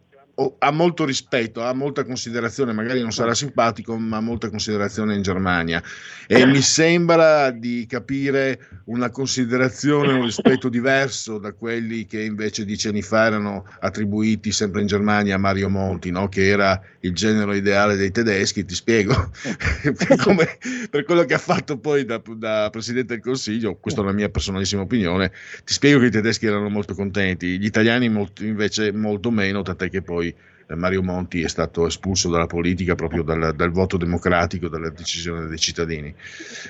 [0.59, 5.23] ha molto rispetto, ha molta considerazione, magari non sarà simpatico, ma ha molta considerazione in
[5.23, 5.83] Germania
[6.27, 13.03] e mi sembra di capire una considerazione, un rispetto diverso da quelli che invece decenni
[13.03, 16.29] fa erano attribuiti sempre in Germania a Mario Monti, no?
[16.29, 19.31] che era il genero ideale dei tedeschi, ti spiego,
[19.83, 20.59] per, come,
[20.91, 24.29] per, quello che ha fatto poi da, da Presidente del Consiglio, questa è la mia
[24.29, 25.33] personalissima opinione,
[25.65, 29.91] ti spiego che i tedeschi erano molto contenti, gli italiani molto, invece molto meno, tant'è
[29.91, 30.32] che poi
[30.67, 35.47] eh, Mario Monti è stato espulso dalla politica proprio dal, dal, voto democratico, dalla decisione
[35.47, 36.15] dei cittadini.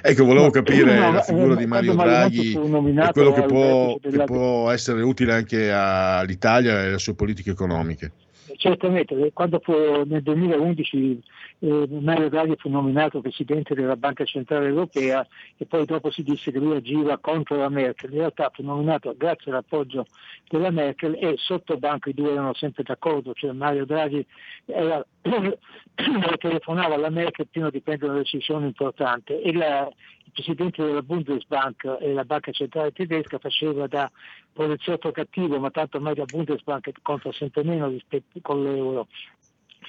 [0.03, 4.71] Ecco, volevo capire no, la figura di Mario Draghi e quello che può, che può
[4.71, 8.13] essere utile anche all'Italia e alle sue politiche economiche.
[8.57, 9.73] Certamente, quando fu
[10.05, 11.21] nel 2011
[11.63, 15.25] eh, Mario Draghi fu nominato Presidente della Banca Centrale Europea
[15.57, 19.15] e poi dopo si disse che lui agiva contro la Merkel, in realtà fu nominato
[19.17, 20.07] grazie all'appoggio
[20.49, 24.27] della Merkel e sotto banco i due erano sempre d'accordo, cioè Mario Draghi
[24.67, 25.07] era,
[26.39, 29.89] telefonava alla Merkel prima di prendere una decisione importante e la,
[30.25, 34.11] il Presidente della Bundesbank e la Banca Centrale Tedesca faceva da
[34.53, 39.07] poliziotto cattivo, ma tanto ormai la Bundesbank conta sempre meno rispetto con l'euro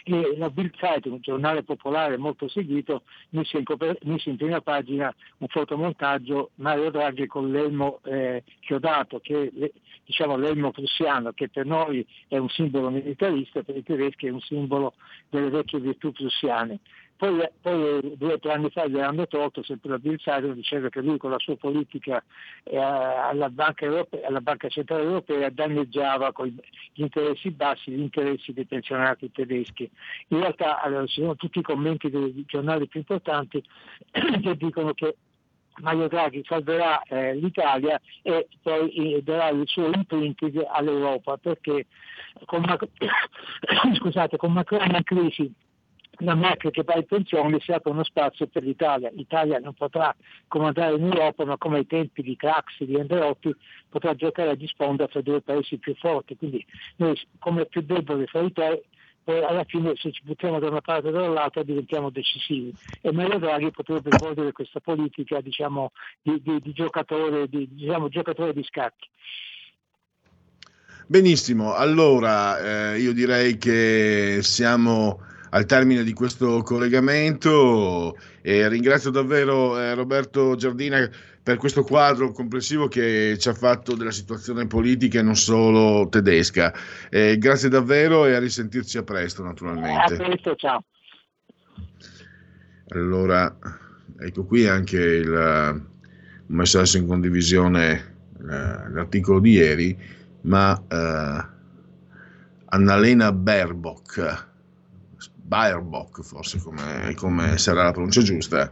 [0.04, 3.64] e la Bild Zeitung, un giornale popolare molto seguito, mise in,
[4.04, 9.72] mise in prima pagina un fotomontaggio Mario Draghi con l'elmo eh, chiodato, che è
[10.06, 14.42] diciamo, l'elmo prussiano, che per noi è un simbolo militarista, per i tedeschi è un
[14.42, 14.94] simbolo
[15.30, 16.80] delle vecchie virtù prussiane.
[17.24, 20.90] Poi, poi, due o tre anni fa gli hanno tolto sempre la Bill Sidon diceva
[20.90, 22.22] che lui con la sua politica
[22.66, 26.60] eh, alla, banca europea, alla, banca Centrale Europea danneggiava con gli
[26.96, 29.90] interessi bassi gli interessi dei pensionati tedeschi.
[30.30, 33.64] In realtà allora, ci sono tutti i commenti dei giornali più importanti
[34.12, 35.16] che dicono che
[35.80, 41.86] Mario Draghi salverà eh, l'Italia e poi eh, darà il suo imprinting all'Europa perché
[42.44, 42.90] con, Mac-
[43.96, 45.54] scusate, con Macron in crisi
[46.24, 49.10] la Merkel che va in pensione si apre uno spazio per l'Italia.
[49.14, 50.16] L'Italia non potrà
[50.48, 53.54] comandare in Europa, ma come ai tempi di Craxi, di Andreotti,
[53.90, 56.36] potrà giocare a disponda fra due paesi più forti.
[56.36, 56.66] Quindi
[56.98, 58.84] noi come più deboli fra i tre,
[59.24, 62.74] poi alla fine se ci buttiamo da una parte o dall'altra diventiamo decisivi.
[63.02, 68.54] E Mario Draghi potrebbe svolgere questa politica diciamo, di, di, di, giocatore, di, diciamo, giocatore
[68.54, 69.10] di scacchi.
[71.06, 75.20] Benissimo, allora eh, io direi che siamo
[75.54, 81.08] al termine di questo collegamento e ringrazio davvero eh, Roberto Giardina
[81.44, 86.74] per questo quadro complessivo che ci ha fatto della situazione politica e non solo tedesca.
[87.10, 90.16] Eh, grazie davvero e a risentirci a presto naturalmente.
[90.16, 90.84] A presto, ciao.
[92.90, 93.56] Allora,
[94.20, 95.86] ecco qui anche il,
[96.48, 97.92] messo adesso in condivisione
[98.40, 99.98] eh, l'articolo di ieri,
[100.42, 101.46] ma eh,
[102.66, 104.52] Annalena Baerbock
[105.46, 108.72] Baerbock, forse come, come, sarà la pronuncia giusta,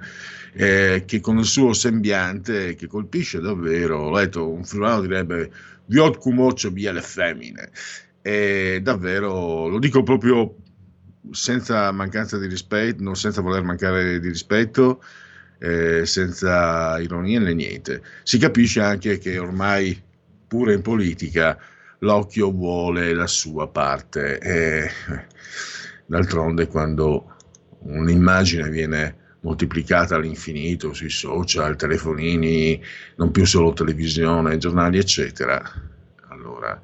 [0.54, 5.52] eh, che con il suo sembiante che colpisce davvero, ho letto un friulano direbbe
[5.86, 7.70] Viot cumoccio biele femmine,
[8.22, 10.56] e davvero lo dico proprio
[11.32, 15.04] senza mancanza di rispetto, non senza voler mancare di rispetto,
[15.60, 18.02] eh, senza ironia né niente.
[18.24, 20.02] Si capisce anche che ormai
[20.48, 21.58] pure in politica
[22.00, 24.40] l'occhio vuole la sua parte.
[24.40, 24.92] Eh,
[26.12, 27.38] D'altronde quando
[27.84, 32.84] un'immagine viene moltiplicata all'infinito sui social, telefonini,
[33.16, 35.64] non più solo televisione, giornali, eccetera.
[36.28, 36.82] Allora,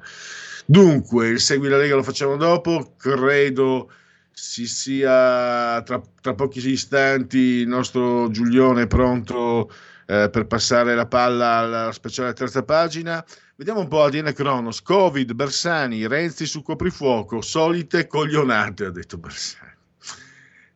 [0.64, 3.90] dunque, il Segui la Lega lo facciamo dopo, credo
[4.32, 9.70] si sia tra, tra pochi istanti il nostro Giulione pronto
[10.10, 13.22] eh, per passare la palla alla speciale terza pagina.
[13.56, 19.72] Vediamo un po' ADN Cronos, Covid, Bersani, Renzi su coprifuoco, solite coglionate, ha detto Bersani.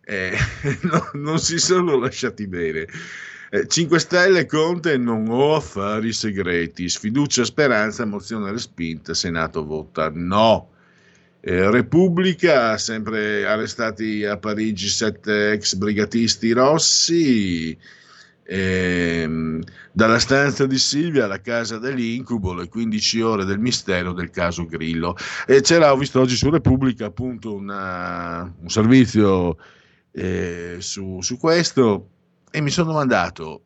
[0.05, 0.37] Eh,
[0.83, 2.87] no, non si sono lasciati bene.
[3.51, 6.91] Eh, 5 Stelle, Conte, non ho affari segreti.
[6.91, 10.69] Sfiducia, speranza, mozione respinta, Senato vota no.
[11.41, 17.79] Eh, Repubblica, sempre arrestati a Parigi sette ex brigatisti rossi
[18.45, 19.63] ehm,
[19.93, 25.17] dalla stanza di Silvia alla casa dell'incubo, le 15 ore del mistero del caso Grillo.
[25.47, 29.57] E c'era, ho visto oggi su Repubblica appunto una, un servizio
[30.13, 32.09] eh, su, su questo
[32.51, 33.65] e mi sono domandato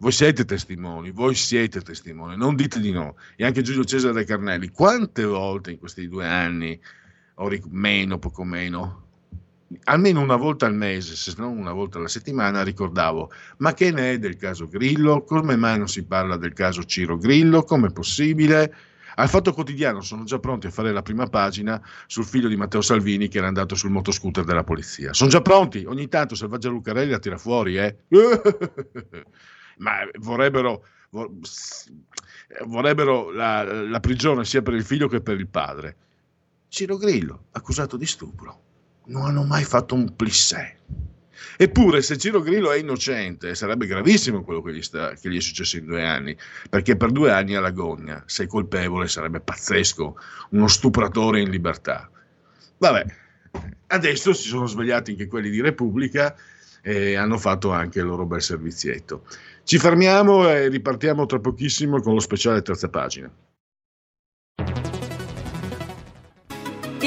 [0.00, 3.16] Voi siete testimoni, voi siete testimoni, non dite di no.
[3.34, 6.78] E anche Giulio Cesare Carnelli, quante volte in questi due anni,
[7.34, 9.07] o meno, poco meno,
[9.84, 14.12] almeno una volta al mese, se non una volta alla settimana, ricordavo, ma che ne
[14.12, 15.22] è del caso Grillo?
[15.22, 17.62] Come mai non si parla del caso Ciro Grillo?
[17.64, 18.74] Come è possibile?
[19.16, 22.80] Al Fatto Quotidiano sono già pronti a fare la prima pagina sul figlio di Matteo
[22.80, 25.12] Salvini che era andato sul motoscooter della polizia.
[25.12, 27.96] Sono già pronti, ogni tanto Selvaggia Lucarelli la tira fuori, eh?
[29.78, 30.84] ma vorrebbero,
[32.66, 35.96] vorrebbero la, la, prigione sia per il figlio che per il padre.
[36.68, 38.67] Ciro Grillo, accusato di stupro,
[39.08, 40.76] non hanno mai fatto un plissé.
[41.56, 45.40] Eppure, se Ciro Grillo è innocente, sarebbe gravissimo quello che gli, sta, che gli, è
[45.40, 46.36] successo in due anni,
[46.70, 50.16] perché per due anni alla gogna, sei colpevole, sarebbe pazzesco,
[50.50, 52.08] uno stupratore in libertà.
[52.78, 53.06] Vabbè,
[53.88, 56.36] adesso si sono svegliati anche quelli di Repubblica
[56.80, 59.24] e hanno fatto anche il loro bel servizietto.
[59.64, 63.30] Ci fermiamo e ripartiamo tra pochissimo con lo speciale terza pagina.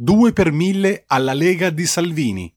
[0.00, 2.54] 2 per 1000 alla Lega di Salvini.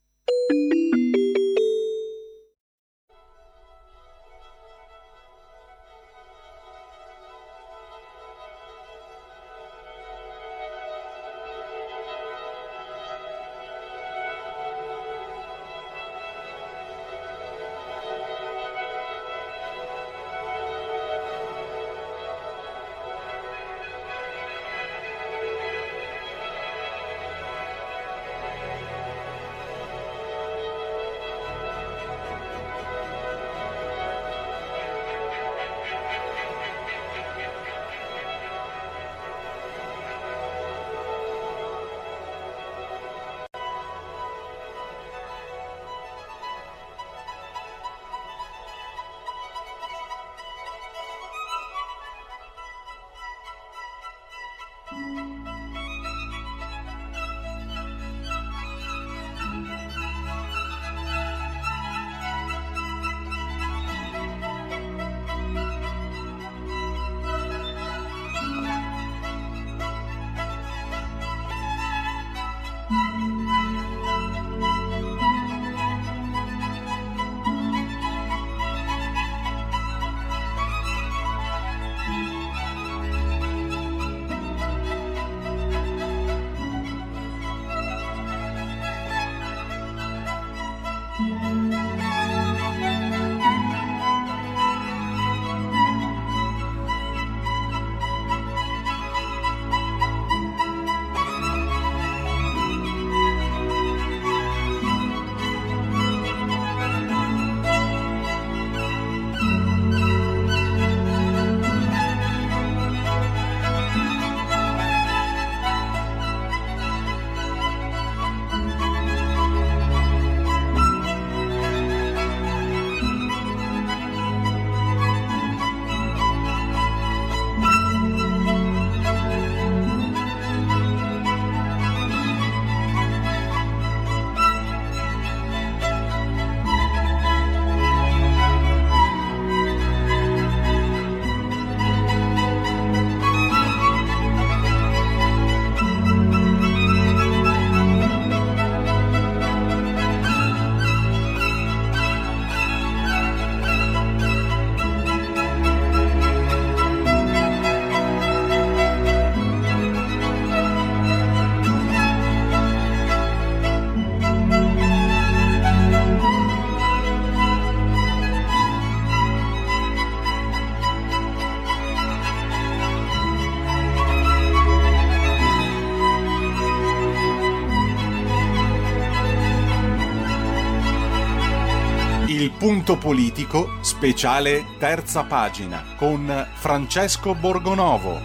[182.91, 188.19] Punto politico, speciale terza pagina, con Francesco Borgonovo.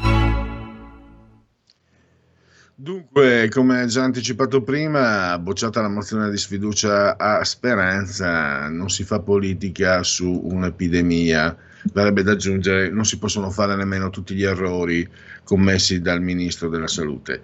[2.75, 9.21] Dunque, come già anticipato prima, bocciata la mozione di sfiducia a Speranza, non si fa
[9.21, 11.57] politica su un'epidemia.
[11.93, 15.09] Verrebbe da aggiungere, non si possono fare nemmeno tutti gli errori
[15.45, 17.41] commessi dal Ministro della Salute.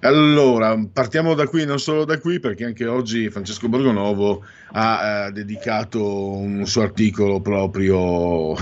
[0.00, 5.32] Allora, partiamo da qui, non solo da qui, perché anche oggi Francesco Borgonovo ha eh,
[5.32, 8.54] dedicato un suo articolo proprio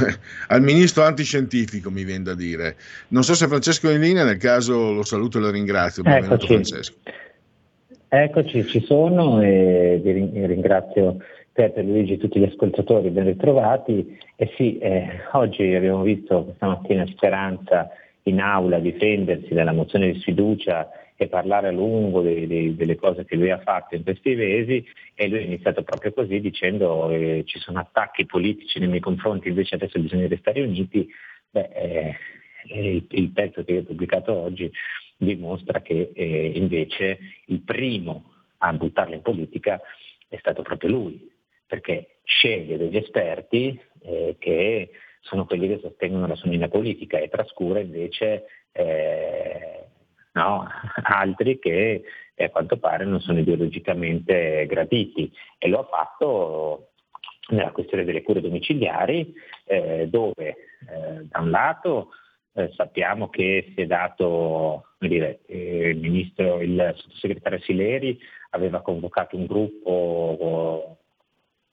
[0.49, 2.77] al Ministro antiscientifico, mi viene da dire.
[3.09, 6.03] Non so se Francesco è in linea, nel caso lo saluto e lo ringrazio.
[6.03, 6.47] Benvenuto Eccoci.
[6.47, 6.97] Francesco.
[8.13, 11.19] Eccoci, ci sono e vi ring- ringrazio
[11.53, 14.19] per Luigi e tutti gli ascoltatori, ben ritrovati.
[14.37, 17.91] E sì, eh, oggi abbiamo visto questa mattina Speranza
[18.25, 23.25] in aula difendersi dalla mozione di sfiducia e parlare a lungo dei- dei- delle cose
[23.25, 24.85] che lui ha fatto in questi mesi
[25.15, 29.49] e lui ha iniziato proprio così dicendo che ci sono attacchi politici nei miei confronti,
[29.49, 31.09] invece adesso bisogna restare uniti.
[31.51, 32.15] Beh, eh,
[32.69, 34.71] eh, il, il pezzo che ho pubblicato oggi
[35.17, 39.81] dimostra che eh, invece il primo a buttarla in politica
[40.29, 41.31] è stato proprio lui,
[41.71, 44.91] perché sceglie degli esperti eh, che
[45.21, 49.85] sono quelli che sostengono la sua linea politica e trascura invece eh,
[50.33, 50.67] no,
[51.05, 52.03] altri che
[52.37, 55.31] a quanto pare non sono ideologicamente graditi.
[55.59, 56.89] E lo ha fatto
[57.51, 59.33] nella questione delle cure domiciliari
[59.67, 60.57] eh, dove eh,
[61.29, 62.09] da un lato
[62.55, 68.19] eh, sappiamo che si è dato, dire, eh, il ministro, il sottosegretario Sileri
[68.51, 71.00] aveva convocato un gruppo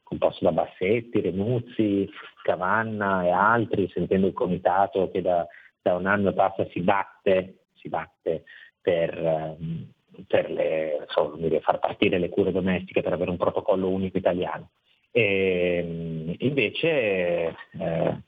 [0.08, 2.10] composto da Bassetti, Renuzzi,
[2.42, 5.46] Cavanna e altri, sentendo il comitato che da,
[5.82, 8.44] da un anno passa si batte, si batte
[8.82, 9.92] per, ehm,
[10.28, 14.70] per le, insomma, far partire le cure domestiche, per avere un protocollo unico italiano.
[15.12, 18.22] E, invece eh,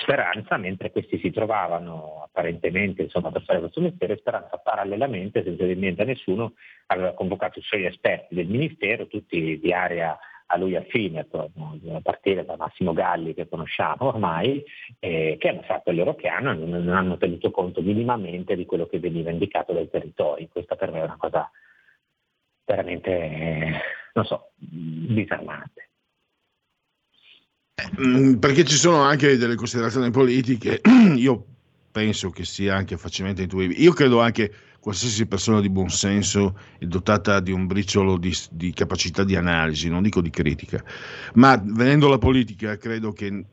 [0.00, 5.78] Speranza, mentre questi si trovavano apparentemente insomma, per fare questo mestiere, Speranza parallelamente, senza dire
[5.78, 6.52] niente a nessuno,
[6.86, 10.16] aveva convocato i suoi esperti del Ministero, tutti di area
[10.52, 14.62] a lui affine, a partire da Massimo Galli che conosciamo ormai,
[14.98, 18.86] eh, che hanno fatto il loro piano e non, hanno tenuto conto minimamente di quello
[18.86, 20.48] che veniva indicato dai territori.
[20.48, 21.50] Questa per me è una cosa
[22.66, 23.72] veramente, eh,
[24.12, 25.88] non so, disarmante.
[27.98, 30.82] Mm, Perché ci sono anche delle considerazioni politiche,
[31.16, 31.46] io
[31.90, 33.80] penso che sia anche facilmente intuibile.
[33.80, 38.72] Io credo anche qualsiasi persona di buon senso e dotata di un briciolo di, di
[38.72, 40.82] capacità di analisi, non dico di critica,
[41.34, 43.44] ma venendo alla politica credo che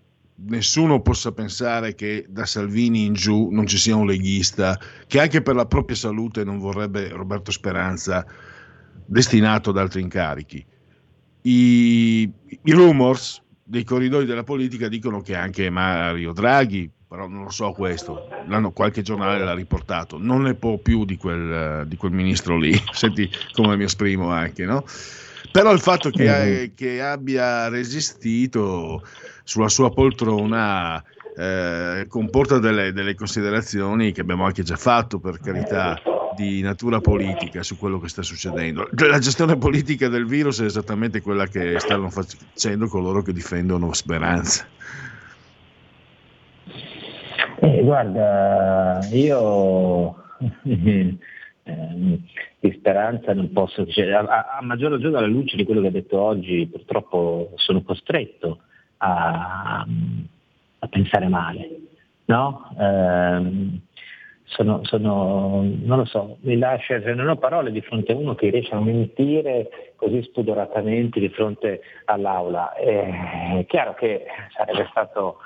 [0.47, 5.43] nessuno possa pensare che da Salvini in giù non ci sia un leghista che anche
[5.43, 8.25] per la propria salute non vorrebbe Roberto Speranza
[9.05, 10.65] destinato ad altri incarichi.
[11.41, 12.21] I,
[12.63, 17.71] i rumors dei corridoi della politica dicono che anche Mario Draghi, però non lo so
[17.71, 22.55] questo, l'hanno, qualche giornale l'ha riportato, non ne può più di quel, di quel ministro
[22.55, 24.85] lì, senti come mi esprimo anche, no?
[25.51, 29.01] Però il fatto che, ha- che abbia resistito
[29.43, 31.03] sulla sua poltrona
[31.35, 35.99] eh, comporta delle, delle considerazioni che abbiamo anche già fatto, per carità,
[36.35, 38.87] di natura politica su quello che sta succedendo.
[39.07, 44.67] La gestione politica del virus è esattamente quella che stanno facendo coloro che difendono Speranza.
[47.61, 50.15] Eh, guarda, io
[50.63, 51.17] ehm,
[52.59, 54.21] di speranza non posso, cioè, a,
[54.57, 58.59] a- maggior ragione alla luce di quello che ha detto oggi, purtroppo sono costretto
[58.97, 59.85] a,
[60.79, 61.79] a pensare male.
[62.25, 62.73] No?
[62.79, 63.81] Ehm,
[64.49, 68.33] sono, sono- non lo so, mi lascia, cioè, non ho parole di fronte a uno
[68.35, 72.73] che riesce a mentire così spudoratamente di fronte all'aula.
[72.73, 74.25] Eh, È chiaro che
[74.55, 75.37] sarebbe stato,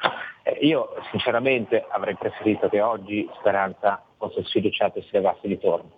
[0.44, 5.92] eh, io sinceramente avrei preferito che oggi Speranza fosse sfiduciato e si levasse di torno.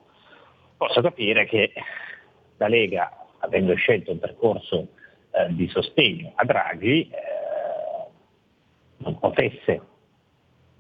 [0.78, 1.72] Posso capire che
[2.58, 4.88] la Lega, avendo scelto un percorso
[5.32, 8.10] eh, di sostegno a Draghi, eh,
[8.98, 9.82] non potesse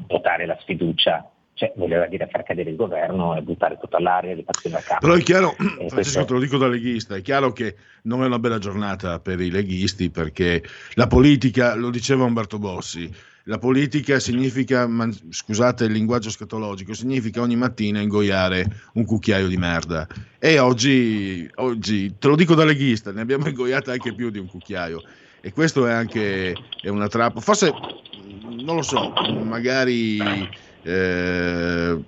[0.07, 4.35] votare la sfiducia, cioè voleva dire far cadere il governo e buttare tutto all'aria e
[4.35, 4.99] ripartire da capo.
[4.99, 8.25] Però è chiaro, Eh, Francesco, te lo dico da leghista, è chiaro che non è
[8.25, 10.61] una bella giornata per i leghisti perché
[10.95, 13.09] la politica, lo diceva Umberto Bossi,
[13.43, 14.89] la politica significa,
[15.29, 20.07] scusate il linguaggio scatologico, significa ogni mattina ingoiare un cucchiaio di merda.
[20.39, 24.47] E oggi, oggi te lo dico da leghista, ne abbiamo ingoiate anche più di un
[24.47, 25.01] cucchiaio.
[25.39, 27.39] E questo è anche è una trappola.
[27.39, 27.71] Forse,
[28.41, 30.19] non lo so, magari
[30.85, 31.99] eh,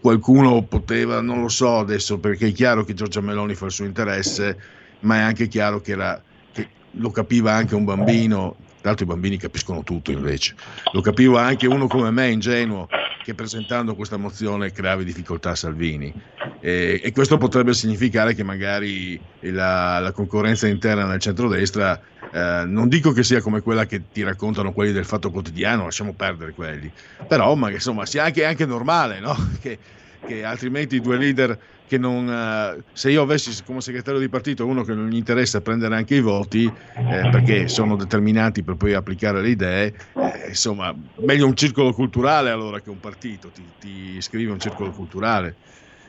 [0.00, 3.84] qualcuno poteva, non lo so adesso, perché è chiaro che Giorgia Meloni fa il suo
[3.84, 4.58] interesse,
[5.00, 6.20] ma è anche chiaro che, era,
[6.52, 10.54] che lo capiva anche un bambino, tra l'altro i bambini capiscono tutto invece,
[10.92, 12.88] lo capiva anche uno come me, ingenuo,
[13.24, 16.14] che presentando questa mozione creava difficoltà a Salvini.
[16.58, 21.98] E, e questo potrebbe significare che magari la, la concorrenza interna nel centrodestra,
[22.30, 26.14] eh, non dico che sia come quella che ti raccontano quelli del Fatto Quotidiano, lasciamo
[26.14, 26.92] perdere quelli,
[27.26, 29.34] però ma, insomma sia anche, anche normale no?
[29.58, 29.78] che,
[30.22, 34.66] che altrimenti i due leader che non, uh, se io avessi come segretario di partito
[34.66, 38.94] uno che non gli interessa prendere anche i voti eh, perché sono determinati per poi
[38.94, 44.16] applicare le idee, eh, insomma, meglio un circolo culturale allora che un partito, ti, ti
[44.16, 45.56] iscrivi un circolo culturale.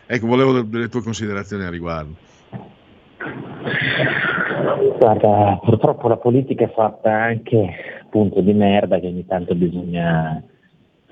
[0.08, 2.14] Ecco, volevo delle tue considerazioni a riguardo.
[5.00, 7.74] Guarda, purtroppo la politica è fatta anche
[8.04, 10.42] appunto di merda che ogni tanto bisogna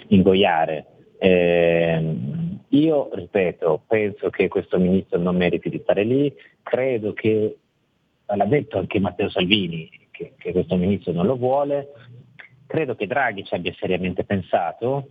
[0.07, 0.85] ingoiare.
[1.17, 2.15] Eh,
[2.73, 7.57] io, ripeto, penso che questo ministro non meriti di stare lì, credo che,
[8.25, 11.89] l'ha detto anche Matteo Salvini, che, che questo ministro non lo vuole,
[12.65, 15.09] credo che Draghi ci abbia seriamente pensato,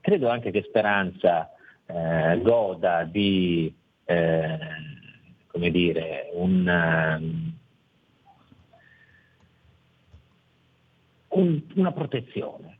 [0.00, 1.50] credo anche che Speranza
[1.86, 4.58] eh, goda di, eh,
[5.48, 7.52] come dire, un,
[11.28, 12.71] un, una protezione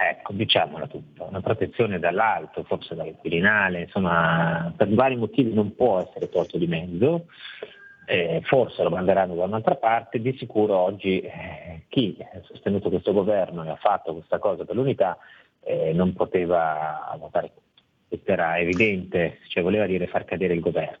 [0.00, 5.98] Ecco, diciamola tutta, una protezione dall'alto, forse dal Quirinale, insomma, per vari motivi non può
[5.98, 7.26] essere tolto di mezzo,
[8.06, 13.12] eh, forse lo manderanno da un'altra parte, di sicuro oggi eh, chi ha sostenuto questo
[13.12, 15.18] governo e ha fatto questa cosa per l'unità
[15.64, 17.50] eh, non poteva votare
[18.06, 20.98] questo era evidente, cioè voleva dire far cadere il governo.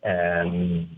[0.00, 0.88] Ehm,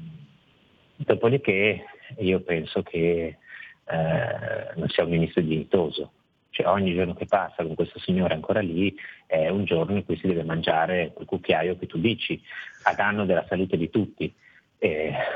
[0.96, 1.84] dopodiché
[2.18, 3.38] io penso che
[3.86, 6.12] eh, non sia un ministro dignitoso,
[6.54, 8.94] cioè ogni giorno che passa con questo signore ancora lì
[9.26, 12.40] è un giorno in cui si deve mangiare quel cucchiaio che tu dici,
[12.84, 14.32] a danno della salute di tutti.
[14.78, 14.88] E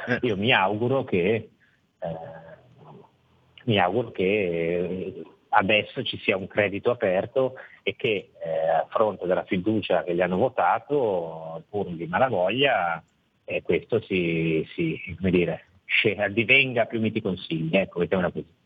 [0.07, 0.19] eh.
[0.23, 1.51] io mi auguro che,
[1.99, 2.09] eh,
[3.65, 9.45] mi auguro che adesso ci sia un credito aperto e che eh, a fronte della
[9.45, 13.03] fiducia che gli hanno votato, pur di malavoglia,
[13.45, 15.65] eh, questo si, si come dire,
[16.31, 17.77] divenga più miti consigli.
[17.77, 18.58] Ecco, mettiamola così.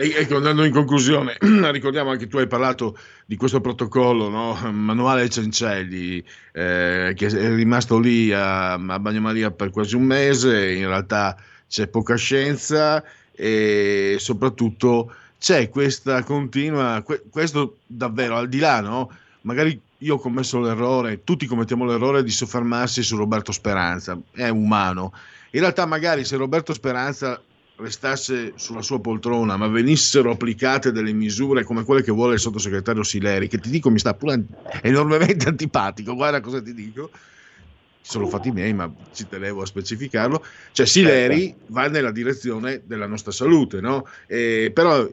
[0.00, 1.36] E, ecco, andando in conclusione,
[1.72, 2.96] ricordiamo anche tu hai parlato
[3.26, 4.58] di questo protocollo, no?
[4.72, 10.86] Manuale Cencelli, eh, che è rimasto lì a, a Bagnomaria per quasi un mese, in
[10.86, 11.36] realtà
[11.68, 19.14] c'è poca scienza e soprattutto c'è questa continua, questo davvero al di là, no?
[19.42, 25.12] Magari io ho commesso l'errore, tutti commettiamo l'errore di soffermarsi su Roberto Speranza, è umano.
[25.50, 27.38] In realtà magari se Roberto Speranza
[27.80, 33.02] restasse sulla sua poltrona, ma venissero applicate delle misure come quelle che vuole il sottosegretario
[33.02, 34.44] Sileri, che ti dico mi sta pure
[34.82, 37.10] enormemente antipatico, guarda cosa ti dico,
[38.02, 41.64] sono fatti miei, ma ci tenevo a specificarlo, cioè Sileri certo.
[41.66, 44.06] va nella direzione della nostra salute, no?
[44.26, 45.08] E, però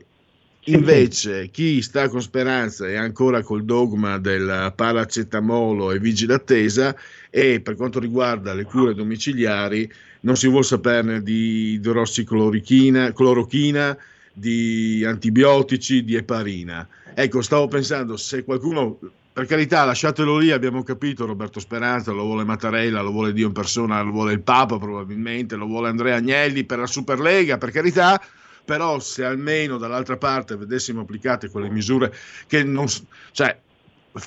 [0.68, 6.96] invece chi sta con speranza è ancora col dogma del paracetamolo e vigile attesa
[7.30, 9.90] e per quanto riguarda le cure domiciliari
[10.22, 13.98] non si vuole saperne di idrossiclorochina, clorochina,
[14.34, 16.88] di antibiotici, di eparina.
[17.14, 19.00] Ecco, stavo pensando se qualcuno,
[19.32, 23.54] per carità, lasciatelo lì, abbiamo capito, Roberto Speranza lo vuole Mattarella, lo vuole Dio in
[23.54, 28.22] persona, lo vuole il Papa probabilmente, lo vuole Andrea Agnelli per la Superlega, per carità,
[28.68, 32.14] però se almeno dall'altra parte vedessimo applicate quelle misure
[32.48, 32.86] che non...
[33.32, 33.58] Cioè,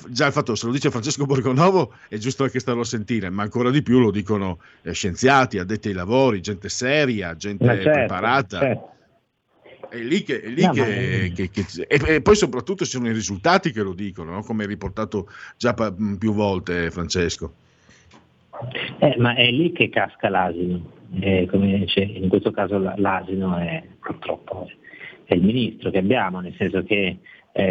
[0.07, 3.43] già il fatto, se lo dice Francesco Borgonovo è giusto anche starlo a sentire, ma
[3.43, 8.59] ancora di più lo dicono eh, scienziati, addetti ai lavori, gente seria, gente certo, preparata.
[8.59, 8.89] Certo.
[9.89, 13.09] È lì che, è lì no, che, che, che e, e, poi soprattutto ci sono
[13.09, 14.41] i risultati che lo dicono, no?
[14.41, 17.53] come hai riportato già pa- più volte Francesco.
[18.97, 24.69] Eh, ma è lì che casca l'asino, eh, dice, in questo caso l'asino è purtroppo
[25.25, 27.19] è il ministro che abbiamo, nel senso che
[27.53, 27.63] eh,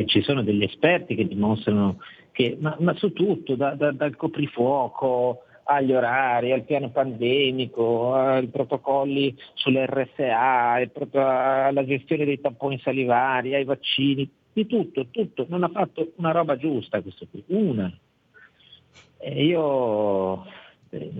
[0.00, 1.98] eh, ci sono degli esperti che dimostrano
[2.32, 8.46] che, ma, ma su tutto, da, da, dal coprifuoco agli orari, al piano pandemico, ai
[8.46, 10.88] protocolli sull'RSA,
[11.66, 15.46] alla gestione dei tamponi salivari, ai vaccini, di tutto, tutto.
[15.48, 17.92] Non ha fatto una roba giusta questo qui, una.
[19.18, 20.44] E io
[20.90, 21.10] eh,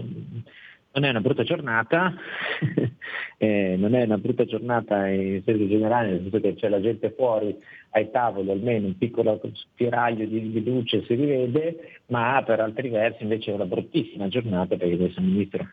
[0.99, 2.13] non è una brutta giornata,
[3.39, 7.15] eh, non è una brutta giornata in senso generale, nel senso che c'è la gente
[7.17, 7.57] fuori
[7.91, 13.23] ai tavoli, almeno un piccolo spiraglio di, di luce si rivede, ma per altri versi
[13.23, 15.67] invece è una bruttissima giornata perché questo ministro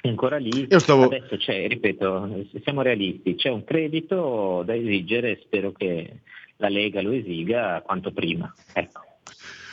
[0.00, 0.66] è ancora lì.
[0.70, 1.04] Stavo...
[1.04, 6.20] Adesso c'è, ripeto, siamo realisti, c'è un credito da esigere e spero che
[6.56, 8.52] la Lega lo esiga quanto prima.
[8.72, 9.07] Ecco.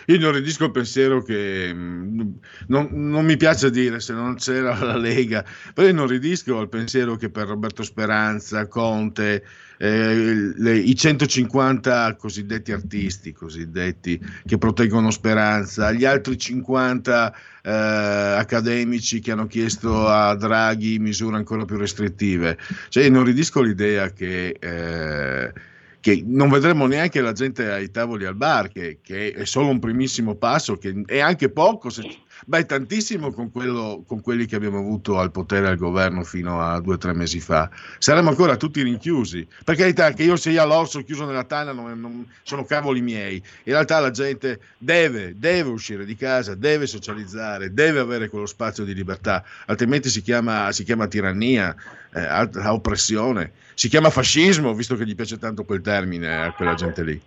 [0.07, 4.97] Io inorridisco il pensiero che mh, non, non, mi piace dire se non c'era la
[4.97, 9.43] Lega, però inorridisco il pensiero che per Roberto Speranza, Conte,
[9.77, 19.19] eh, le, i 150 cosiddetti artisti cosiddetti che proteggono Speranza, gli altri 50 eh, accademici
[19.19, 22.57] che hanno chiesto a Draghi misure ancora più restrittive.
[22.89, 25.53] Cioè, inorridisco l'idea che eh,
[26.05, 29.79] che non vedremo neanche la gente ai tavoli al bar, che, che è solo un
[29.79, 32.03] primissimo passo, che è anche poco, se,
[32.45, 36.79] beh, tantissimo con, quello, con, quelli che abbiamo avuto al potere al governo fino a
[36.79, 37.69] due o tre mesi fa.
[37.97, 39.47] Saremmo ancora tutti rinchiusi.
[39.63, 43.35] Per carità, che io sia all'orso chiuso nella tana non, non, sono cavoli miei.
[43.63, 48.83] In realtà la gente deve, deve uscire di casa, deve socializzare, deve avere quello spazio
[48.83, 51.75] di libertà, altrimenti si chiama, si chiama tirannia,
[52.13, 57.03] eh, oppressione si chiama fascismo, visto che gli piace tanto quel termine a quella gente
[57.03, 57.21] lì.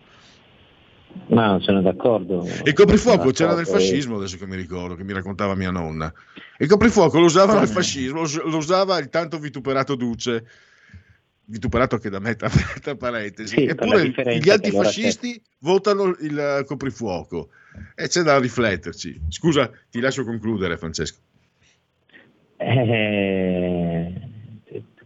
[1.29, 2.47] No, sono d'accordo.
[2.65, 6.13] Il coprifuoco c'era nel fascismo, adesso che mi ricordo, che mi raccontava mia nonna.
[6.59, 10.47] Il coprifuoco lo usava nel fascismo, lo usava il tanto vituperato Duce,
[11.45, 12.49] vituperato anche da me, tra
[12.97, 13.57] parentesi.
[13.57, 14.09] Sì, Eppure
[14.39, 17.51] gli antifascisti votano il coprifuoco
[17.95, 19.21] e c'è da rifletterci.
[19.29, 21.19] Scusa, ti lascio concludere, Francesco.
[22.57, 24.29] Eh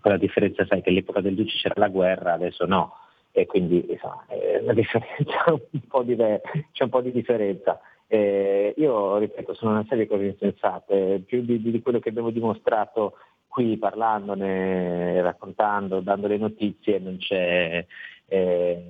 [0.02, 2.96] con la differenza sai che all'epoca del Duce c'era la guerra, adesso no,
[3.32, 7.80] e quindi insomma, un diver- c'è un po' di differenza.
[8.06, 12.30] Eh, io ripeto, sono una serie di cose insensate, più di, di quello che abbiamo
[12.30, 13.14] dimostrato
[13.48, 17.84] qui parlandone, raccontando, dando le notizie, non c'è,
[18.26, 18.82] eh,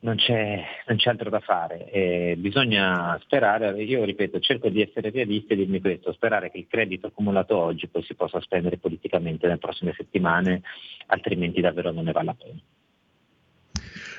[0.00, 1.90] non c'è, non c'è, altro da fare.
[1.90, 6.66] Eh, bisogna sperare, io ripeto, cerco di essere realista e dirmi questo, sperare che il
[6.68, 10.62] credito accumulato oggi poi si possa spendere politicamente nelle prossime settimane,
[11.06, 12.60] altrimenti davvero non ne vale la pena.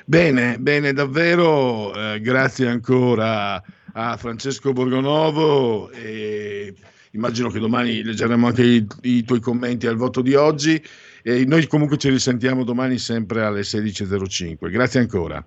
[0.04, 3.62] Bene, bene, davvero eh, grazie ancora
[3.92, 5.90] a Francesco Borgonovo.
[5.90, 6.74] E
[7.12, 10.82] immagino che domani leggeremo anche i, i tuoi commenti al voto di oggi.
[11.22, 14.70] E noi comunque ci risentiamo domani sempre alle 16.05.
[14.70, 15.46] Grazie ancora.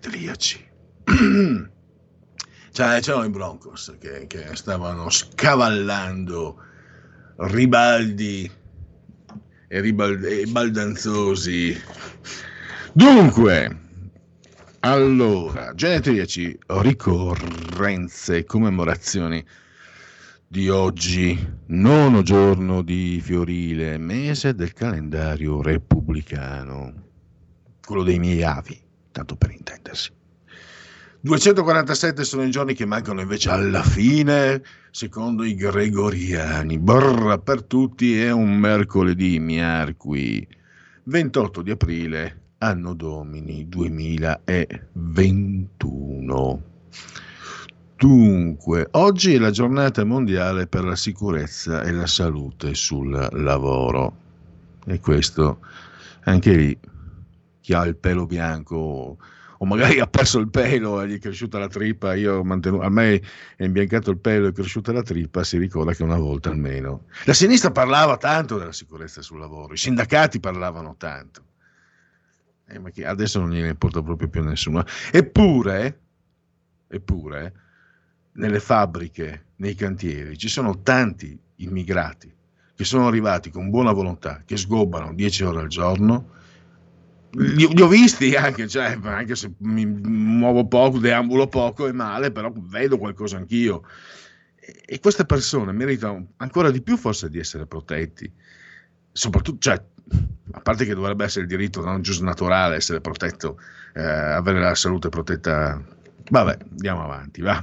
[0.00, 0.68] Genetriaci.
[2.72, 6.56] cioè, c'erano i Broncos che, che stavano scavallando
[7.36, 8.50] ribaldi
[9.68, 11.76] e, ribaldi, e baldanzosi.
[12.92, 13.78] Dunque,
[14.80, 19.44] allora, genetriaci, ricorrenze e commemorazioni
[20.48, 26.92] di oggi, nono giorno di Fiorile, mese del calendario repubblicano,
[27.80, 30.10] quello dei miei avi tanto per intendersi.
[31.22, 36.78] 247 sono i giorni che mancano invece alla fine, secondo i gregoriani.
[36.78, 40.48] Brrra per tutti è un mercoledì, miarqui,
[41.04, 46.62] 28 di aprile, anno domini 2021.
[47.96, 54.16] Dunque, oggi è la giornata mondiale per la sicurezza e la salute sul lavoro.
[54.86, 55.58] E questo
[56.24, 56.78] anche lì
[57.70, 59.16] chi ha il pelo bianco
[59.62, 62.88] o magari ha perso il pelo e gli è cresciuta la trippa, io ho a
[62.88, 63.22] me
[63.54, 67.04] è imbiancato il pelo e è cresciuta la trippa, si ricorda che una volta almeno.
[67.26, 71.42] La sinistra parlava tanto della sicurezza sul lavoro, i sindacati parlavano tanto,
[72.66, 74.82] eh, ma adesso non gliene importa proprio più nessuno.
[75.12, 76.00] Eppure,
[76.88, 77.52] eppure,
[78.32, 82.34] nelle fabbriche, nei cantieri, ci sono tanti immigrati
[82.74, 86.38] che sono arrivati con buona volontà, che sgobbano 10 ore al giorno,
[87.32, 92.32] li, li, ho visti anche, cioè, anche se mi muovo poco, deambulo poco e male,
[92.32, 93.82] però vedo qualcosa anch'io.
[94.56, 98.30] E, e queste persone meritano ancora di più forse di essere protetti.
[99.12, 99.82] Soprattutto, cioè,
[100.52, 103.58] a parte che dovrebbe essere il diritto non giusto naturale essere protetto,
[103.94, 105.80] eh, avere la salute protetta.
[106.30, 107.62] Vabbè, andiamo avanti, va.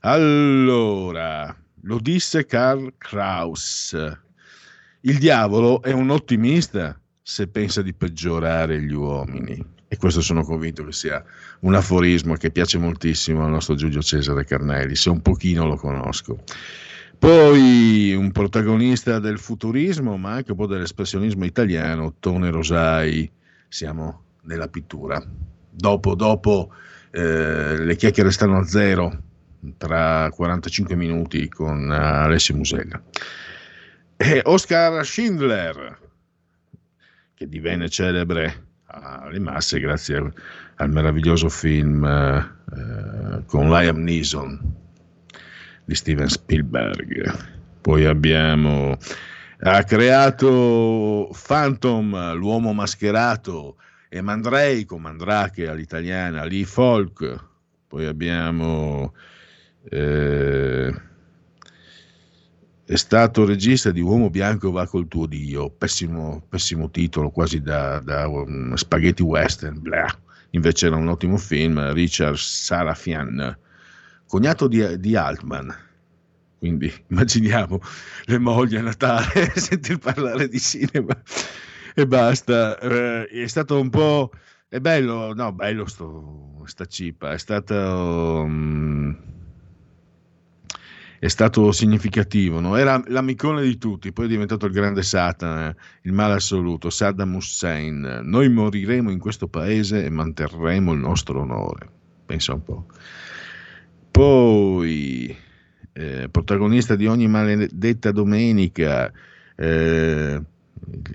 [0.00, 3.96] Allora, lo disse Karl Kraus.
[5.00, 9.64] Il diavolo è un ottimista se pensa di peggiorare gli uomini.
[9.88, 11.24] E questo sono convinto che sia
[11.60, 16.42] un aforismo che piace moltissimo al nostro Giulio Cesare Carnelli, se un pochino lo conosco.
[17.18, 23.30] Poi un protagonista del futurismo, ma anche un po' dell'espressionismo italiano, Tone Rosai,
[23.68, 25.24] siamo nella pittura.
[25.70, 26.72] Dopo, dopo
[27.10, 29.22] eh, le chiacchiere stanno a zero,
[29.78, 33.02] tra 45 minuti con Alessio Musella.
[34.16, 36.02] E Oscar Schindler,
[37.44, 40.32] che divenne celebre alle masse grazie
[40.76, 44.58] al meraviglioso film eh, con Liam Neeson
[45.84, 47.52] di Steven Spielberg.
[47.80, 48.96] Poi abbiamo
[49.66, 53.76] ha creato Phantom, l'uomo mascherato,
[54.08, 57.48] e Mandrake, Mandrake all'italiana, Lee Folk.
[57.86, 59.14] Poi abbiamo
[59.90, 60.94] eh,
[62.86, 67.98] è stato regista di Uomo Bianco va col tuo Dio, pessimo, pessimo titolo, quasi da,
[68.00, 70.14] da um, spaghetti western, blah.
[70.50, 73.58] invece era un ottimo film, Richard Sarafian,
[74.26, 75.74] cognato di, di Altman,
[76.58, 77.80] quindi immaginiamo
[78.24, 81.16] le mogli a Natale sentir parlare di cinema.
[81.96, 84.30] E basta, eh, è stato un po'...
[84.68, 88.42] è bello, no, bello sto, sta cipa, è stato...
[88.44, 89.33] Um,
[91.24, 92.76] è stato significativo, no?
[92.76, 98.20] era l'amicone di tutti, poi è diventato il grande Satana, il male assoluto, Saddam Hussein.
[98.24, 101.88] Noi moriremo in questo paese e manterremo il nostro onore.
[102.26, 102.86] Pensa un po'.
[104.10, 105.34] Poi,
[105.94, 109.10] eh, protagonista di ogni maledetta domenica,
[109.56, 110.42] eh,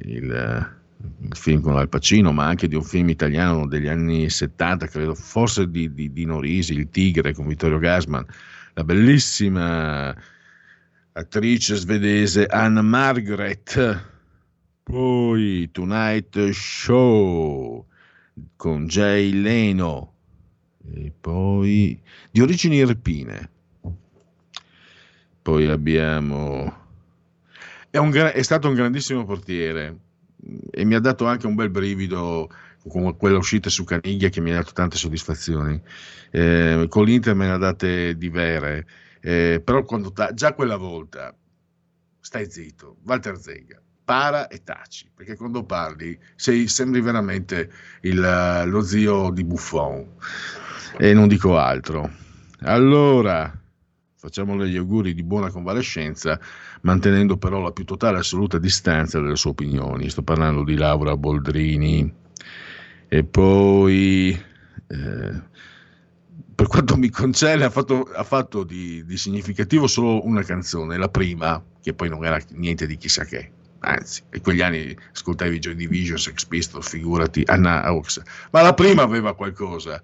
[0.06, 4.88] il, il, film con Al Pacino, ma anche di un film italiano degli anni 70,
[4.88, 8.26] credo, forse di, di, di Norisi, Il Tigre con Vittorio Gasman
[8.74, 10.16] la bellissima
[11.12, 14.06] attrice svedese Anne Margaret,
[14.84, 17.86] poi Tonight Show
[18.56, 20.14] con Jay Leno,
[20.94, 22.02] e poi
[22.32, 23.50] di origini irpine.
[25.42, 26.88] Poi abbiamo...
[27.90, 29.98] È, un, è stato un grandissimo portiere
[30.72, 32.50] e mi ha dato anche un bel brivido
[32.88, 35.82] con quella uscita su Caniglia che mi ha dato tante soddisfazioni.
[36.32, 38.88] Eh, con l'Inter me ne ha date di vere,
[39.22, 39.84] eh, però
[40.14, 41.36] ta- già quella volta
[42.20, 48.82] stai zitto, Walter Zega, para e taci, perché quando parli sei, sembri veramente il, lo
[48.82, 50.08] zio di Buffon
[50.98, 52.10] e non dico altro.
[52.62, 53.52] Allora,
[54.16, 56.40] facciamole gli auguri di buona convalescenza,
[56.82, 60.10] mantenendo però la più totale e assoluta distanza dalle sue opinioni.
[60.10, 62.14] Sto parlando di Laura Boldrini
[63.10, 64.40] e poi
[64.88, 65.42] eh,
[66.54, 71.10] per quanto mi concerne ha fatto, ha fatto di, di, significativo solo una canzone, la
[71.10, 75.76] prima, che poi non era niente di chissà che, anzi, in quegli anni ascoltavi Joy
[75.76, 78.22] Division, Sex Pistols, figurati, Anna Hawks,
[78.52, 80.02] ma la prima aveva qualcosa.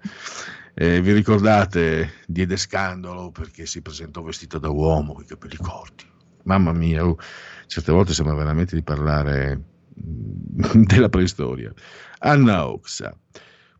[0.74, 6.04] Eh, vi ricordate, diede scandalo perché si presentò vestita da uomo, con i capelli corti.
[6.42, 7.18] Mamma mia, oh,
[7.66, 9.75] certe volte sembra veramente di parlare
[10.74, 11.72] della preistoria.
[12.18, 13.16] Anna Oxa.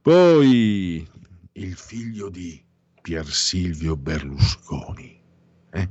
[0.01, 1.07] Poi
[1.53, 2.63] il figlio di
[3.03, 5.21] Pier Silvio Berlusconi,
[5.71, 5.89] eh?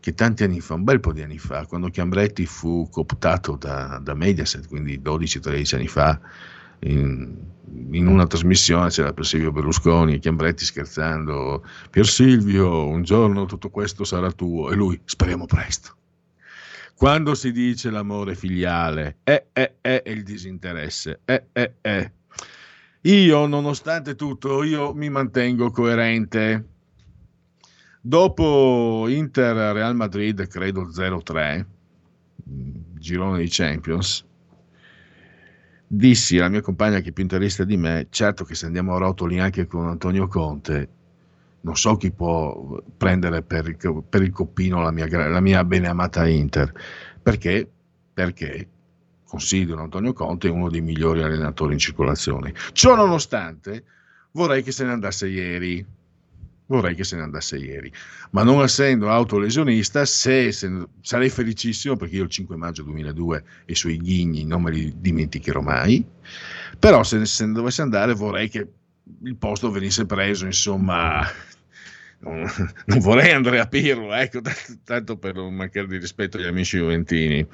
[0.00, 3.98] che tanti anni fa, un bel po' di anni fa, quando Chiambretti fu cooptato da,
[4.02, 6.20] da Mediaset, quindi 12-13 anni fa,
[6.80, 7.34] in,
[7.90, 13.68] in, una trasmissione c'era per Silvio Berlusconi e Chiambretti scherzando, Pier Silvio, un giorno tutto
[13.70, 15.96] questo sarà tuo, e lui, speriamo presto.
[17.00, 22.12] Quando si dice l'amore filiale, è, è, è il disinteresse, è, è, è.
[23.00, 26.68] Io, nonostante tutto, io mi mantengo coerente.
[28.02, 31.64] Dopo Inter-Real Madrid, credo 0-3,
[32.98, 34.26] girone di Champions,
[35.86, 38.98] dissi alla mia compagna che è più interista di me, certo che se andiamo a
[38.98, 40.88] rotoli anche con Antonio Conte,
[41.62, 46.26] non so chi può prendere per il, per il coppino la mia, la mia beneamata
[46.26, 46.72] Inter.
[47.22, 47.70] Perché?
[48.12, 48.68] Perché
[49.24, 52.54] considero Antonio Conte uno dei migliori allenatori in circolazione.
[52.72, 53.84] Ciò nonostante,
[54.32, 55.86] vorrei che se ne andasse ieri.
[56.66, 57.92] Vorrei che se ne andasse ieri,
[58.30, 63.72] ma non essendo autolesionista, se, se, sarei felicissimo perché io il 5 maggio 2002 e
[63.72, 66.06] i suoi ghigni non me li dimenticherò mai.
[66.78, 68.68] Però, se, se ne dovesse andare, vorrei che
[69.22, 71.26] il posto venisse preso, insomma,
[72.20, 72.46] non,
[72.86, 74.40] non, vorrei Andrea Pirlo, ecco,
[74.84, 77.46] tanto per non mancare di rispetto agli amici juventini.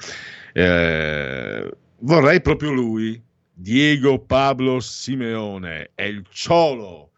[0.53, 3.23] Eh, vorrei proprio lui,
[3.53, 7.11] Diego Pablo Simeone, è il ciolo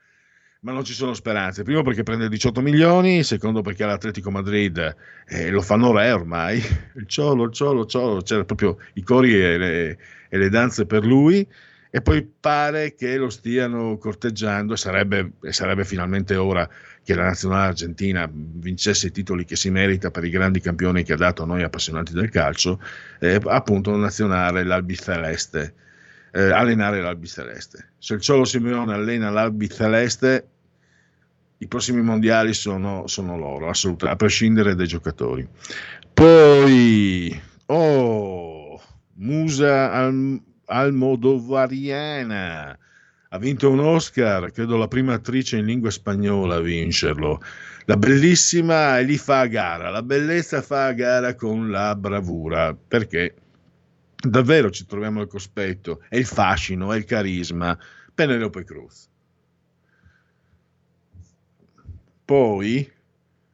[0.60, 1.62] ma non ci sono speranze.
[1.62, 4.96] Primo perché prende 18 milioni, secondo perché l'Atletico Madrid
[5.28, 6.60] eh, lo fanno re ormai,
[6.96, 9.98] il ciolo, il ciolo, il ciolo, c'erano proprio i cori e le,
[10.28, 11.46] e le danze per lui
[11.90, 16.68] e poi pare che lo stiano corteggiando e sarebbe, e sarebbe, finalmente ora
[17.02, 21.14] che la nazionale argentina vincesse i titoli che si merita per i grandi campioni che
[21.14, 22.80] ha dato a noi appassionati del calcio,
[23.20, 25.74] eh, appunto nazionale l'albiceleste,
[26.32, 27.92] eh, allenare l'albiceleste.
[27.98, 30.48] Se il Ciolo Simeone allena l'albiceleste,
[31.60, 35.48] i prossimi mondiali sono, sono loro, a prescindere dai giocatori.
[36.12, 38.80] Poi, oh,
[39.14, 42.78] Musa al, almodovariana.
[43.30, 47.42] Ha vinto un Oscar, credo la prima attrice in lingua spagnola a vincerlo.
[47.84, 52.74] La bellissima e lì fa a gara, la bellezza fa a gara con la bravura,
[52.74, 53.34] perché
[54.14, 57.78] davvero ci troviamo al cospetto, è il fascino, è il carisma.
[58.14, 59.08] Penelope Cruz.
[62.24, 62.90] Poi,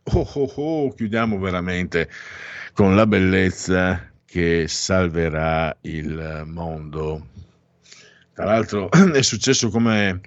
[0.04, 2.08] oh oh oh, chiudiamo veramente
[2.72, 7.28] con la bellezza che salverà il mondo.
[8.32, 10.20] Tra l'altro è successo come,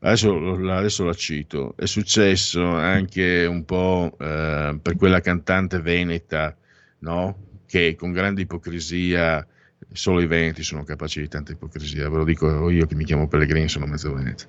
[0.00, 0.36] adesso,
[0.70, 6.54] adesso la cito, è successo anche un po' eh, per quella cantante veneta,
[6.98, 7.62] no?
[7.66, 9.46] che con grande ipocrisia,
[9.90, 13.26] solo i veneti sono capaci di tanta ipocrisia, ve lo dico io che mi chiamo
[13.26, 14.44] Pellegrini, sono mezzo veneto.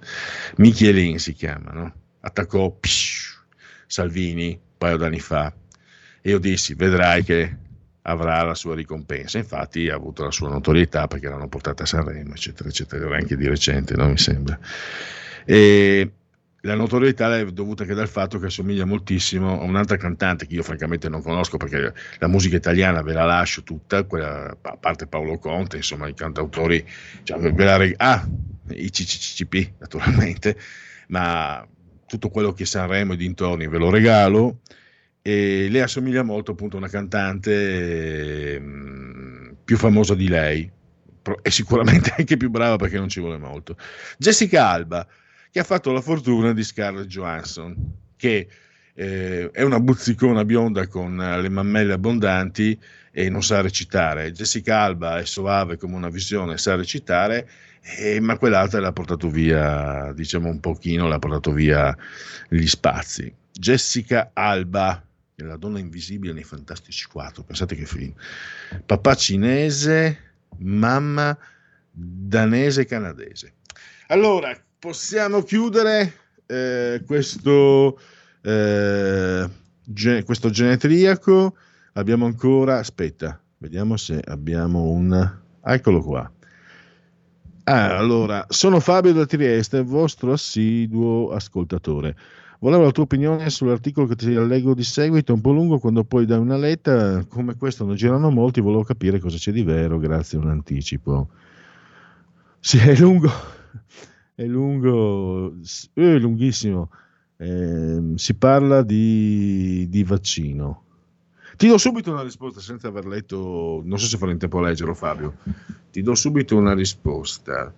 [0.58, 1.94] Michelin si chiama, no?
[2.20, 3.42] attaccò psh,
[3.88, 5.54] Salvini un paio d'anni fa
[6.22, 7.64] e io dissi, vedrai che
[8.08, 9.38] avrà la sua ricompensa.
[9.38, 13.48] Infatti ha avuto la sua notorietà perché l'hanno portata a Sanremo, eccetera, eccetera, anche di
[13.48, 14.10] recente, no?
[14.10, 14.58] mi sembra.
[15.46, 16.12] E
[16.62, 20.64] la notorietà è dovuta anche dal fatto che assomiglia moltissimo a un'altra cantante che io
[20.64, 25.38] francamente non conosco perché la musica italiana ve la lascio tutta, quella, a parte Paolo
[25.38, 26.84] Conte, insomma i cantautori,
[27.24, 28.28] cioè, ve la reg- ah,
[28.70, 30.58] i CCCP naturalmente,
[31.10, 31.66] ma
[32.08, 34.60] tutto quello che Sanremo e dintorni ve lo regalo
[35.28, 40.72] e lei assomiglia molto appunto a una cantante mh, mm, più famosa di lei
[41.42, 43.76] e sicuramente anche più brava perché non ci vuole molto.
[44.20, 45.08] Jessica Alba,
[45.50, 47.76] che ha fatto la fortuna di Scarlett Johansson,
[48.16, 48.48] che
[48.94, 52.80] eh, è una buzzicona bionda con le mammelle abbondanti
[53.12, 54.32] e non sa recitare.
[54.32, 57.50] Jessica Alba è soave come una visione, sa recitare,
[57.98, 61.98] eh, ma quell'altra l'ha portato via, diciamo un pochino, l'ha portato via
[62.48, 63.34] gli spazi.
[63.52, 65.04] Jessica Alba,
[65.38, 68.14] la donna invisibile nei Fantastici 4, pensate che film.
[68.86, 71.38] Papà cinese, mamma
[71.92, 73.54] danese canadese.
[74.08, 76.14] Allora, possiamo chiudere
[76.46, 78.00] eh, questo,
[78.42, 79.50] eh,
[79.84, 81.58] ge- questo genetriaco.
[81.94, 85.44] Abbiamo ancora, aspetta, vediamo se abbiamo un...
[85.68, 86.32] Eccolo qua.
[87.68, 92.16] Ah, allora, sono Fabio da Trieste, vostro assiduo ascoltatore.
[92.66, 96.26] Volevo la tua opinione sull'articolo che ti leggo di seguito, un po' lungo, quando poi
[96.26, 100.40] dai una letta, come questo non girano molti, volevo capire cosa c'è di vero, grazie
[100.40, 101.30] a un anticipo.
[102.60, 103.30] Sì, è lungo,
[104.34, 105.54] è lungo,
[105.94, 106.90] è lunghissimo.
[107.38, 110.86] Eh, si parla di, di vaccino.
[111.58, 114.62] Ti do subito una risposta senza aver letto, non so se farò in tempo a
[114.64, 115.36] leggerlo Fabio,
[115.92, 117.72] ti do subito una risposta.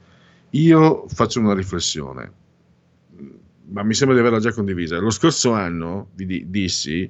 [0.52, 2.46] Io faccio una riflessione
[3.70, 4.98] ma mi sembra di averla già condivisa.
[5.00, 7.10] Lo scorso anno vi dissi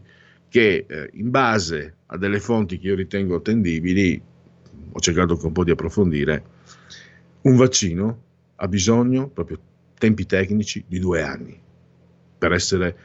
[0.49, 4.21] che eh, in base a delle fonti che io ritengo attendibili,
[4.91, 6.43] ho cercato anche un po' di approfondire,
[7.41, 8.23] un vaccino
[8.55, 9.59] ha bisogno, proprio
[9.97, 11.59] tempi tecnici, di due anni
[12.37, 12.95] per essere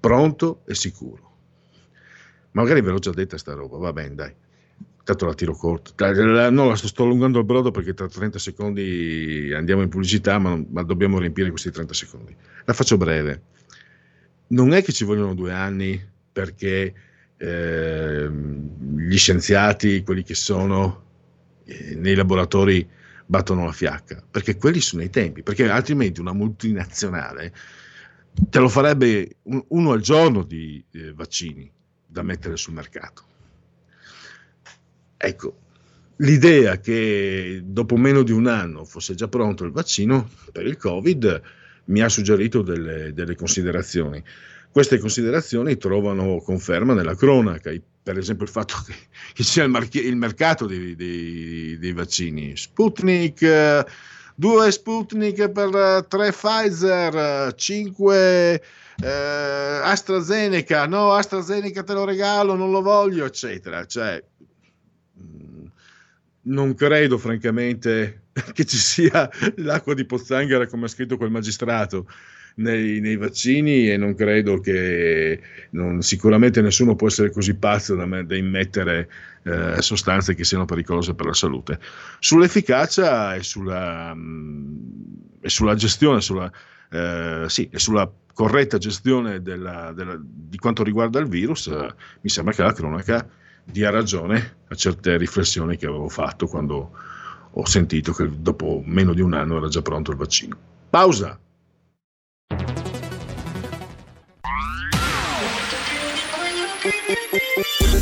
[0.00, 1.24] pronto e sicuro.
[2.52, 4.34] Magari ve l'ho già detta sta roba, va bene, dai
[5.06, 5.92] tanto la tiro corto.
[6.50, 10.60] No, la sto, sto, allungando il brodo perché tra 30 secondi andiamo in pubblicità, ma,
[10.68, 12.34] ma, dobbiamo riempire questi 30 secondi.
[12.64, 13.42] La faccio breve.
[14.48, 16.92] Non è che ci vogliono due anni perché
[17.36, 21.04] eh, gli scienziati, quelli che sono
[21.64, 22.86] eh, nei laboratori,
[23.26, 27.54] battono la fiacca, perché quelli sono i tempi, perché altrimenti una multinazionale
[28.50, 31.70] te lo farebbe un, uno al giorno di eh, vaccini
[32.06, 33.34] da mettere sul mercato
[35.26, 35.56] Ecco,
[36.18, 41.42] l'idea che dopo meno di un anno fosse già pronto il vaccino per il Covid
[41.86, 44.22] mi ha suggerito delle, delle considerazioni.
[44.70, 47.72] Queste considerazioni trovano conferma nella cronaca,
[48.02, 48.94] per esempio il fatto che,
[49.32, 52.56] che sia il, marchi- il mercato dei, dei, dei, vaccini.
[52.56, 53.84] Sputnik,
[54.34, 58.62] due Sputnik per tre Pfizer, cinque
[59.02, 63.86] eh, AstraZeneca, no AstraZeneca te lo regalo, non lo voglio, eccetera.
[63.86, 64.22] Cioè,
[66.46, 68.22] non credo francamente
[68.52, 72.06] che ci sia l'acqua di Pozzanghera come ha scritto quel magistrato.
[72.56, 75.40] nei, nei vaccini e non credo che
[75.70, 79.10] non, sicuramente nessuno può essere così pazzo da, da immettere
[79.42, 81.78] eh, sostanze che siano pericolose per la salute.
[82.18, 84.76] Sull'efficacia e sulla, mh, mm,
[85.40, 86.50] e sulla gestione, sulla,
[86.90, 92.28] eh, sì, e sulla corretta gestione della, della, di quanto riguarda il virus, eh, mi
[92.30, 93.28] sembra che la cronaca
[93.66, 96.92] dia ragione a certe riflessioni che avevo fatto quando
[97.50, 100.56] ho sentito che dopo meno di un anno era già pronto il vaccino.
[100.88, 101.38] Pausa!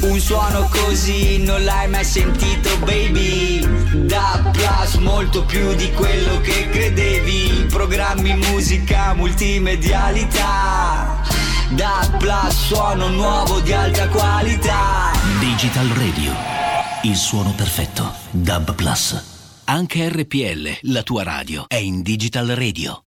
[0.02, 6.68] Un suono così non l'hai mai sentito baby Da Plus molto più di quello che
[6.68, 11.22] credevi Programmi, musica, multimedialità
[11.70, 16.32] Da Plus suono nuovo di alta qualità Digital Radio,
[17.02, 18.12] il suono perfetto.
[18.30, 19.62] Dub Plus.
[19.64, 23.04] Anche RPL, la tua radio, è in Digital Radio.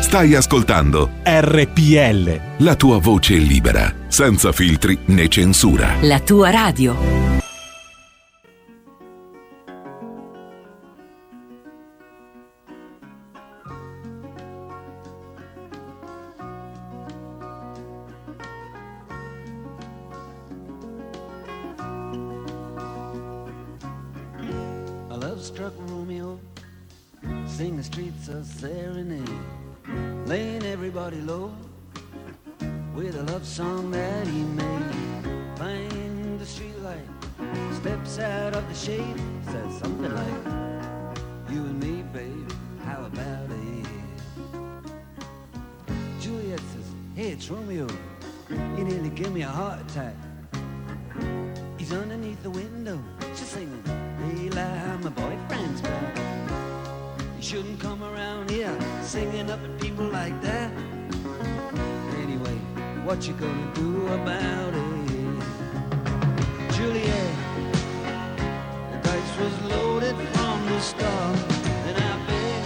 [0.00, 2.64] Stai ascoltando RPL.
[2.64, 5.94] La tua voce libera, senza filtri né censura.
[6.00, 7.41] La tua radio.
[32.94, 35.56] With a love song that he made.
[35.56, 37.06] Find the streetlight,
[37.80, 39.16] steps out of the shade,
[39.46, 40.44] says something like,
[41.50, 42.52] You and me, babe,
[42.84, 43.86] how about it?
[46.20, 47.86] Juliet says, Hey, it's Romeo.
[48.50, 50.14] You nearly gave me a heart attack.
[51.78, 53.02] He's underneath the window,
[53.34, 53.82] she's singing,
[54.38, 56.16] Eli, my boyfriend's back.
[57.36, 60.70] You shouldn't come around here singing up at people like that.
[63.04, 64.82] What you gonna do about it?
[66.72, 67.34] Juliet,
[68.90, 71.38] the dice was loaded from the start,
[71.86, 72.64] and I bet,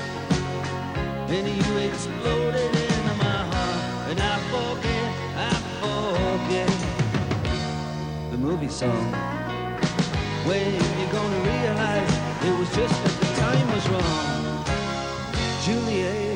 [1.30, 6.70] and you exploded into my heart, and I forget, I forget
[8.30, 9.12] the movie song.
[10.44, 12.12] When you gonna realize
[12.44, 14.64] it was just that the time was wrong,
[15.64, 16.35] Juliet?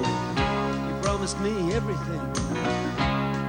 [1.21, 2.19] You promised me everything.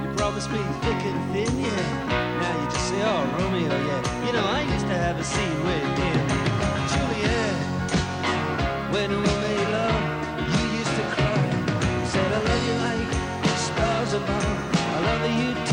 [0.03, 2.39] You promised me thick and thin, yeah.
[2.39, 4.27] Now you just say, oh, Romeo, yeah.
[4.27, 6.21] You know, I used to have a scene with him.
[6.93, 7.55] Juliet,
[8.93, 10.01] when we made love,
[10.53, 11.49] you used to cry.
[11.97, 14.77] You said, I love you like stars above.
[14.77, 15.72] I love you till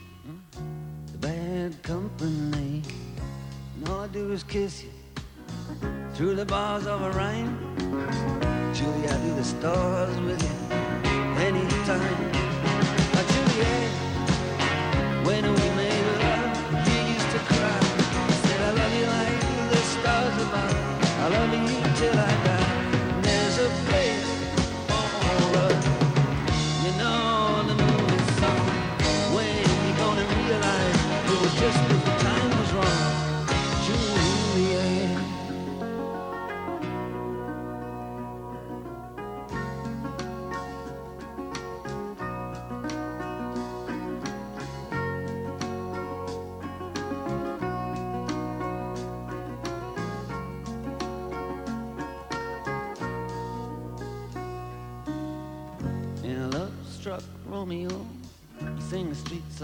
[1.21, 2.81] bad company.
[3.75, 4.89] And all I do is kiss you
[6.15, 7.57] through the bars of a rhyme.
[8.73, 10.75] Julie, I do the stars with you
[11.47, 12.31] anytime.
[13.13, 13.91] Now, Juliet,
[15.27, 17.79] when we made love, you used to cry.
[18.27, 19.41] I said, I love you like
[19.71, 20.75] the stars above.
[21.23, 21.70] I love you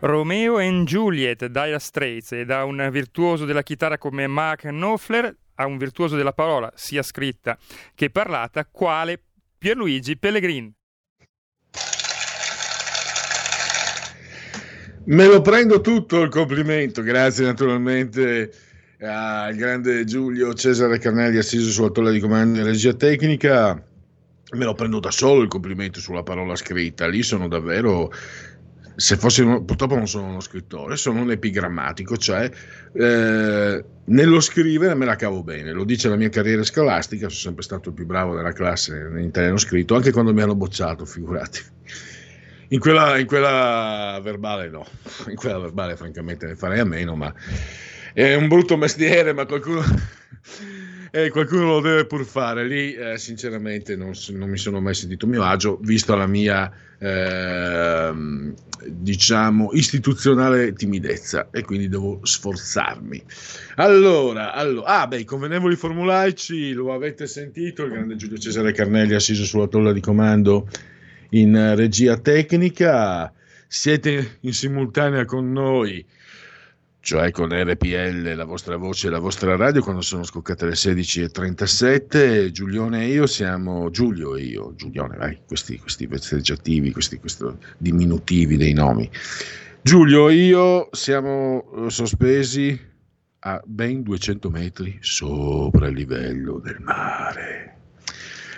[0.00, 5.66] Romeo and Juliet, Dire Straits, e da un virtuoso della chitarra come Mark Knopfler a
[5.66, 7.56] un virtuoso della parola, sia scritta
[7.94, 9.20] che parlata, quale
[9.56, 10.70] Pierluigi Pellegrin.
[15.04, 18.52] Me lo prendo tutto il complimento, grazie naturalmente
[19.00, 23.82] al grande Giulio Cesare Carnelli assiso sulla tolla di comando di regia tecnica.
[24.52, 28.12] Me lo prendo da solo il complimento sulla parola scritta, lì sono davvero
[28.96, 32.50] se fossi uno- purtroppo non sono uno scrittore, sono un epigrammatico, cioè
[32.94, 37.62] eh, nello scrivere me la cavo bene, lo dice la mia carriera scolastica, sono sempre
[37.62, 41.60] stato il più bravo della classe in italiano scritto, anche quando mi hanno bocciato, figurati.
[42.68, 44.86] In quella, in quella verbale no,
[45.28, 47.32] in quella verbale francamente ne farei a meno, ma
[48.14, 49.82] è un brutto mestiere, ma qualcuno,
[51.12, 52.66] eh, qualcuno lo deve pur fare.
[52.66, 56.72] Lì eh, sinceramente non, non mi sono mai sentito a mio agio, visto la mia
[56.98, 58.54] ehm,
[58.86, 63.22] diciamo istituzionale timidezza e quindi devo sforzarmi.
[63.76, 69.14] Allora, allora ah beh, i convenevoli formulaici lo avete sentito, il grande Giulio Cesare Carnelli
[69.14, 70.68] assiso sulla tolla di comando
[71.30, 73.32] in regia tecnica,
[73.66, 76.04] siete in simultanea con noi
[77.06, 82.50] cioè con RPL, la vostra voce e la vostra radio, quando sono scoccate le 16.37.
[82.50, 87.44] Giulione e io siamo, Giulio e io, Giulione, vai, questi, questi vezzeggiativi, questi, questi
[87.78, 89.08] diminutivi dei nomi.
[89.82, 92.76] Giulio e io siamo eh, sospesi
[93.38, 97.76] a ben 200 metri sopra il livello del mare.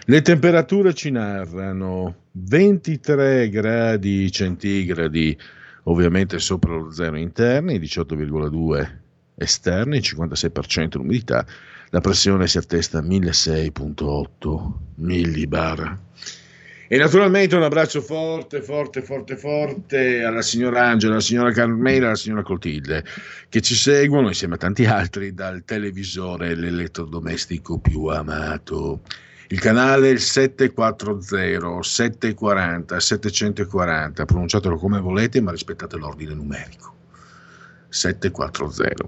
[0.07, 5.37] Le temperature ci narrano 23 gradi centigradi,
[5.89, 8.97] ovviamente sopra lo zero interni, 18,2
[9.37, 11.47] esterni, 56% l'umidità,
[11.91, 15.99] la pressione si attesta a 1600.8 millibar.
[16.91, 22.17] E naturalmente un abbraccio forte, forte, forte, forte alla signora Angela, alla signora Carmela, alla
[22.17, 23.05] signora Clotilde,
[23.51, 29.03] che ci seguono insieme a tanti altri dal televisore, l'elettrodomestico più amato.
[29.51, 36.95] Il canale è il 740, 740, 740, pronunciatelo come volete, ma rispettate l'ordine numerico.
[37.89, 39.07] 740.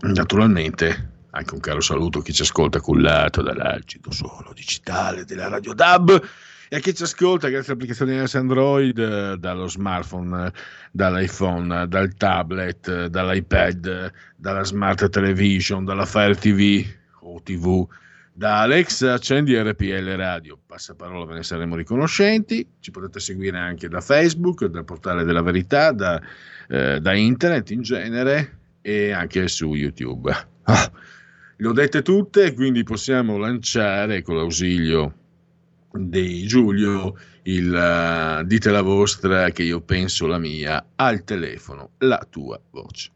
[0.00, 5.72] Naturalmente, anche un caro saluto a chi ci ascolta cullato dall'algido suono digitale della Radio
[5.72, 6.22] DAB
[6.68, 10.52] e a chi ci ascolta grazie all'applicazione iOS Android, dallo smartphone,
[10.92, 16.84] dall'iPhone, dal tablet, dall'iPad, dalla smart television, dalla Fire TV
[17.20, 17.86] o TV.
[18.36, 24.00] Da Alex accendi RPL Radio, passaparola ve ne saremo riconoscenti, ci potete seguire anche da
[24.00, 26.20] Facebook, dal portale della verità, da,
[26.68, 30.32] eh, da internet in genere e anche su YouTube.
[30.64, 30.90] Ah,
[31.58, 35.14] le ho dette tutte, quindi possiamo lanciare con l'ausilio
[35.92, 42.26] di Giulio il uh, dite la vostra che io penso la mia al telefono, la
[42.28, 43.13] tua voce.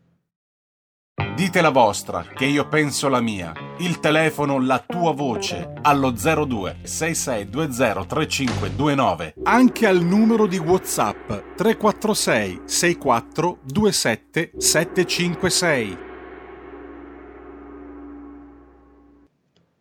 [1.35, 3.53] Dite la vostra, che io penso la mia.
[3.79, 9.35] Il telefono, la tua voce, allo 02 6620 3529.
[9.45, 15.99] Anche al numero di WhatsApp 346 64 27 756.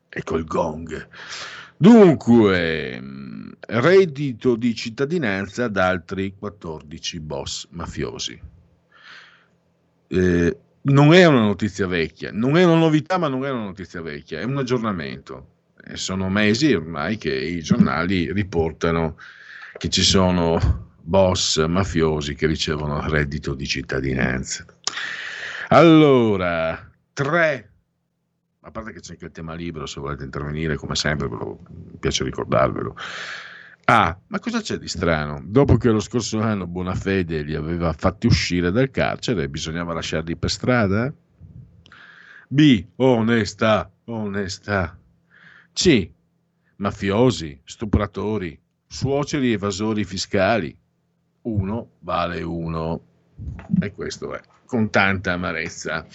[0.10, 1.08] Ecco il gong.
[1.78, 3.02] Dunque,
[3.68, 8.40] reddito di cittadinanza ad altri 14 boss mafiosi.
[10.08, 10.58] Eh,
[10.90, 14.40] non è una notizia vecchia, non è una novità, ma non è una notizia vecchia,
[14.40, 15.56] è un aggiornamento.
[15.84, 19.18] E sono mesi ormai che i giornali riportano
[19.78, 24.66] che ci sono boss mafiosi che ricevono reddito di cittadinanza.
[25.70, 27.72] Allora, tre,
[28.62, 32.24] a parte che c'è anche il tema libero, se volete intervenire, come sempre, mi piace
[32.24, 32.96] ricordarvelo.
[33.90, 35.42] Ah, ma cosa c'è di strano?
[35.46, 40.52] Dopo che lo scorso anno Bonafede li aveva fatti uscire dal carcere, bisognava lasciarli per
[40.52, 41.14] strada?
[42.50, 42.86] B.
[42.98, 45.00] Onestà, onestà.
[45.72, 46.10] C.
[46.76, 50.78] Mafiosi, stupratori, suoceri evasori fiscali.
[51.44, 53.02] Uno vale uno.
[53.80, 56.06] E questo è, con tanta amarezza.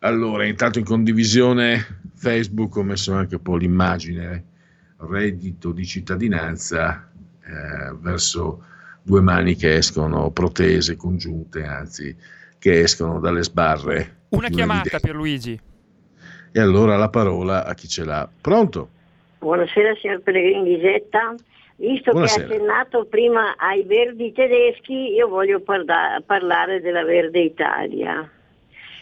[0.00, 4.50] Allora, intanto in condivisione Facebook ho messo anche un po' l'immagine
[5.08, 7.10] reddito di cittadinanza
[7.44, 8.64] eh, verso
[9.02, 12.16] due mani che escono protese congiunte, anzi,
[12.58, 14.20] che escono dalle sbarre.
[14.30, 15.60] Una chiamata per Luigi.
[16.52, 18.28] E allora la parola a chi ce l'ha.
[18.40, 18.88] Pronto?
[19.38, 21.34] Buonasera signor Pellegrini Lisetta.
[21.76, 22.46] Visto Buonasera.
[22.46, 28.30] che ha accennato prima ai verdi tedeschi, io voglio parla- parlare della Verde Italia,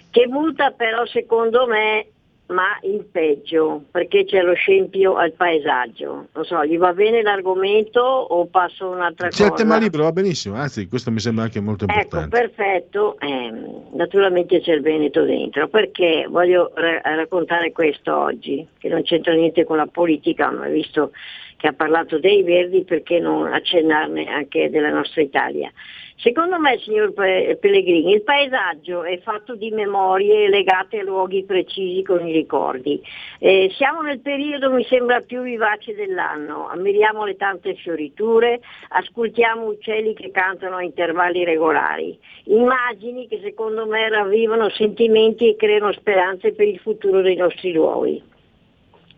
[0.08, 2.06] che muta però secondo me,
[2.50, 6.26] ma in peggio, perché c'è lo scempio al paesaggio.
[6.32, 9.62] Non so, gli va bene l'argomento o passo un'altra C'è il cosa?
[9.62, 12.28] tema libero, va benissimo, anzi questo mi sembra anche molto Ecco, importante.
[12.38, 13.18] perfetto.
[13.20, 19.32] Ehm, naturalmente c'è il Veneto dentro, perché voglio ra- raccontare questo oggi, che non c'entra
[19.34, 21.12] niente con la politica, ma visto
[21.60, 25.70] che ha parlato dei Verdi, perché non accennarne anche della nostra Italia.
[26.16, 32.02] Secondo me, signor Pe- Pellegrini, il paesaggio è fatto di memorie legate a luoghi precisi
[32.02, 33.00] con i ricordi.
[33.38, 36.68] Eh, siamo nel periodo, mi sembra, più vivace dell'anno.
[36.68, 42.18] Ammiriamo le tante fioriture, ascoltiamo uccelli che cantano a intervalli regolari.
[42.44, 48.22] Immagini che secondo me ravvivano sentimenti e creano speranze per il futuro dei nostri luoghi.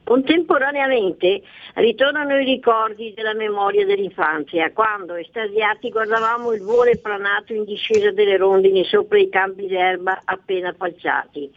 [0.04, 1.42] Contemporaneamente
[1.74, 8.36] ritornano i ricordi della memoria dell'infanzia, quando estasiati guardavamo il volo planato in discesa delle
[8.36, 11.50] rondini sopra i campi d'erba appena falciati.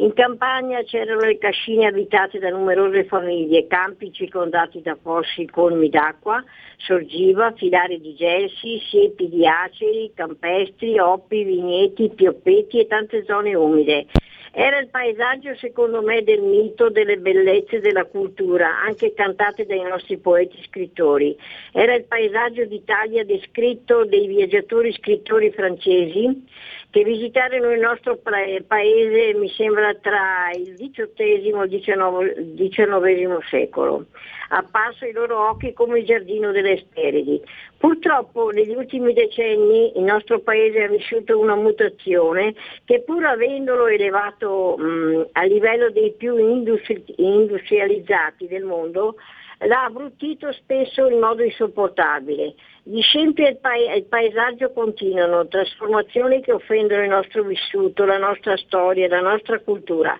[0.00, 6.44] In campagna c'erano le cascine abitate da numerose famiglie, campi circondati da fossi colmi d'acqua,
[6.76, 14.06] sorgiva, filari di gelsi, siepi di aceri, campestri, oppi, vigneti, pioppetti e tante zone umide.
[14.52, 20.16] Era il paesaggio, secondo me, del mito, delle bellezze della cultura, anche cantate dai nostri
[20.16, 21.36] poeti scrittori.
[21.72, 26.46] Era il paesaggio d'Italia descritto dai viaggiatori scrittori francesi
[26.90, 28.32] che visitarono il nostro pa-
[28.66, 34.06] paese, mi sembra, tra il XVIII e il XIX secolo.
[34.50, 37.42] Apparso ai loro occhi come il giardino delle Esperidi.
[37.76, 42.54] Purtroppo negli ultimi decenni il nostro paese ha vissuto una mutazione
[42.86, 49.16] che pur avendolo elevato mh, a livello dei più industri- industrializzati del mondo,
[49.60, 52.54] l'ha abbruttito spesso in modo insopportabile.
[52.82, 58.56] Gli scempi al, pae- al paesaggio continuano, trasformazioni che offendono il nostro vissuto, la nostra
[58.56, 60.18] storia, la nostra cultura.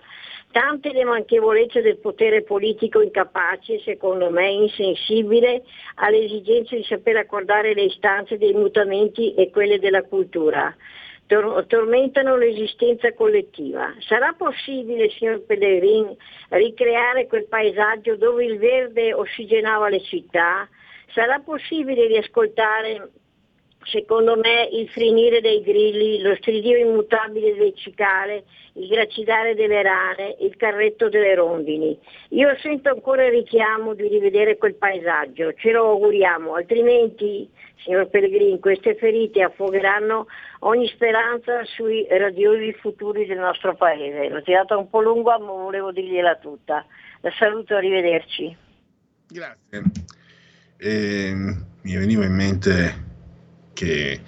[0.51, 5.63] Tante le manchevolezze del potere politico incapace, secondo me insensibile,
[5.95, 10.75] alle esigenze di saper accordare le istanze dei mutamenti e quelle della cultura.
[11.29, 13.93] Tor- tormentano l'esistenza collettiva.
[13.99, 16.15] Sarà possibile, signor Pellegrin,
[16.49, 20.67] ricreare quel paesaggio dove il verde ossigenava le città?
[21.13, 23.11] Sarà possibile riascoltare
[23.83, 28.43] secondo me il frinire dei grilli, lo stridio immutabile del cicale,
[28.73, 31.97] il gracidare delle rane, il carretto delle rondini.
[32.29, 37.49] Io sento ancora il richiamo di rivedere quel paesaggio, ce lo auguriamo, altrimenti,
[37.83, 40.27] signor Pellegrini, queste ferite affogheranno
[40.59, 44.29] ogni speranza sui radiosi futuri del nostro paese.
[44.29, 46.85] L'ho tirata un po' lunga, ma volevo dirgliela tutta.
[47.21, 48.55] La saluto, arrivederci.
[49.27, 49.83] Grazie.
[50.77, 51.33] E,
[51.81, 53.07] mi veniva in mente
[53.79, 54.19] che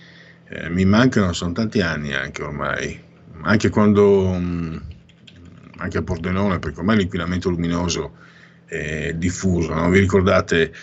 [0.48, 2.98] eh, mi mancano, sono tanti anni anche ormai,
[3.42, 4.82] anche quando, mh,
[5.78, 8.16] anche a Pordenone, perché ormai l'inquinamento luminoso
[8.66, 9.90] è diffuso, no?
[9.90, 10.74] vi ricordate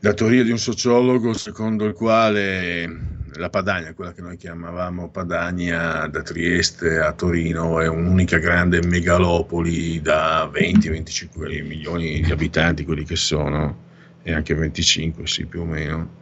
[0.00, 6.08] la teoria di un sociologo secondo il quale la Padania, quella che noi chiamavamo Padania
[6.08, 13.14] da Trieste a Torino, è un'unica grande megalopoli da 20-25 milioni di abitanti, quelli che
[13.14, 13.88] sono,
[14.22, 16.18] e anche 25, sì, più o meno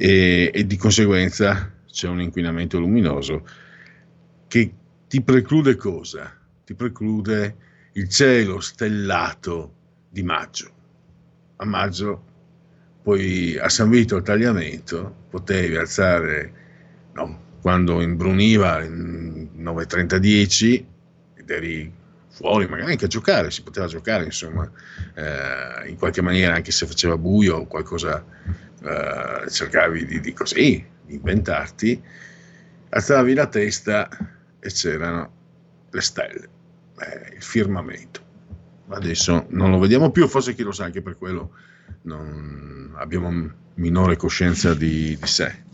[0.00, 3.44] e, e, di conseguenza c'è un inquinamento luminoso
[4.46, 4.72] che
[5.08, 6.32] ti preclude cosa?
[6.64, 7.56] Ti preclude
[7.94, 9.74] il cielo stellato
[10.08, 10.70] di maggio.
[11.56, 12.22] A maggio,
[13.02, 16.52] poi a San Vito al tagliamento, potevi alzare,
[17.14, 20.84] no, quando imbruniva in 9.30-10
[21.34, 21.92] ed eri
[22.38, 24.70] fuori, magari anche a giocare, si poteva giocare, insomma,
[25.14, 28.24] eh, in qualche maniera, anche se faceva buio o qualcosa
[28.80, 32.00] Uh, cercavi di, di, così, di inventarti,
[32.90, 34.08] alzavi la testa
[34.60, 35.32] e c'erano
[35.90, 36.48] le stelle,
[37.00, 38.20] eh, il firmamento.
[38.90, 41.50] Adesso non lo vediamo più, forse chi lo sa, anche per quello
[42.02, 45.64] non abbiamo minore coscienza di, di sé.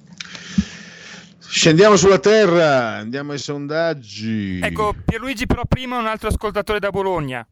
[1.57, 4.59] Scendiamo sulla terra, andiamo ai sondaggi.
[4.61, 7.47] Ecco, Pierluigi però prima un altro ascoltatore da Bologna.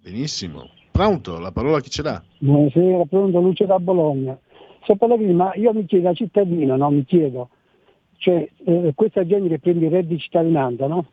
[0.00, 0.70] Benissimo.
[0.92, 2.22] Pronto, la parola chi ce l'ha?
[2.38, 4.38] Buonasera, pronto Luce da Bologna.
[4.84, 7.48] Se Pellegrini, ma io mi chiedo, da cittadino, no, mi chiedo,
[8.18, 11.06] cioè eh, questa gente che prende il reddito di cittadinanza, no?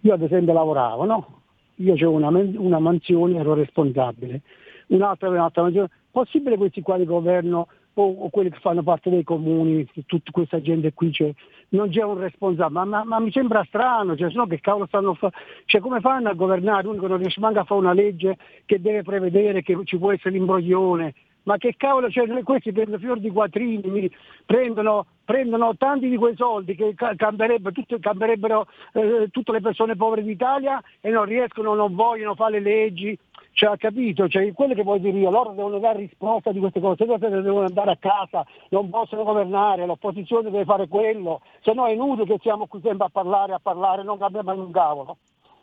[0.00, 1.40] Io ad esempio lavoravo, no?
[1.76, 4.42] Io avevo una, una mansione, ero responsabile,
[4.88, 5.88] un'altra aveva un'altra mansione.
[6.10, 7.68] Possibile questi qua di governo
[8.00, 11.32] o, o quelli che fanno parte dei comuni, tutta questa gente qui, cioè,
[11.70, 15.10] non c'è un responsabile, ma, ma- ma mi sembra strano, cioè, no che cavolo stanno
[15.10, 15.34] a fare?
[15.64, 16.88] Cioè come fanno a governare?
[16.88, 20.30] Che non riesce manco a fare una legge che deve prevedere che ci può essere
[20.30, 21.14] l'imbroglione.
[21.42, 24.10] Ma che cavolo, cioè, questi prendono fior di quattrini,
[24.44, 29.96] prendono, prendono tanti di quei soldi che ca- cambierebbero, tutte, cambierebbero eh, tutte le persone
[29.96, 33.18] povere d'Italia e non riescono, non vogliono fare le leggi.
[33.58, 34.28] Cioè, ha capito?
[34.28, 37.66] Cioè, quello che vuoi dire io, loro devono dare risposta di queste cose, loro devono
[37.66, 42.38] andare a casa, non possono governare, l'opposizione deve fare quello, se no è inutile che
[42.40, 45.16] siamo qui sempre a parlare, a parlare, non cambiamo mai un cavolo.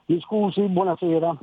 [0.07, 1.37] Mi scusi, buonasera.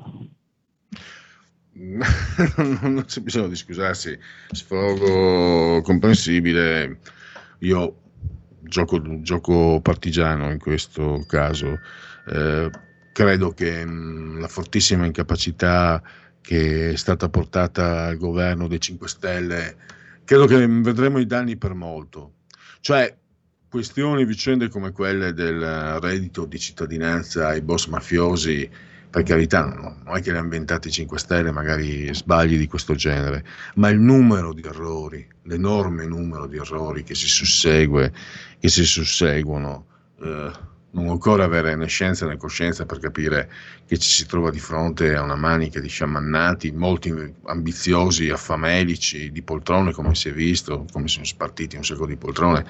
[2.82, 4.18] non c'è bisogno di scusarsi,
[4.50, 6.98] sfogo comprensibile.
[7.60, 7.94] Io
[8.60, 11.78] gioco, gioco partigiano in questo caso.
[12.30, 12.70] Eh,
[13.12, 16.02] credo che mh, la fortissima incapacità
[16.42, 19.76] che è stata portata al governo dei 5 Stelle,
[20.24, 22.34] credo che vedremo i danni per molto.
[22.80, 23.16] Cioè,
[23.70, 28.68] questioni, vicende come quelle del reddito di cittadinanza ai boss mafiosi,
[29.08, 32.66] per carità, no, non è che le hanno inventate i 5 Stelle, magari sbagli di
[32.66, 33.44] questo genere,
[33.74, 38.12] ma il numero di errori, l'enorme numero di errori che si sussegue,
[38.58, 39.86] che si susseguono,
[40.22, 40.50] eh,
[40.92, 43.50] non occorre avere né scienza né coscienza per capire
[43.86, 47.12] che ci si trova di fronte a una manica di sciamannati, molti
[47.44, 52.66] ambiziosi, affamelici, di poltrone, come si è visto, come sono spartiti un sacco di poltrone.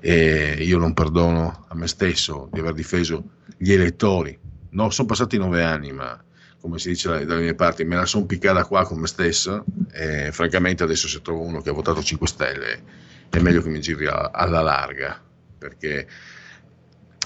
[0.00, 4.38] E io non perdono a me stesso di aver difeso gli elettori.
[4.70, 6.22] No, sono passati nove anni, ma
[6.60, 10.30] come si dice dalle mie parti, me la sono piccata qua con me stesso e
[10.30, 12.82] francamente adesso se trovo uno che ha votato 5 Stelle
[13.30, 15.20] è meglio che mi giri alla larga,
[15.58, 16.06] perché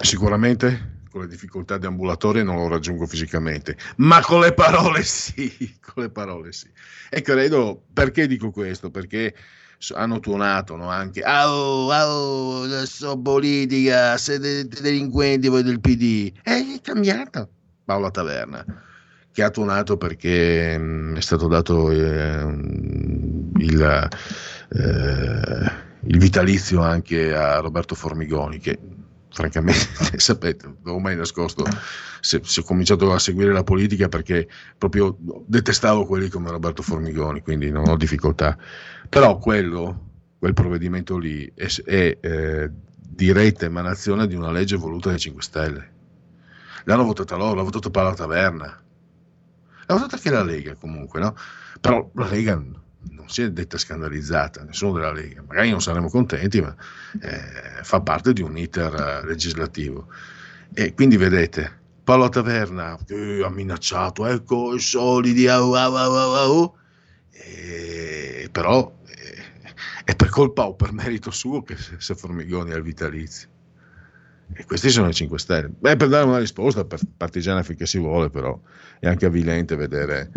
[0.01, 5.77] sicuramente con le difficoltà di ambulatorie non lo raggiungo fisicamente, ma con le parole sì,
[5.81, 6.69] con le parole sì.
[7.09, 8.91] E credo, perché dico questo?
[8.91, 9.33] Perché
[9.79, 16.75] so- hanno tuonato no, anche, oh, oh, adesso politica, siete delinquenti voi del PD, e
[16.75, 17.49] è cambiato.
[17.85, 18.65] Paola Taverna,
[19.31, 22.43] che ha tuonato perché mh, è stato dato eh,
[23.59, 24.09] il,
[24.69, 25.73] eh,
[26.07, 28.81] il vitalizio anche a Roberto Formigoni, che
[29.35, 31.65] francamente, sapete, ho mai nascosto
[32.20, 34.48] se, se ho cominciato a seguire la politica perché
[34.78, 38.56] proprio detestavo quelli come Roberto Formigoni, quindi non ho difficoltà.
[39.09, 45.19] Però quello, quel provvedimento lì è, è eh, diretta emanazione di una legge voluta dai
[45.19, 45.93] 5 Stelle.
[46.85, 48.82] L'hanno votata loro, l'ha votata Paola Taverna.
[49.86, 51.35] L'ha votata anche la Lega comunque, no?
[51.81, 52.62] Però la Lega
[53.11, 55.43] non si è detta scandalizzata, nessuno della Lega.
[55.47, 56.75] Magari non saremo contenti, ma
[57.21, 60.09] eh, fa parte di un iter eh, legislativo.
[60.73, 66.75] E quindi vedete, Paolo Taverna che ha minacciato, ecco i solidi, au, au, au.
[67.31, 69.43] E, però eh,
[70.05, 73.49] è per colpa o per merito suo che se, Formigoni ha il vitalizio.
[74.53, 75.69] E questi sono i 5 Stelle.
[75.69, 76.87] Beh, per dare una risposta
[77.17, 78.61] partigiana finché si vuole, però
[79.01, 80.31] è anche avvilente vedere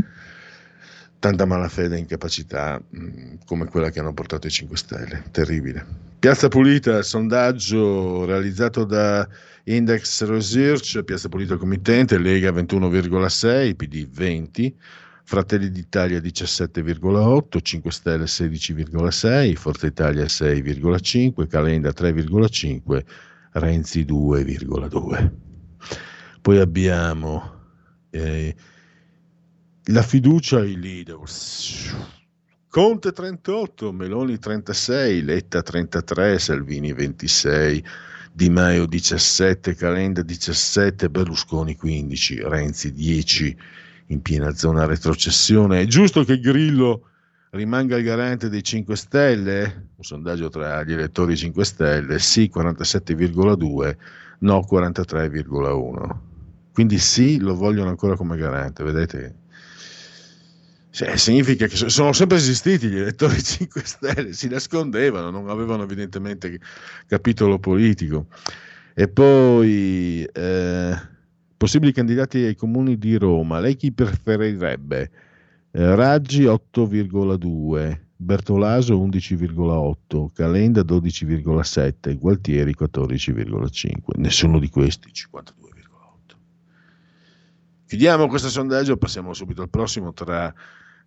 [1.19, 5.23] tanta malafede e incapacità mh, come quella che hanno portato i 5 Stelle.
[5.31, 5.85] Terribile.
[6.19, 9.27] Piazza Pulita, sondaggio realizzato da
[9.65, 14.75] Index Research, Piazza Pulita committente, Lega 21,6, PD 20,
[15.23, 23.03] Fratelli d'Italia 17,8, 5 Stelle 16,6, Forza Italia 6,5, Calenda 3,5,
[23.51, 25.31] Renzi 2,2.
[26.41, 27.55] Poi abbiamo
[28.09, 28.55] eh,
[29.87, 31.19] la fiducia ai leader.
[32.69, 37.83] Conte 38, Meloni 36, Letta 33, Salvini 26,
[38.33, 43.57] Di Maio 17, Calenda 17, Berlusconi 15, Renzi 10
[44.07, 45.81] in piena zona retrocessione.
[45.81, 47.07] È giusto che Grillo
[47.51, 49.89] rimanga il garante dei 5 Stelle?
[49.95, 53.95] Un sondaggio tra gli elettori 5 Stelle, sì 47,2,
[54.39, 56.15] no 43,1.
[56.73, 59.45] Quindi sì, lo vogliono ancora come garante, vedete?
[60.97, 66.59] Cioè, significa che sono sempre esistiti gli elettori 5 Stelle, si nascondevano, non avevano evidentemente
[67.05, 68.25] capitolo politico.
[68.95, 70.95] E poi eh,
[71.55, 75.11] possibili candidati ai comuni di Roma, lei chi preferirebbe?
[75.69, 83.97] Eh, Raggi 8,2, Bertolaso 11,8, Calenda 12,7, Gualtieri 14,5.
[84.15, 86.35] Nessuno di questi 52,8.
[87.85, 90.51] Chiudiamo questo sondaggio, passiamo subito al prossimo tra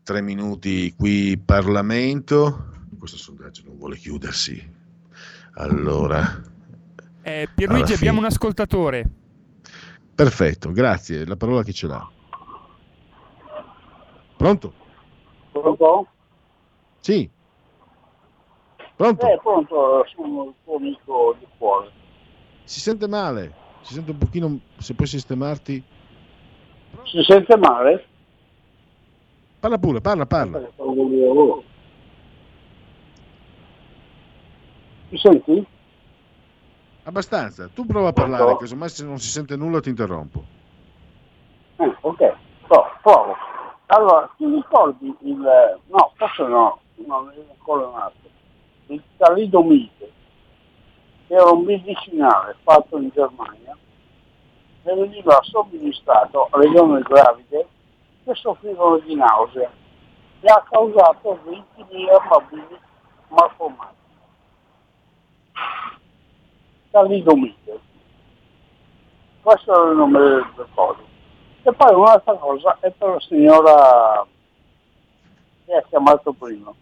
[0.02, 2.68] tre minuti qui Parlamento.
[2.98, 4.78] Questo sondaggio non vuole chiudersi.
[5.55, 6.43] Allora,
[7.22, 9.05] Eh, Pierluigi, abbiamo un ascoltatore.
[10.14, 11.27] perfetto, grazie.
[11.27, 12.09] La parola chi ce l'ha?
[14.36, 14.72] Pronto?
[15.52, 16.06] Pronto?
[17.01, 17.28] Sì.
[18.97, 19.27] Pronto?
[19.27, 21.90] Eh, pronto, sono il tuo amico di cuore.
[22.64, 23.52] Si sente male,
[23.82, 25.82] si sente un pochino, se puoi sistemarti.
[27.05, 28.06] Si sente male?
[29.61, 30.59] Parla pure, parla, parla.
[35.09, 35.66] Mi senti?
[37.03, 40.45] Abbastanza, tu prova a parlare, casomai se non si sente nulla ti interrompo.
[41.77, 42.35] Eh, ok,
[42.66, 43.37] Pro- provo.
[43.87, 45.78] Allora, ti ricordi il...
[45.89, 48.28] no, forse no, non è ancora nato.
[48.87, 50.12] Il talidomide,
[51.27, 53.77] che era un medicinale fatto in Germania,
[54.85, 57.66] e veniva somministrato alle donne gravide
[58.31, 59.69] che soffrivano di nausea
[60.40, 62.78] e ha causato 20.000 bambini
[63.28, 63.97] malformati.
[66.90, 67.81] Talidomide.
[69.43, 71.09] Questo è il nome del coso.
[71.62, 74.27] E poi un'altra cosa è per la signora
[75.65, 76.73] che ha chiamato prima.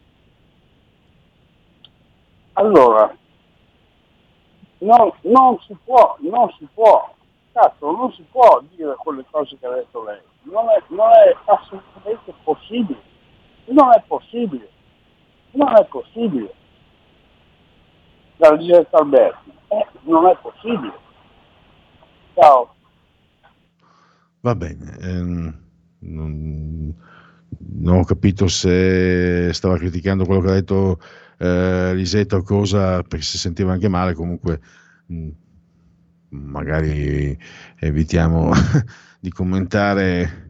[2.54, 3.16] Allora,
[4.78, 7.14] non, non si può, non si può,
[7.58, 10.20] cazzo, non si può dire quelle cose che ha detto lei.
[10.42, 13.00] Non è, non è assolutamente possibile.
[13.66, 14.68] Non è possibile.
[15.52, 16.54] Non è possibile.
[18.36, 19.52] Da Lisetta Alberti.
[19.68, 20.94] Eh, non è possibile.
[22.34, 22.74] Ciao.
[24.40, 25.58] Va bene, ehm,
[25.98, 26.94] non,
[27.58, 31.00] non ho capito se stava criticando quello che ha detto
[31.38, 34.60] eh, Lisetta o cosa, perché si sentiva anche male, comunque
[35.06, 35.28] mh,
[36.30, 37.38] magari
[37.76, 38.52] evitiamo
[39.20, 40.46] di commentare.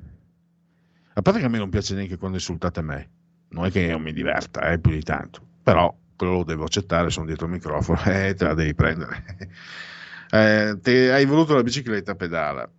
[1.15, 3.11] A parte che a me non piace neanche quando insultate me,
[3.51, 7.11] non è che io mi diverta, eh, più di tanto, però quello lo devo accettare,
[7.11, 9.25] sono dietro il microfono e te la devi prendere.
[10.31, 12.71] Eh, te- hai voluto la bicicletta pedala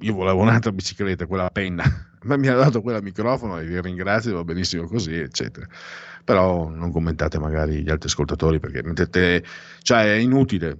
[0.00, 1.84] io volevo un'altra bicicletta, quella a penna,
[2.22, 5.66] ma mi ha dato quella a microfono e vi ringrazio, va benissimo così, eccetera.
[6.24, 9.42] Però non commentate magari gli altri ascoltatori perché mettete,
[9.80, 10.76] cioè è inutile,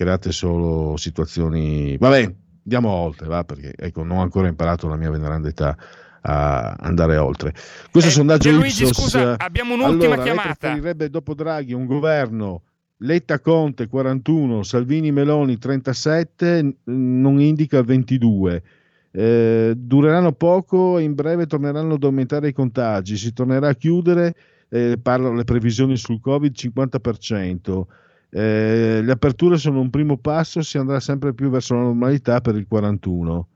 [0.00, 5.10] create solo situazioni, vabbè, andiamo oltre, va, perché ecco, non ho ancora imparato la mia
[5.10, 5.76] veneranda età
[6.22, 7.52] a andare oltre.
[7.90, 10.54] Questo sondaggio Eh, Pierluigi, Ipsos, scusa, abbiamo un'ultima allora, chiamata.
[10.54, 12.62] preferirebbe dopo Draghi un governo
[13.02, 16.74] Letta Conte 41, Salvini Meloni 37, n-
[17.20, 18.62] non indica 22.
[19.10, 24.34] Eh, dureranno poco e in breve torneranno ad aumentare i contagi, si tornerà a chiudere,
[24.70, 27.86] eh, parlano le previsioni sul Covid 50%.
[28.30, 32.54] Eh, le aperture sono un primo passo, si andrà sempre più verso la normalità per
[32.56, 33.48] il 41.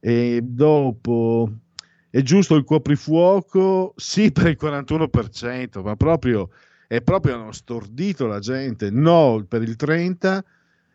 [0.00, 1.50] E dopo
[2.10, 3.94] è giusto il coprifuoco?
[3.96, 6.50] Sì, per il 41%, ma proprio
[6.86, 8.90] è proprio hanno stordito la gente.
[8.90, 10.42] No, per il 30%.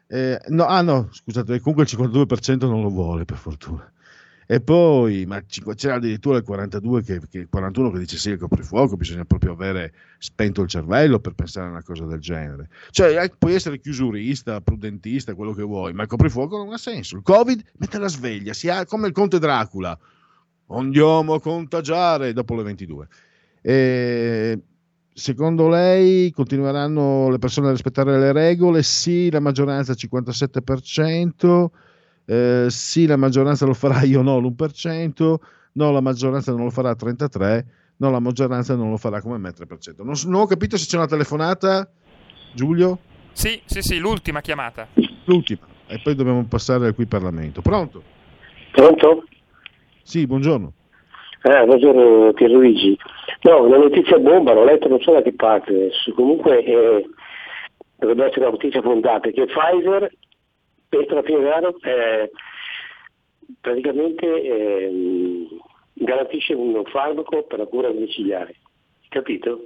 [0.10, 3.92] eh, no, ah no, scusate, comunque il 52% non lo vuole, per fortuna.
[4.50, 8.38] E poi, ma c'era addirittura il 42 che, che il 41 che dice sì, il
[8.38, 12.70] coprifuoco, bisogna proprio avere spento il cervello per pensare a una cosa del genere.
[12.92, 17.18] Cioè, eh, puoi essere chiusurista, prudentista, quello che vuoi, ma il coprifuoco non ha senso.
[17.18, 20.00] Il Covid mette la sveglia, si ha, come il conte Dracula.
[20.68, 23.08] Andiamo a contagiare dopo le 22.
[23.62, 24.62] E
[25.12, 28.82] secondo lei continueranno le persone a rispettare le regole?
[28.82, 31.66] Sì, la maggioranza 57%,
[32.30, 35.36] eh, sì, la maggioranza lo farà io no l'1%,
[35.74, 37.64] no, la maggioranza non lo farà 33%,
[37.98, 40.04] no, la maggioranza non lo farà come me 3%.
[40.04, 41.90] Non, non ho capito se c'è una telefonata,
[42.54, 43.00] Giulio?
[43.32, 44.88] Sì, sì, sì, l'ultima chiamata.
[45.24, 47.62] L'ultima, e poi dobbiamo passare al qui Parlamento.
[47.62, 48.04] Pronto?
[48.72, 49.24] Pronto?
[50.04, 50.74] Sì, buongiorno.
[51.44, 52.98] Eh, buongiorno Pierluigi.
[53.44, 57.10] No, una notizia bomba, l'ho letto non so da che parte, comunque eh,
[57.96, 60.12] dovrebbe essere una notizia fondata, che Pfizer,
[60.90, 62.32] per la Piovano, eh,
[63.62, 65.48] praticamente ehm,
[65.94, 68.56] garantisce un farmaco per la cura domiciliare.
[69.10, 69.66] Capito?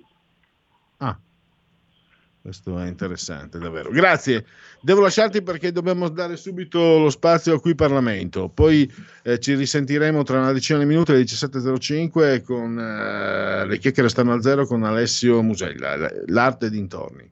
[2.42, 3.92] Questo è interessante, davvero.
[3.92, 4.46] Grazie.
[4.82, 8.50] Devo lasciarti perché dobbiamo dare subito lo spazio a qui Parlamento.
[8.50, 8.92] Poi
[9.22, 14.34] eh, ci risentiremo tra una decina di minuti alle 17.05 con eh, le chiacchiere stanno
[14.34, 17.32] al zero con Alessio Musella, l'arte dintorni.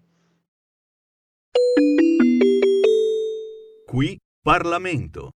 [3.90, 5.32] Qui Parlamento.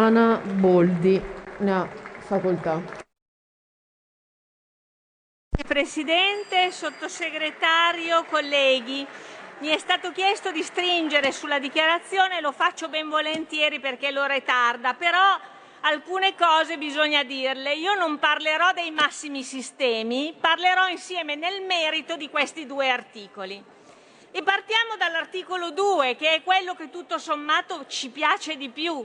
[0.00, 1.22] Ana Boldi
[1.58, 1.86] ne ha
[2.18, 2.82] facoltà.
[5.64, 9.06] Presidente, sottosegretario, colleghi,
[9.60, 14.42] mi è stato chiesto di stringere sulla dichiarazione, lo faccio ben volentieri perché l'ora è
[14.42, 15.38] tarda, però
[15.82, 17.76] alcune cose bisogna dirle.
[17.76, 23.76] Io non parlerò dei massimi sistemi, parlerò insieme nel merito di questi due articoli.
[24.30, 29.04] E partiamo dall'articolo 2, che è quello che tutto sommato ci piace di più,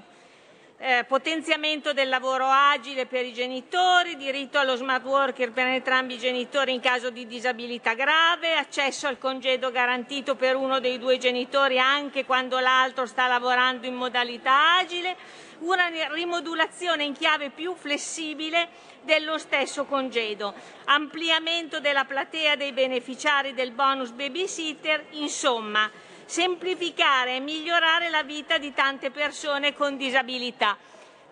[0.77, 6.17] eh, potenziamento del lavoro agile per i genitori, diritto allo smart worker per entrambi i
[6.17, 11.79] genitori in caso di disabilità grave, accesso al congedo garantito per uno dei due genitori
[11.79, 15.15] anche quando l'altro sta lavorando in modalità agile,
[15.59, 18.67] una rimodulazione in chiave più flessibile
[19.03, 20.53] dello stesso congedo,
[20.85, 25.89] ampliamento della platea dei beneficiari del bonus babysitter, insomma
[26.25, 30.77] semplificare e migliorare la vita di tante persone con disabilità.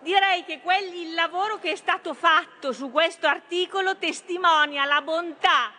[0.00, 5.72] Direi che quelli, il lavoro che è stato fatto su questo articolo testimonia la bontà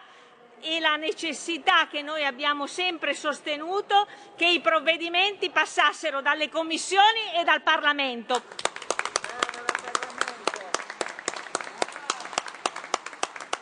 [0.61, 4.07] e la necessità che noi abbiamo sempre sostenuto
[4.37, 8.72] che i provvedimenti passassero dalle commissioni e dal Parlamento.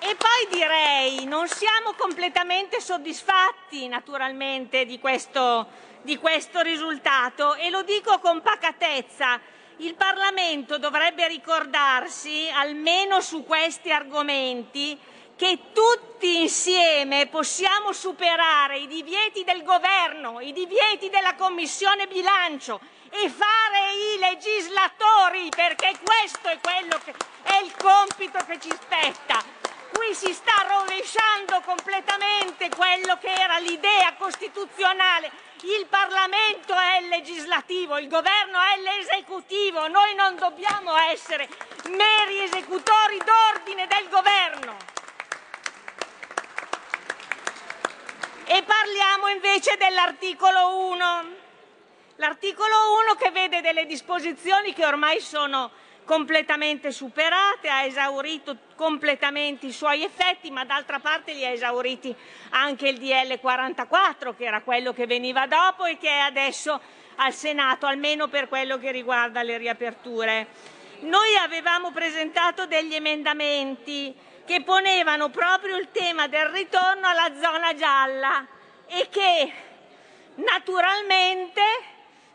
[0.03, 5.67] E poi direi, non siamo completamente soddisfatti naturalmente di questo,
[6.01, 9.39] di questo risultato e lo dico con pacatezza.
[9.77, 14.97] Il Parlamento dovrebbe ricordarsi, almeno su questi argomenti,
[15.35, 22.79] che tutti insieme possiamo superare i divieti del governo, i divieti della Commissione bilancio
[23.11, 27.13] e fare i legislatori, perché questo è, quello che,
[27.43, 29.60] è il compito che ci spetta
[29.93, 35.31] qui si sta rovesciando completamente quello che era l'idea costituzionale.
[35.61, 41.47] Il Parlamento è il legislativo, il governo è l'esecutivo, noi non dobbiamo essere
[41.89, 44.77] meri esecutori d'ordine del governo.
[48.45, 51.39] E parliamo invece dell'articolo 1.
[52.15, 55.71] L'articolo 1 che vede delle disposizioni che ormai sono
[56.11, 62.13] completamente superate, ha esaurito completamente i suoi effetti, ma d'altra parte li ha esauriti
[62.49, 66.81] anche il DL 44, che era quello che veniva dopo e che è adesso
[67.15, 70.47] al Senato, almeno per quello che riguarda le riaperture.
[70.99, 74.13] Noi avevamo presentato degli emendamenti
[74.45, 78.45] che ponevano proprio il tema del ritorno alla zona gialla
[78.85, 79.53] e che
[80.35, 81.61] naturalmente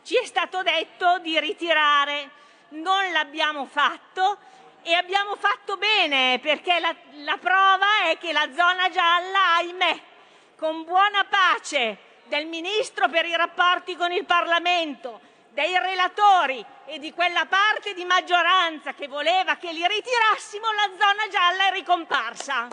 [0.01, 2.31] ci è stato detto di ritirare
[2.69, 4.37] non l'abbiamo fatto
[4.81, 9.99] e abbiamo fatto bene perché la, la prova è che la zona gialla, ahimè,
[10.57, 15.19] con buona pace del Ministro per i rapporti con il Parlamento,
[15.49, 21.27] dei relatori e di quella parte di maggioranza che voleva che li ritirassimo, la zona
[21.29, 22.67] gialla è ricomparsa.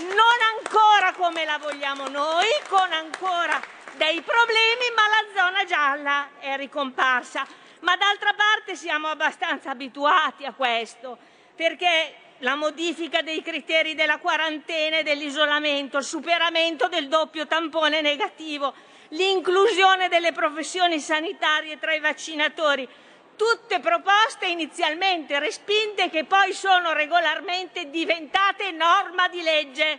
[0.00, 3.60] Non ancora come la vogliamo noi, con ancora
[3.92, 10.52] dei problemi, ma la zona gialla è ricomparsa ma d'altra parte siamo abbastanza abituati a
[10.52, 11.18] questo,
[11.54, 18.72] perché la modifica dei criteri della quarantena e dell'isolamento, il superamento del doppio tampone negativo,
[19.08, 22.88] l'inclusione delle professioni sanitarie tra i vaccinatori,
[23.36, 29.98] tutte proposte inizialmente respinte che poi sono regolarmente diventate norma di legge.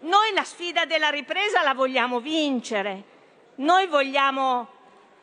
[0.00, 3.02] Noi la sfida della ripresa la vogliamo vincere,
[3.56, 4.77] noi vogliamo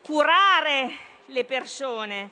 [0.06, 0.96] curare
[1.26, 2.30] le persone.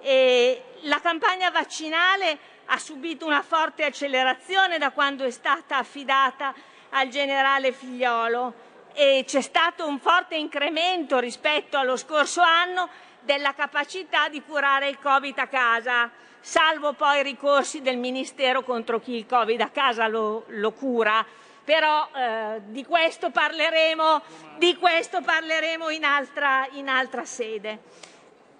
[0.00, 6.54] E la campagna vaccinale ha subito una forte accelerazione da quando è stata affidata
[6.90, 12.88] al generale Figliolo e c'è stato un forte incremento rispetto allo scorso anno
[13.18, 16.08] della capacità di curare il Covid a casa,
[16.38, 21.24] salvo poi i ricorsi del Ministero contro chi il Covid a casa lo, lo cura
[21.64, 24.22] però eh, di, questo parleremo,
[24.58, 28.10] di questo parleremo in altra, in altra sede.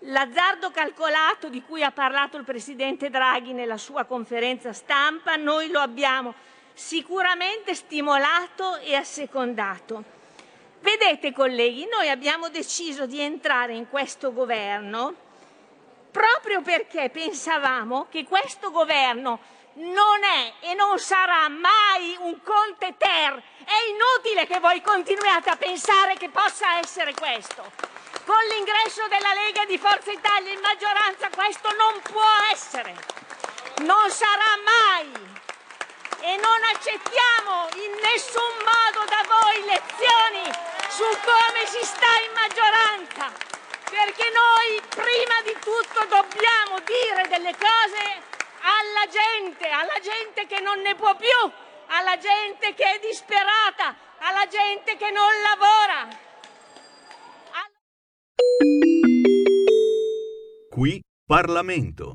[0.07, 5.79] L'azzardo calcolato di cui ha parlato il Presidente Draghi nella sua conferenza stampa, noi lo
[5.79, 6.35] abbiamo
[6.73, 10.21] sicuramente stimolato e assecondato.
[10.81, 15.31] Vedete colleghi, noi abbiamo deciso di entrare in questo governo
[16.11, 19.41] proprio perché pensavamo che questo governo
[19.75, 23.43] non è e non sarà mai un Conte Ter.
[23.65, 27.63] È inutile che voi continuiate a pensare che possa essere questo.
[28.25, 32.95] Con l'ingresso della Lega di Forza Italia in maggioranza questo non può essere.
[33.79, 35.31] Non sarà mai.
[36.21, 40.53] E non accettiamo in nessun modo da voi lezioni
[40.89, 43.33] su come si sta in maggioranza.
[43.91, 48.31] Perché noi prima di tutto dobbiamo dire delle cose
[48.63, 51.51] alla gente, alla gente che non ne può più,
[51.89, 56.09] alla gente che è disperata, alla gente che non lavora.
[60.71, 62.15] Qui Parlamento.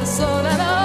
[0.00, 0.79] non sei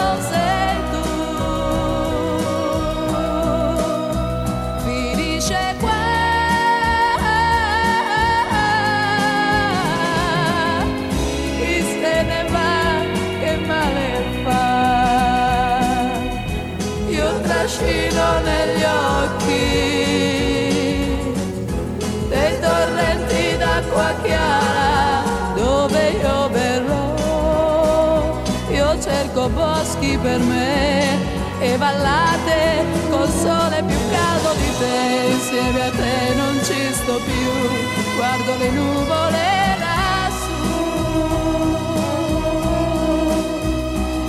[31.85, 35.33] e vallate col sole più caldo di te.
[35.33, 40.63] Insieme a te non ci sto più, guardo le nuvole lassù.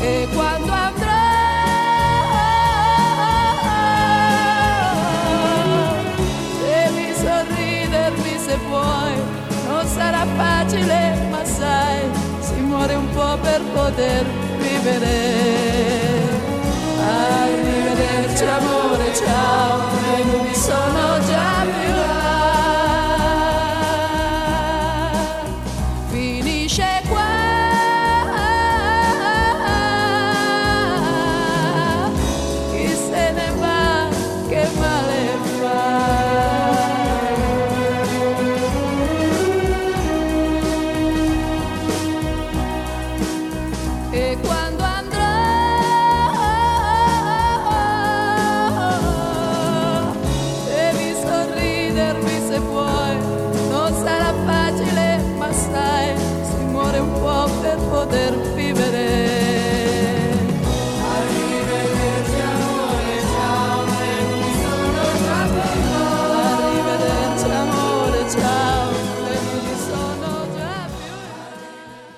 [0.00, 1.24] E quando andrò,
[6.60, 9.14] devi sorridermi se vuoi,
[9.68, 12.00] non sarà facile, ma sai,
[12.40, 14.24] si muore un po' per poter
[14.58, 15.85] vivere.
[18.36, 21.25] Arrivederci amore, ciao, le nubi sono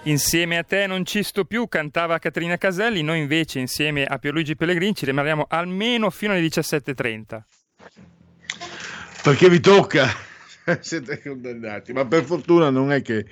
[0.09, 4.57] Insieme a te non ci sto più, cantava Caterina Caselli, noi invece insieme a Pierluigi
[4.57, 7.41] Pellegrini ci rimaniamo almeno fino alle 17.30.
[9.23, 10.09] Perché vi tocca,
[10.81, 13.27] siete condannati, ma per fortuna non è che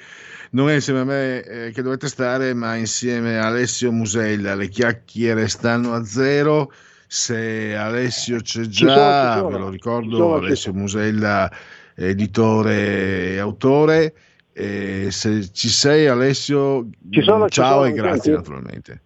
[0.50, 4.54] non è insieme a me eh, che dovete stare, ma insieme a Alessio Musella.
[4.54, 6.70] Le chiacchiere stanno a zero.
[7.06, 11.50] Se Alessio c'è già, ve lo ricordo, Alessio Musella,
[11.94, 14.14] editore e autore.
[14.58, 18.30] E se ci sei, Alessio, Ci sono, ci ciao sono, e grazie senti?
[18.38, 19.00] naturalmente.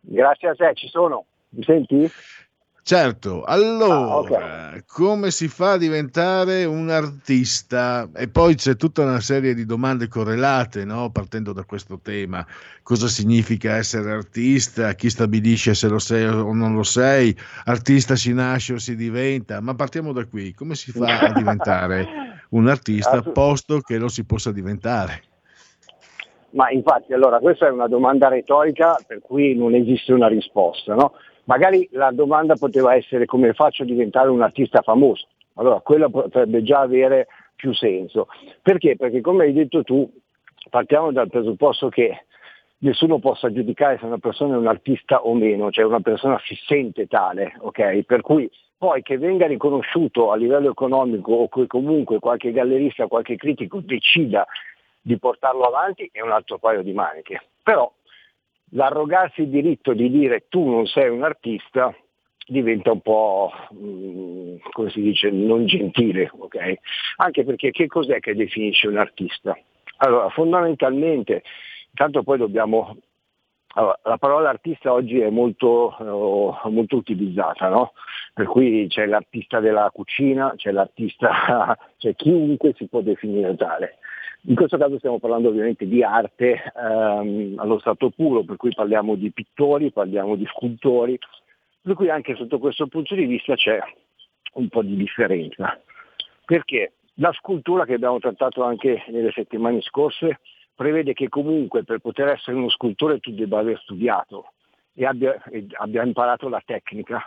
[0.00, 1.24] Grazie a te, ci sono.
[1.50, 2.10] Mi senti?
[2.82, 8.10] Certo, allora, come si fa a diventare un artista?
[8.14, 11.08] E poi c'è tutta una serie di domande correlate, no?
[11.10, 12.46] partendo da questo tema.
[12.82, 14.94] Cosa significa essere artista?
[14.94, 17.34] Chi stabilisce se lo sei o non lo sei?
[17.64, 19.60] Artista si nasce o si diventa?
[19.60, 20.52] Ma partiamo da qui.
[20.52, 22.06] Come si fa a diventare
[22.50, 25.22] un artista, posto che lo si possa diventare?
[26.50, 31.12] Ma infatti, allora, questa è una domanda retorica per cui non esiste una risposta, no?
[31.44, 35.26] Magari la domanda poteva essere come faccio a diventare un artista famoso.
[35.54, 38.28] Allora, quella potrebbe già avere più senso.
[38.62, 38.96] Perché?
[38.96, 40.10] Perché come hai detto tu,
[40.70, 42.24] partiamo dal presupposto che
[42.78, 46.56] nessuno possa giudicare se una persona è un artista o meno, cioè una persona si
[46.66, 48.02] sente tale, ok?
[48.04, 53.36] Per cui poi che venga riconosciuto a livello economico o che comunque qualche gallerista, qualche
[53.36, 54.46] critico decida
[55.02, 57.42] di portarlo avanti è un altro paio di maniche.
[57.62, 57.92] Però
[58.70, 61.94] l'arrogarsi il diritto di dire tu non sei un artista
[62.46, 66.74] diventa un po', mm, come si dice, non gentile, ok?
[67.16, 69.58] Anche perché che cos'è che definisce un artista?
[69.98, 71.42] Allora, fondamentalmente,
[71.90, 72.96] intanto poi dobbiamo...
[73.74, 77.92] allora, la parola artista oggi è molto, eh, molto utilizzata, no?
[78.34, 83.98] Per cui c'è l'artista della cucina, c'è l'artista, cioè chiunque si può definire tale.
[84.44, 89.14] In questo caso stiamo parlando ovviamente di arte ehm, allo stato puro, per cui parliamo
[89.14, 91.18] di pittori, parliamo di scultori,
[91.82, 93.78] per cui anche sotto questo punto di vista c'è
[94.54, 95.78] un po' di differenza.
[96.44, 100.40] Perché la scultura che abbiamo trattato anche nelle settimane scorse
[100.80, 104.52] prevede che comunque per poter essere uno scultore tu debba aver studiato
[104.94, 107.20] e abbia, e abbia imparato la tecnica.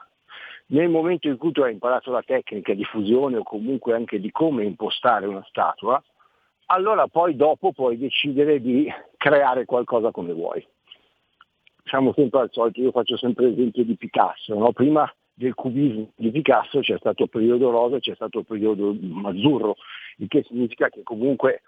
[0.70, 4.32] Nel momento in cui tu hai imparato la tecnica di fusione o comunque anche di
[4.32, 6.04] come impostare una statua,
[6.68, 10.66] allora poi dopo puoi decidere di creare qualcosa come vuoi.
[11.84, 14.72] Siamo sempre al solito, io faccio sempre l'esempio di Picasso, no?
[14.72, 18.96] prima del cubismo di Picasso c'è stato il periodo rosa e c'è stato il periodo
[19.26, 19.76] azzurro,
[20.18, 21.62] il che significa che comunque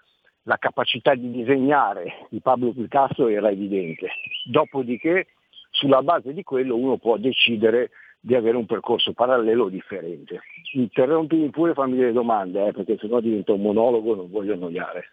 [0.46, 4.08] la capacità di disegnare di Pablo Picasso era evidente.
[4.44, 5.26] Dopodiché
[5.70, 7.90] sulla base di quello uno può decidere
[8.20, 10.40] di avere un percorso parallelo o differente.
[10.74, 14.54] Interrompimi pure e fammi delle domande, eh, perché sennò diventa un monologo e non voglio
[14.54, 15.10] annoiare.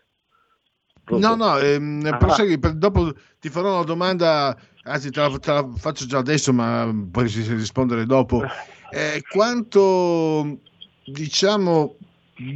[1.09, 2.17] No, no, ehm, Ah.
[2.17, 6.53] prosegui, per- dopo ti farò una domanda, anzi te la, te la faccio già adesso,
[6.53, 8.41] ma poi si rispondere dopo.
[8.95, 10.59] Eh, quanto,
[11.03, 11.95] diciamo,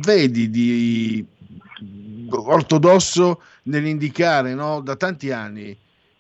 [0.06, 1.26] vedi di
[2.30, 5.78] ortodosso nell'indicare no, da tanti anni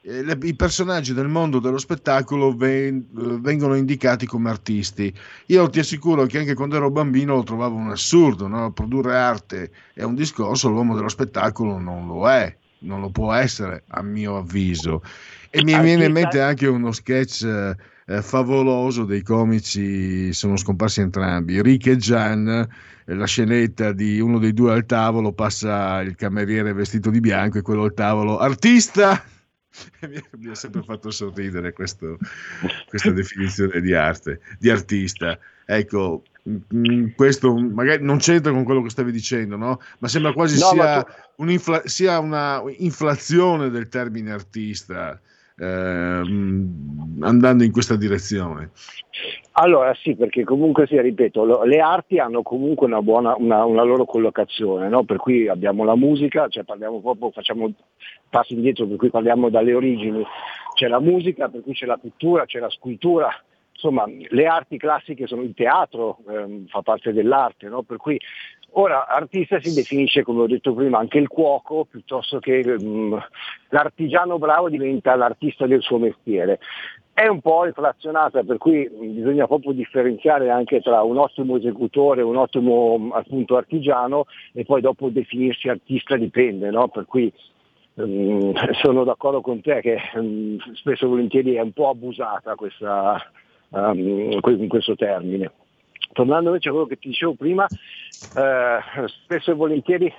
[0.07, 5.13] eh, le- i personaggi del mondo dello spettacolo ven- eh, vengono indicati come artisti.
[5.47, 8.71] Io ti assicuro che anche quando ero bambino lo trovavo un assurdo, no?
[8.71, 13.83] produrre arte è un discorso, l'uomo dello spettacolo non lo è, non lo può essere
[13.87, 15.03] a mio avviso.
[15.49, 17.75] E mi viene in mente anche uno sketch
[18.09, 22.47] eh, favoloso dei comici, sono scomparsi entrambi, Rick e Gian,
[23.05, 27.57] eh, la scenetta di uno dei due al tavolo, passa il cameriere vestito di bianco
[27.57, 29.21] e quello al tavolo, artista!
[30.39, 32.17] Mi, ha sempre fatto sorridere questo-
[32.87, 35.37] questa definizione di arte, di artista.
[35.65, 36.23] Ecco,
[36.73, 39.79] mm, questo magari non c'entra con quello che stavi dicendo, no?
[39.99, 41.11] Ma sembra quasi No, ma sia, tu-
[41.43, 45.19] un'infla- sia una inflazione del termine artista,
[45.65, 48.71] andando in questa direzione.
[49.53, 53.81] Allora sì, perché comunque sì, ripeto, lo- le arti hanno comunque una buona, una, una
[53.81, 55.03] loro collocazione, no?
[55.03, 57.73] per cui abbiamo la musica, cioè parliamo proprio, facciamo
[58.29, 60.23] passi indietro, per cui parliamo dalle origini,
[60.75, 63.29] c'è la musica, per cui c'è la pittura, c'è la scultura,
[63.73, 67.81] insomma le arti classiche sono il teatro, ehm, fa parte dell'arte, no?
[67.81, 68.19] per cui
[68.79, 73.17] ora artista si definisce, come ho detto prima, anche il cuoco, piuttosto che ehm,
[73.69, 76.59] l'artigiano bravo diventa l'artista del suo mestiere
[77.17, 82.35] è un po' inflazionata, per cui bisogna proprio differenziare anche tra un ottimo esecutore, un
[82.35, 86.89] ottimo appunto artigiano e poi dopo definirsi artista dipende, no?
[86.89, 87.33] Per cui
[87.95, 93.19] ehm, sono d'accordo con te che ehm, spesso e volentieri è un po' abusata questa,
[93.73, 95.51] ehm, questo termine.
[96.13, 97.69] Tornando invece a quello che ti dicevo prima,
[98.33, 98.79] eh,
[99.23, 100.13] spesso e volentieri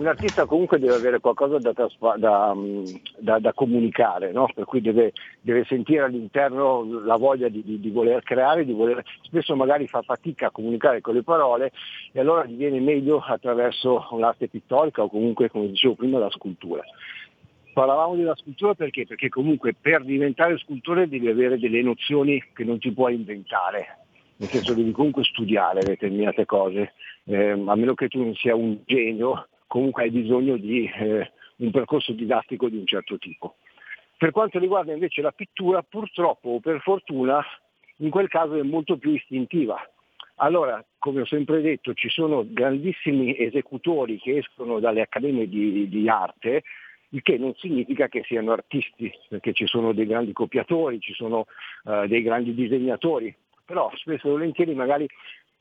[0.00, 1.72] un artista comunque deve avere qualcosa da,
[2.16, 4.48] da, mm, da- da comunicare, no?
[4.54, 9.02] per cui deve, deve sentire all'interno la voglia di, di- di voler creare, di voler,
[9.22, 11.72] spesso magari fa fatica a comunicare con le parole
[12.12, 16.82] e allora gli viene meglio attraverso l'arte pittorica o comunque, come dicevo prima, la scultura.
[17.72, 19.06] Parlavamo della scultura perché?
[19.06, 23.98] Perché comunque per diventare scultore devi avere delle nozioni che non ti puoi inventare,
[24.40, 26.94] nel senso devi comunque studiare determinate cose,
[27.24, 31.70] Eh, a meno che tu non sia un genio, comunque hai bisogno di eh, un
[31.70, 33.56] percorso didattico di un certo tipo.
[34.16, 37.44] Per quanto riguarda invece la pittura, purtroppo o per fortuna,
[37.98, 39.78] in quel caso è molto più istintiva.
[40.36, 46.08] Allora, come ho sempre detto, ci sono grandissimi esecutori che escono dalle accademie di, di
[46.08, 46.62] arte,
[47.10, 51.46] il che non significa che siano artisti, perché ci sono dei grandi copiatori, ci sono
[51.84, 53.32] eh, dei grandi disegnatori,
[53.70, 55.08] però spesso e volentieri magari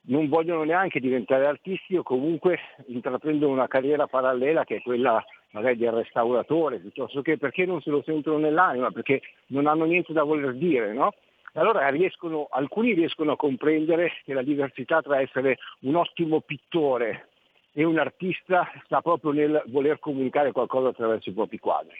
[0.07, 2.57] non vogliono neanche diventare artisti o comunque
[2.87, 7.91] intraprendono una carriera parallela che è quella magari del restauratore, piuttosto che perché non se
[7.91, 11.13] lo sentono nell'anima, perché non hanno niente da voler dire, no?
[11.53, 17.29] Allora riescono, alcuni riescono a comprendere che la diversità tra essere un ottimo pittore
[17.73, 21.97] e un artista sta proprio nel voler comunicare qualcosa attraverso i propri quadri.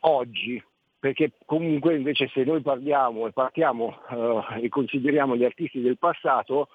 [0.00, 0.62] Oggi,
[1.00, 6.68] perché comunque invece se noi parliamo e partiamo eh, e consideriamo gli artisti del passato,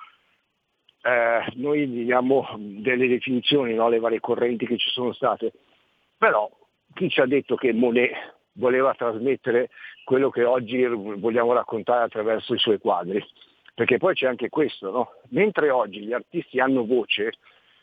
[1.03, 3.88] eh, noi diamo delle definizioni, no?
[3.88, 5.53] le varie correnti che ci sono state,
[6.18, 6.49] però
[6.95, 8.14] chi ci ha detto che Monet
[8.53, 9.69] voleva trasmettere
[10.03, 13.23] quello che oggi vogliamo raccontare attraverso i suoi quadri?
[13.76, 15.10] Perché poi c'è anche questo, no?
[15.30, 17.34] mentre oggi gli artisti hanno voce,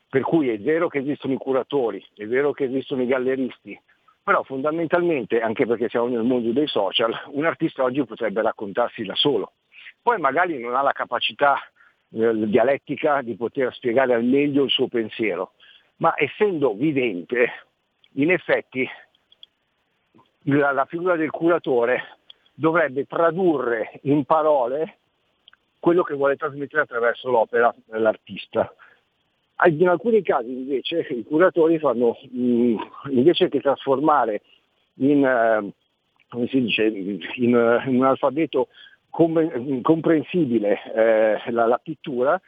[0.08, 3.80] per cui è vero che esistono i curatori, è vero che esistono i galleristi,
[4.22, 9.14] però fondamentalmente, anche perché siamo nel mondo dei social, un artista oggi potrebbe raccontarsi da
[9.14, 9.52] solo.
[10.00, 11.56] Poi magari non ha la capacità
[12.10, 15.52] eh, dialettica di poter spiegare al meglio il suo pensiero,
[15.96, 17.66] ma essendo vivente,
[18.14, 18.88] in effetti
[20.44, 22.18] la, la figura del curatore
[22.54, 24.98] dovrebbe tradurre in parole
[25.78, 28.72] quello che vuole trasmettere attraverso l'opera dell'artista.
[29.64, 32.76] In alcuni casi invece i curatori fanno, mh,
[33.10, 34.42] invece che trasformare
[34.94, 35.72] in, eh,
[36.50, 36.84] dice,
[37.36, 37.54] in,
[37.86, 38.68] un alfabeto
[39.08, 42.40] com- comprensibile eh, la, la pittura,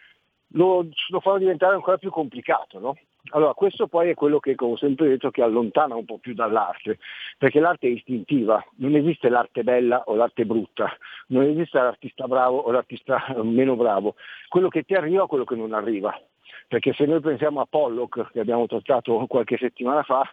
[0.55, 2.79] lo, lo fanno diventare ancora più complicato.
[2.81, 2.97] No?
[3.31, 6.35] Allora, questo poi è quello che, come ho sempre detto, che allontana un po' più
[6.35, 6.99] dall'arte,
[7.39, 10.95] perché l'arte è istintiva, non esiste l'arte bella o l'arte brutta,
[11.29, 14.17] non esiste l'artista bravo o l'artista meno bravo,
[14.49, 16.15] quello che ti arriva o quello che non arriva.
[16.69, 20.29] Perché se noi pensiamo a Pollock, che abbiamo trattato qualche settimana fa,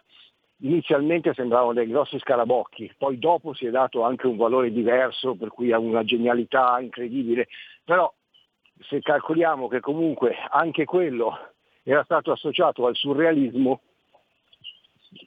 [0.62, 5.48] inizialmente sembravano dei grossi scarabocchi, poi dopo si è dato anche un valore diverso, per
[5.48, 7.48] cui ha una genialità incredibile,
[7.84, 8.12] però
[8.80, 11.36] se calcoliamo che comunque anche quello
[11.82, 13.80] era stato associato al surrealismo,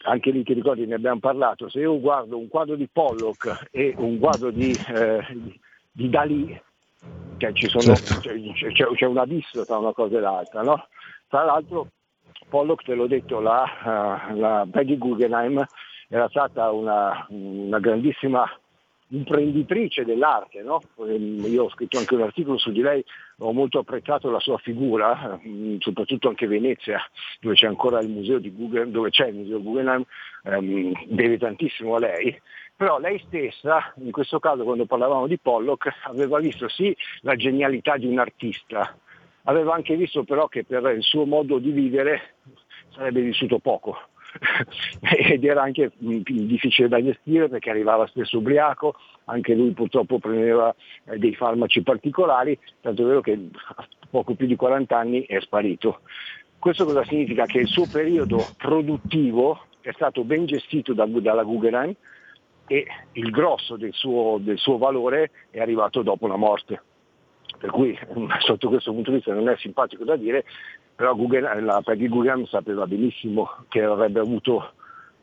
[0.04, 3.94] anche lì ti ricordi ne abbiamo parlato, se io guardo un quadro di Pollock e
[3.98, 5.22] un quadro di, eh,
[5.92, 6.60] di Dalì,
[7.38, 8.34] cioè, ci sono, c'è,
[8.72, 10.88] c'è- c'è un abisso tra una cosa e l'altra, no?
[11.28, 11.88] Tra l'altro
[12.50, 15.66] Pollock, te l'ho detto, la, eh, la Peggy Guggenheim
[16.08, 18.50] era stata una, una grandissima
[19.10, 20.82] imprenditrice dell'arte, no?
[21.00, 23.04] Ehm, Io ho scritto anche un articolo su di lei,
[23.40, 27.00] ho molto apprezzato la sua figura, mm, soprattutto anche Venezia,
[27.40, 30.04] dove c'è ancora il museo di Guggenheim, dove c'è il museo Guggenheim,
[30.44, 32.40] ehm, deve tantissimo a lei.
[32.78, 37.96] Però lei stessa, in questo caso quando parlavamo di Pollock, aveva visto sì la genialità
[37.96, 38.98] di un artista,
[39.44, 42.36] aveva anche visto però che per il suo modo di vivere
[42.90, 43.98] sarebbe vissuto poco
[45.00, 48.96] ed era anche mh, difficile da gestire perché arrivava spesso ubriaco,
[49.26, 50.76] anche lui purtroppo prendeva
[51.06, 53.40] eh, dei farmaci particolari, tanto è vero che
[53.76, 56.02] a poco più di 40 anni è sparito.
[56.60, 57.46] Questo cosa significa?
[57.46, 61.96] Che il suo periodo produttivo è stato ben gestito da- dalla Guggenheim
[62.68, 66.82] e il grosso del suo, del suo valore è arrivato dopo la morte.
[67.58, 67.98] Per cui
[68.40, 70.44] sotto questo punto di vista non è simpatico da dire,
[70.96, 74.74] però Guggenheim- la Peggy Guggenheim sapeva benissimo che avrebbe avuto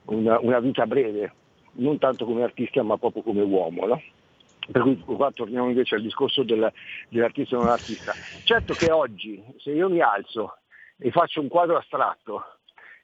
[0.06, 1.34] una, una vita breve,
[1.74, 3.86] non tanto come artista ma proprio come uomo.
[3.86, 4.02] no?
[4.70, 6.72] Per cui qua torniamo invece al discorso del-
[7.08, 8.16] dell'artista non artista.
[8.42, 10.58] Certo che oggi se io mi alzo
[10.98, 12.44] e faccio un quadro astratto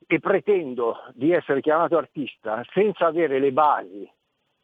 [0.07, 4.09] e pretendo di essere chiamato artista senza avere le basi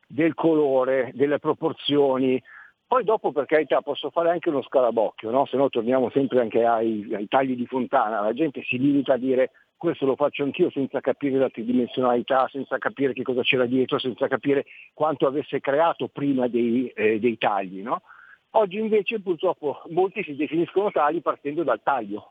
[0.07, 2.43] del colore, delle proporzioni,
[2.87, 5.47] poi dopo per carità posso fare anche uno scarabocchio, no?
[5.47, 9.19] se no torniamo sempre anche ai, ai tagli di fontana, la gente si limita a
[9.19, 13.99] dire questo lo faccio anch'io senza capire la tridimensionalità, senza capire che cosa c'era dietro,
[13.99, 14.65] senza capire
[14.95, 17.83] quanto avesse creato prima dei, eh, dei tagli.
[17.83, 18.03] no?
[18.51, 22.31] Oggi invece purtroppo molti si definiscono tali partendo dal taglio.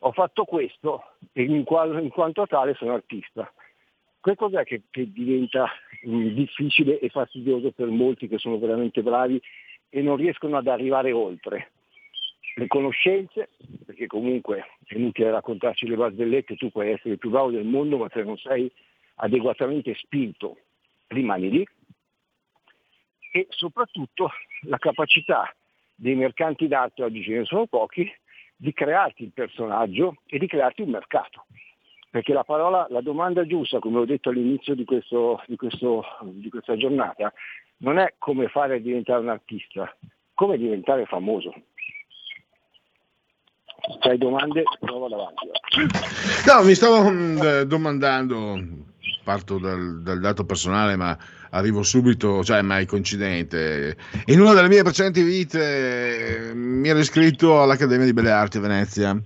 [0.00, 3.50] ho fatto questo e in, qual- in quanto tale sono artista.
[4.20, 5.68] Che cos'è che, che diventa
[6.02, 9.40] mh, difficile e fastidioso per molti che sono veramente bravi
[9.88, 11.70] e non riescono ad arrivare oltre?
[12.56, 13.50] Le conoscenze,
[13.84, 17.98] perché comunque è inutile raccontarci le barzellette, tu puoi essere il più bravo del mondo,
[17.98, 18.70] ma se non sei
[19.16, 20.56] adeguatamente spinto
[21.08, 21.66] rimani lì.
[23.30, 24.30] E soprattutto
[24.62, 25.54] la capacità
[25.94, 28.10] dei mercanti d'arte, oggi ce ne sono pochi,
[28.56, 31.44] di crearti il personaggio e di crearti un mercato.
[32.16, 36.48] Perché la parola, la domanda giusta, come ho detto all'inizio di, questo, di, questo, di
[36.48, 37.30] questa giornata,
[37.80, 39.94] non è come fare a diventare un artista,
[40.32, 41.52] come diventare famoso.
[44.00, 45.46] Se hai domande, prova davanti.
[46.46, 48.62] No, mi stavo mm, domandando,
[49.22, 51.14] parto dal, dal dato personale, ma
[51.50, 53.94] arrivo subito, cioè mai coincidente.
[54.24, 58.60] In una delle mie precedenti vite eh, mi ero iscritto all'Accademia di Belle Arti a
[58.60, 59.22] Venezia.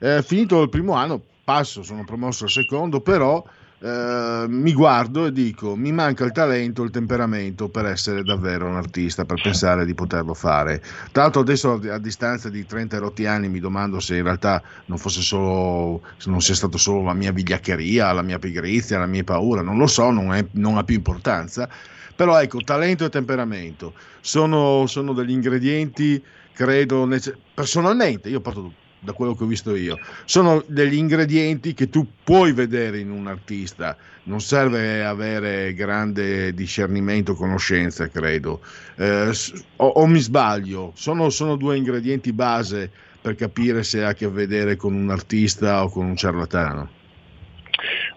[0.00, 3.44] Eh, finito il primo anno, passo, sono promosso al secondo, però
[3.84, 8.76] eh, mi guardo e dico mi manca il talento, il temperamento per essere davvero un
[8.76, 10.80] artista, per pensare di poterlo fare.
[11.12, 14.96] Tra l'altro adesso a distanza di 30 rotti anni mi domando se in realtà non
[14.96, 19.60] fosse solo, non sia stato solo la mia vigliaccheria, la mia pigrizia, la mia paura,
[19.60, 21.68] non lo so, non, è, non ha più importanza.
[22.16, 26.22] Però ecco, talento e temperamento sono, sono degli ingredienti,
[26.52, 27.06] credo,
[27.52, 28.72] personalmente, io parto
[29.04, 29.98] da quello che ho visto io.
[30.24, 37.34] Sono degli ingredienti che tu puoi vedere in un artista, non serve avere grande discernimento,
[37.34, 38.60] conoscenza, credo.
[38.96, 39.30] Eh,
[39.76, 42.90] o, o, mi sbaglio, sono, sono due ingredienti base
[43.20, 46.90] per capire se ha a che vedere con un artista o con un ciarlatano.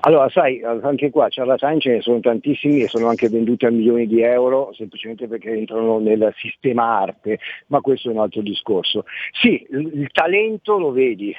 [0.02, 4.07] Allora, sai, anche qua ciarlatani ce ne sono tantissimi e sono anche venduti a milioni
[4.07, 9.06] di euro semplicemente perché entrano nel sistema arte, ma questo è un altro discorso.
[9.32, 11.36] Sì, il, il talento lo vedi,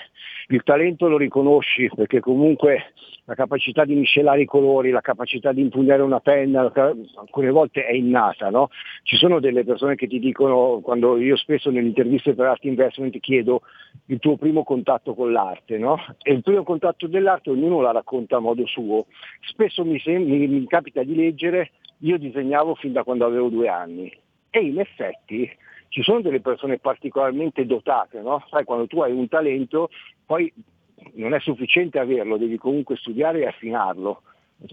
[0.48, 2.92] il talento lo riconosci perché comunque
[3.28, 7.92] la capacità di miscelare i colori, la capacità di impugnare una penna, alcune volte è
[7.92, 8.48] innata.
[8.48, 8.70] No?
[9.02, 13.18] Ci sono delle persone che ti dicono, quando io spesso nelle interviste per Art Investment
[13.20, 13.60] chiedo
[14.06, 15.98] il tuo primo contatto con l'arte, no?
[16.22, 19.04] e il primo contatto dell'arte ognuno la racconta a modo suo.
[19.46, 23.68] Spesso mi, sem- mi, mi capita di leggere, io disegnavo fin da quando avevo due
[23.68, 24.10] anni
[24.48, 25.46] e in effetti
[25.88, 28.42] ci sono delle persone particolarmente dotate, no?
[28.48, 29.90] Sai, quando tu hai un talento,
[30.24, 30.50] poi
[31.14, 34.22] non è sufficiente averlo, devi comunque studiare e affinarlo.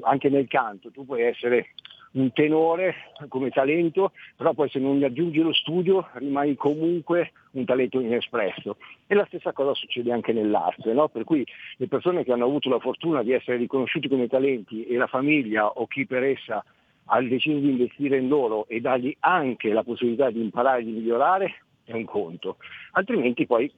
[0.01, 1.69] Anche nel canto, tu puoi essere
[2.15, 2.95] un tenore
[3.27, 8.77] come talento, però poi se non aggiungi lo studio rimani comunque un talento inespresso.
[9.05, 11.09] E la stessa cosa succede anche nell'arte, no?
[11.09, 11.45] per cui
[11.77, 15.67] le persone che hanno avuto la fortuna di essere riconosciuti come talenti e la famiglia
[15.67, 16.63] o chi per essa
[17.07, 20.91] ha deciso di investire in loro e dargli anche la possibilità di imparare e di
[20.91, 22.57] migliorare, è un conto.
[22.93, 23.71] Altrimenti poi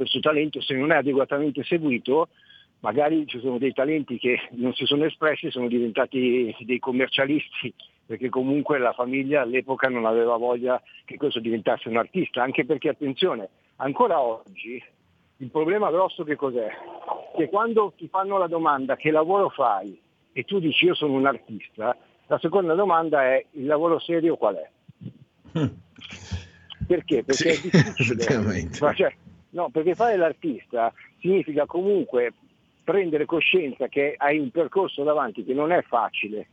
[0.00, 2.28] questo talento se non è adeguatamente seguito
[2.78, 7.74] magari ci sono dei talenti che non si sono espressi, sono diventati dei commercialisti,
[8.06, 12.88] perché comunque la famiglia all'epoca non aveva voglia che questo diventasse un artista, anche perché
[12.88, 14.82] attenzione, ancora oggi
[15.36, 16.68] il problema grosso che cos'è?
[17.36, 20.00] Che quando ti fanno la domanda che lavoro fai
[20.32, 21.94] e tu dici io sono un artista,
[22.26, 24.70] la seconda domanda è il lavoro serio qual è?
[25.58, 25.66] Mm.
[26.86, 27.22] Perché?
[27.22, 29.16] Perché sì, è difficile.
[29.50, 32.32] No, perché fare l'artista significa comunque
[32.84, 36.46] prendere coscienza che hai un percorso davanti che non è facile,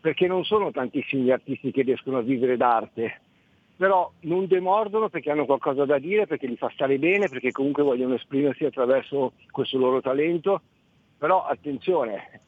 [0.00, 3.20] perché non sono tantissimi gli artisti che riescono a vivere d'arte,
[3.76, 7.82] però non demordono perché hanno qualcosa da dire, perché li fa stare bene, perché comunque
[7.82, 10.60] vogliono esprimersi attraverso questo loro talento,
[11.18, 12.40] però attenzione,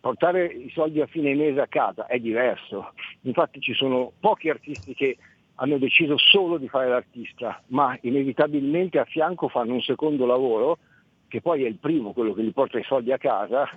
[0.00, 2.92] portare i soldi a fine mese a casa è diverso,
[3.22, 5.16] infatti ci sono pochi artisti che
[5.56, 10.78] hanno deciso solo di fare l'artista, ma inevitabilmente a fianco fanno un secondo lavoro,
[11.28, 13.68] che poi è il primo, quello che gli porta i soldi a casa,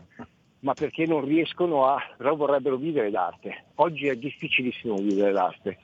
[0.59, 3.65] ma perché non riescono a, però vorrebbero vivere d'arte.
[3.75, 5.77] Oggi è difficilissimo vivere d'arte.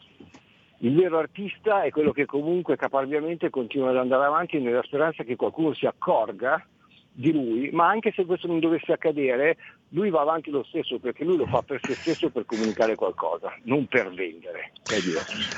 [0.79, 5.35] Il vero artista è quello che comunque caparbiamente continua ad andare avanti nella speranza che
[5.35, 6.65] qualcuno si accorga
[7.13, 9.57] di lui, ma anche se questo non dovesse accadere,
[9.89, 13.53] lui va avanti lo stesso perché lui lo fa per se stesso per comunicare qualcosa,
[13.63, 14.71] non per vendere.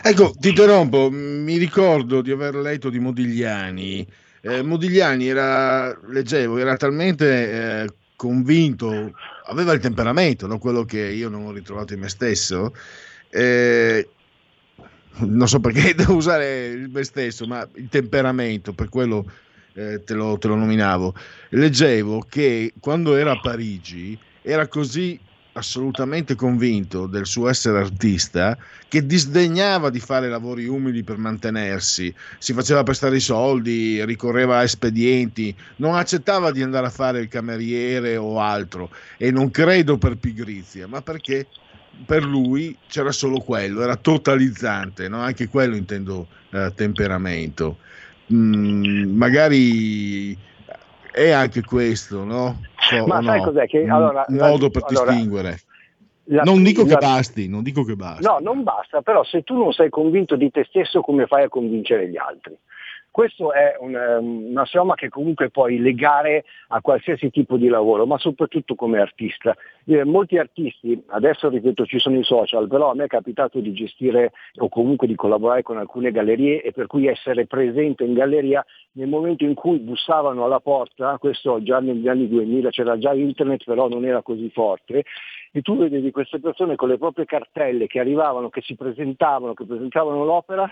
[0.01, 4.05] Ecco, ti interrompo, mi ricordo di aver letto di Modigliani.
[4.41, 9.13] Eh, Modigliani era, leggevo, era talmente eh, convinto,
[9.45, 10.57] aveva il temperamento, no?
[10.57, 12.73] quello che io non ho ritrovato in me stesso.
[13.29, 14.07] Eh,
[15.19, 19.25] non so perché devo usare il me stesso, ma il temperamento, per quello
[19.73, 21.13] eh, te, lo, te, lo, nominavo,
[21.49, 25.19] leggevo che quando era a Parigi era così
[25.53, 32.53] assolutamente convinto del suo essere artista che disdegnava di fare lavori umili per mantenersi, si
[32.53, 38.17] faceva prestare i soldi, ricorreva a espedienti, non accettava di andare a fare il cameriere
[38.17, 41.47] o altro e non credo per pigrizia, ma perché
[42.05, 45.19] per lui c'era solo quello, era totalizzante, no?
[45.19, 47.77] anche quello intendo eh, temperamento.
[48.33, 50.35] Mm, magari
[51.11, 52.61] è anche questo, no?
[52.89, 53.43] So, Ma sai no?
[53.45, 53.67] cos'è?
[53.67, 55.59] Che, Un allora, modo per allora, distinguere.
[56.25, 58.23] la- non dico che la- basti, non dico che basti.
[58.23, 61.49] No, non basta, però se tu non sei convinto di te stesso, come fai a
[61.49, 62.57] convincere gli altri?
[63.13, 68.07] Questo è un, um, un assioma che comunque puoi legare a qualsiasi tipo di lavoro,
[68.07, 69.55] ma soprattutto come artista.
[69.85, 73.71] Eh, molti artisti, adesso ripeto ci sono i social, però a me è capitato di
[73.71, 78.65] gestire o comunque di collaborare con alcune gallerie e per cui essere presente in galleria
[78.93, 83.63] nel momento in cui bussavano alla porta, questo già negli anni 2000 c'era già internet
[83.63, 85.03] però non era così forte,
[85.51, 89.65] e tu vedevi queste persone con le proprie cartelle che arrivavano, che si presentavano, che
[89.67, 90.67] presentavano l'opera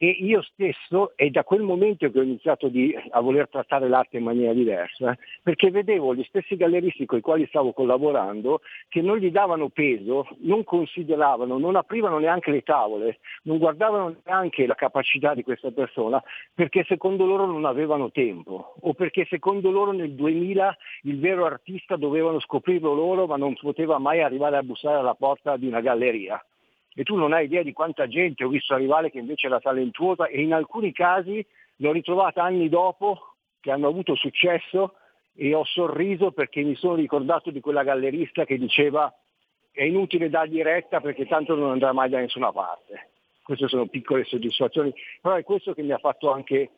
[0.00, 4.18] e io stesso è da quel momento che ho iniziato di- a voler trattare l'arte
[4.18, 9.16] in maniera diversa, perché vedevo gli stessi galleristi con i quali stavo collaborando che non
[9.18, 15.34] gli davano peso, non consideravano, non aprivano neanche le tavole, non guardavano neanche la capacità
[15.34, 16.22] di questa persona,
[16.54, 21.96] perché secondo loro non avevano tempo o perché secondo loro nel 2000 il vero artista
[21.96, 26.40] dovevano scoprirlo loro ma non poteva mai arrivare a bussare alla porta di una galleria
[26.98, 30.26] e tu non hai idea di quanta gente ho visto arrivare che invece era talentuosa
[30.26, 31.46] e in alcuni casi
[31.76, 34.94] l'ho ritrovata anni dopo che hanno avuto successo
[35.36, 39.16] e ho sorriso perché mi sono ricordato di quella gallerista che diceva
[39.70, 43.10] è inutile dargli retta perché tanto non andrà mai da nessuna parte.
[43.44, 46.68] Queste sono piccole soddisfazioni, però è questo che mi ha fatto anche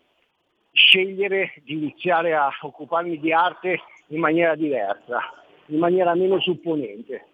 [0.73, 5.19] scegliere di iniziare a occuparmi di arte in maniera diversa,
[5.69, 7.30] in maniera meno supponente.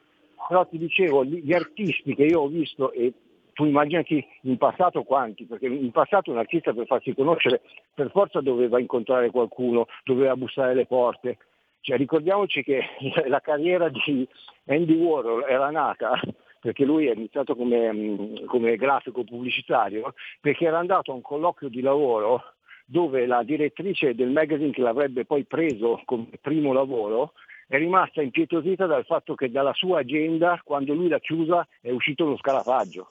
[0.49, 3.13] Però ti dicevo, gli artisti che io ho visto, e
[3.53, 7.63] tu immaginati in passato quanti, perché in passato un artista per farsi conoscere
[7.95, 11.39] per forza doveva incontrare qualcuno, doveva bussare le porte.
[11.81, 12.83] Cioè, ricordiamoci che
[13.27, 14.29] la carriera di
[14.67, 16.21] Andy Warhol era nata
[16.61, 21.69] perché lui è iniziato come, mm, come grafico pubblicitario, perché era andato a un colloquio
[21.69, 22.43] di lavoro
[22.85, 27.33] dove la direttrice del magazine che l'avrebbe poi preso come primo lavoro
[27.67, 32.25] è rimasta impietosita dal fatto che dalla sua agenda, quando lui l'ha chiusa, è uscito
[32.25, 33.11] uno scarafaggio.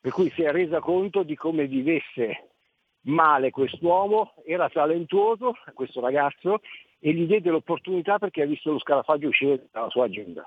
[0.00, 2.48] Per cui si è resa conto di come vivesse
[3.02, 6.60] male quest'uomo, era talentuoso, questo ragazzo,
[6.98, 10.46] e gli diede l'opportunità perché ha visto lo scarafaggio uscire dalla sua agenda.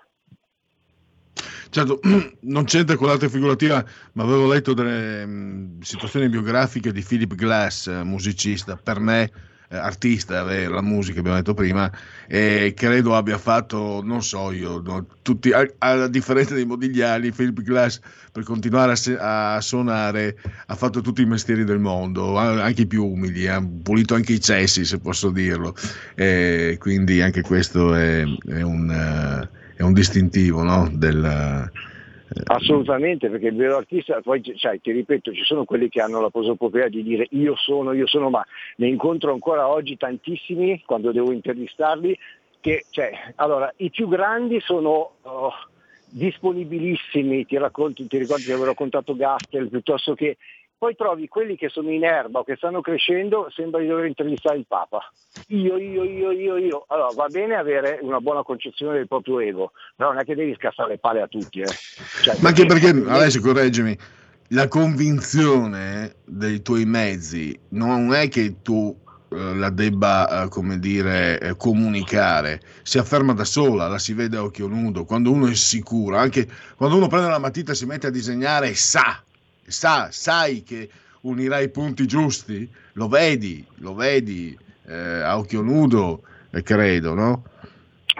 [1.69, 1.99] Certo,
[2.41, 3.83] non c'entra con l'arte figurativa,
[4.13, 9.31] ma avevo letto delle mh, situazioni biografiche di Philip Glass, eh, musicista, per me
[9.73, 11.91] artista, eh, la musica abbiamo detto prima,
[12.27, 17.61] e credo abbia fatto, non so io, no, tutti, a, a differenza dei Modigliani, Philip
[17.61, 17.99] Glass
[18.31, 20.37] per continuare a, a suonare
[20.67, 24.41] ha fatto tutti i mestieri del mondo, anche i più umili, ha pulito anche i
[24.41, 25.75] cessi se posso dirlo,
[26.15, 28.89] e quindi anche questo è, è un...
[28.89, 30.87] eh, è un distintivo no?
[30.93, 31.71] del,
[32.45, 36.29] Assolutamente, perché il vero artista, poi cioè, ti ripeto, ci sono quelli che hanno la
[36.29, 38.45] prosopopea di dire io sono, io sono, ma
[38.77, 42.17] ne incontro ancora oggi tantissimi quando devo intervistarli,
[42.59, 45.53] che cioè, allora, i più grandi sono oh,
[46.09, 50.37] disponibilissimi, ti, racconto, ti ricordi che avevo raccontato Gastel, piuttosto che
[50.83, 54.57] poi trovi quelli che sono in erba o che stanno crescendo, sembra di dover intervistare
[54.57, 55.09] il Papa.
[55.47, 56.83] Io, io, io, io, io.
[56.89, 60.53] Allora va bene avere una buona concezione del proprio ego, però non è che devi
[60.55, 61.61] scassare le palle a tutti.
[61.61, 61.73] Eh.
[62.21, 63.97] Cioè, Ma anche perché, adesso correggimi,
[64.49, 68.93] la convinzione dei tuoi mezzi non è che tu
[69.29, 74.35] eh, la debba, eh, come dire, eh, comunicare, si afferma da sola, la si vede
[74.35, 76.45] a occhio nudo, quando uno è sicuro, anche
[76.75, 79.23] quando uno prende la matita e si mette a disegnare e sa,
[79.65, 80.89] sa, sai che
[81.21, 87.43] unirà i punti giusti, lo vedi, lo vedi eh, a occhio nudo, eh, credo, no?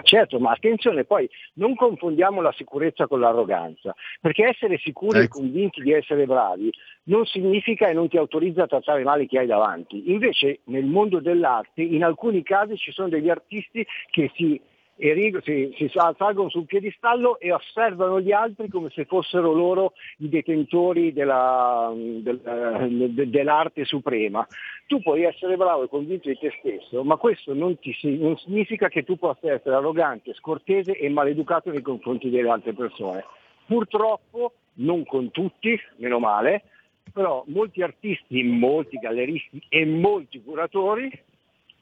[0.02, 5.38] Certo, ma attenzione, poi non confondiamo la sicurezza con l'arroganza, perché essere sicuri e Ecco.
[5.38, 6.70] convinti di essere bravi
[7.04, 10.10] non significa e non ti autorizza a trattare male chi hai davanti.
[10.10, 14.60] Invece nel mondo dell'arte in alcuni casi ci sono degli artisti che si,
[14.96, 20.28] erigo- si, si salgono sul piedistallo e osservano gli altri come se fossero loro i
[20.28, 24.46] detentori della- del- de- dell'arte suprema.
[24.86, 28.88] Tu puoi essere bravo e convinto di te stesso, ma questo non, ti non significa
[28.88, 33.24] che tu possa essere arrogante, scortese e maleducato nei confronti delle altre persone.
[33.66, 36.64] Purtroppo, non con tutti, meno male,
[37.12, 41.10] però molti artisti, molti galleristi e molti curatori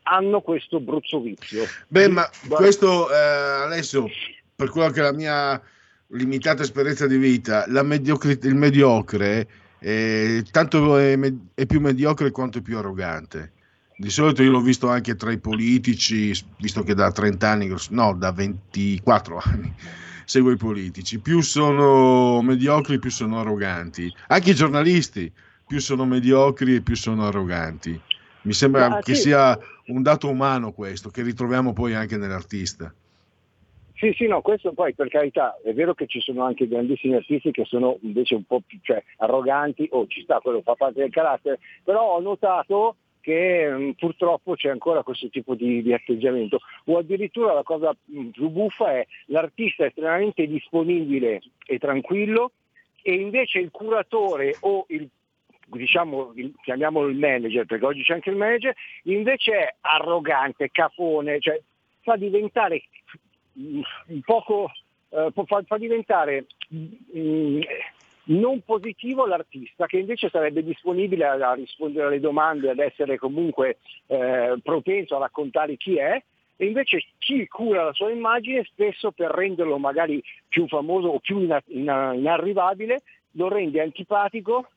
[0.03, 1.65] hanno questo bruzzo vizio.
[1.89, 4.09] Beh, ma questo eh, Alessio,
[4.55, 5.63] per quella che è la mia
[6.09, 9.49] limitata esperienza di vita, mediocri- il mediocre
[9.79, 11.19] è, tanto è,
[11.55, 13.53] è, più mediocre quanto è più arrogante.
[13.97, 18.15] Di solito io l'ho visto anche tra i politici, visto che da 30 anni, no,
[18.15, 19.75] da 24 anni
[20.25, 21.19] seguo i politici.
[21.19, 24.13] Più sono mediocri, più sono arroganti.
[24.29, 25.31] Anche i giornalisti,
[25.67, 28.01] più sono mediocri e più sono arroganti.
[28.43, 29.23] Mi sembra ah, che sì.
[29.23, 32.93] sia un dato umano questo, che ritroviamo poi anche nell'artista.
[33.95, 37.53] Sì, sì, no, questo poi per carità, è vero che ci sono anche grandissimi artisti
[37.53, 41.01] che sono invece un po' più cioè, arroganti, o oh, ci sta, quello fa parte
[41.01, 45.93] del carattere, però ho notato che mh, mm, purtroppo c'è ancora questo tipo di, di,
[45.95, 52.51] atteggiamento, o addirittura la cosa mh, mm, più buffa è l'artista estremamente disponibile e tranquillo
[53.03, 55.09] e invece il curatore o il
[55.77, 61.61] diciamo, chiamiamolo il manager, perché oggi c'è anche il manager, invece è arrogante, capone, cioè
[62.03, 62.83] fa diventare
[63.55, 64.71] un poco,
[65.11, 67.61] eh, fa, fa, diventare mh,
[68.25, 73.79] non positivo l'artista che invece sarebbe disponibile a, a rispondere alle domande, ad essere comunque
[74.07, 76.23] eh, propenso a raccontare chi è,
[76.57, 81.41] e invece chi cura la sua immagine spesso per renderlo magari più famoso o più
[81.41, 83.03] ina- ina- inarrivabile
[83.33, 84.69] lo rende antipatico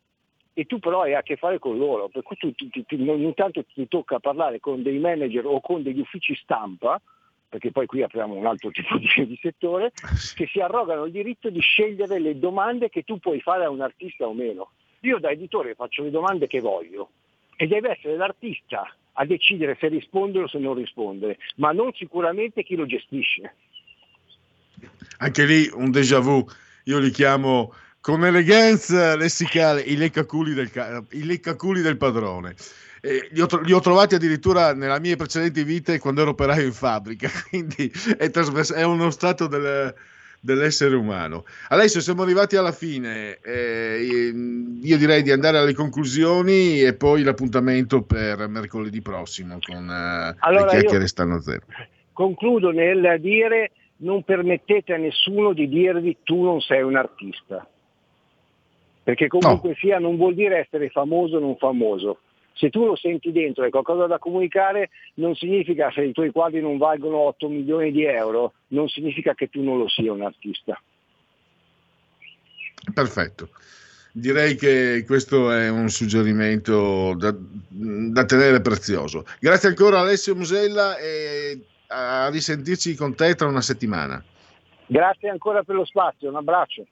[0.58, 3.34] e tu però hai a che fare con loro, per cui tu, tu, tu, ogni
[3.34, 7.00] tanto ti tocca parlare con dei manager o con degli uffici stampa
[7.48, 9.92] perché poi qui apriamo un altro tipo di, di, settore,
[10.36, 13.82] che si arrogano il diritto di scegliere le domande che tu puoi fare a un
[13.82, 14.72] artista o meno.
[15.02, 17.10] Io da editore faccio le domande che voglio
[17.58, 22.64] e deve essere l'artista a decidere se rispondere o se non rispondere, ma non sicuramente
[22.64, 23.56] chi lo gestisce.
[25.20, 26.46] Anche lì un déjà vu,
[26.86, 27.74] io li chiamo
[28.06, 30.70] con eleganza lessicale i leccaculi del,
[31.14, 32.54] i leccaculi del padrone
[33.02, 36.72] eh, li, ho, li, ho, trovati addirittura nella mie precedenti vite quando ero operaio in
[36.72, 39.92] fabbrica, quindi è, è uno stato del,
[40.40, 41.46] dell'essere umano.
[41.70, 44.32] Adesso siamo arrivati alla fine, eh,
[44.84, 50.74] io direi di andare alle conclusioni e poi l'appuntamento per mercoledì prossimo con eh, allora
[50.74, 51.66] le chiacchiere stanno a zero.
[52.14, 57.68] Concludo nel dire non permettete a nessuno di dirvi tu non sei un artista,
[59.06, 59.76] perché comunque no.
[59.76, 62.22] sia non vuol dire essere famoso o non famoso,
[62.54, 66.32] se tu lo senti dentro e hai qualcosa da comunicare, non significa se i tuoi
[66.32, 70.24] quadri non valgono 8 milioni di euro, non significa che tu non lo sia un
[70.24, 70.82] artista.
[72.92, 73.50] Perfetto.
[74.12, 79.24] Direi che questo è un suggerimento da, da tenere prezioso.
[79.40, 81.60] Grazie ancora Alessio Musella e
[81.90, 84.24] a risentirci con te tra una settimana.
[84.88, 86.88] Grazie ancora per lo spazio, un abbraccio.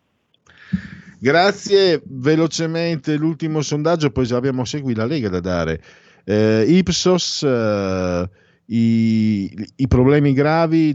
[1.24, 5.82] Grazie, velocemente l'ultimo sondaggio, poi abbiamo segui la Lega da dare.
[6.26, 8.30] Eh, Ipsos, eh,
[8.66, 10.94] i, i, problemi gravi,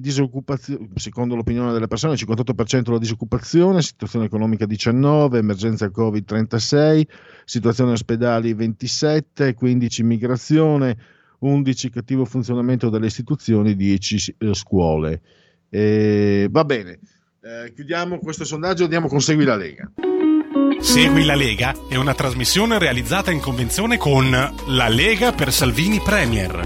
[0.97, 7.09] secondo l'opinione delle persone, il 58% la disoccupazione, situazione economica 19, emergenza Covid 36,
[7.47, 10.99] situazione ospedali 27, 15 immigrazione,
[11.39, 15.23] 11 cattivo funzionamento delle istituzioni, 10 eh, scuole.
[15.71, 16.99] Eh, va bene,
[17.41, 19.91] eh, chiudiamo questo sondaggio e andiamo con Segui la Lega.
[20.81, 26.63] Segui la Lega è una trasmissione realizzata in convenzione con La Lega per Salvini Premier.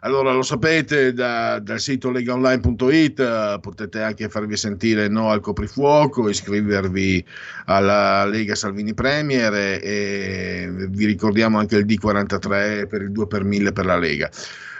[0.00, 6.28] Allora, lo sapete da, dal sito legaonline.it, uh, potete anche farvi sentire no al coprifuoco,
[6.28, 7.24] iscrivervi
[7.66, 13.44] alla Lega Salvini Premier e, e vi ricordiamo anche il D43 per il 2 per
[13.44, 14.30] 1000 per la Lega.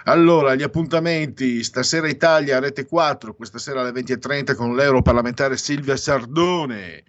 [0.08, 7.02] Allora, gli appuntamenti, stasera Italia, rete 4, questa sera alle 20.30 con l'europarlamentare Silvia Sardone.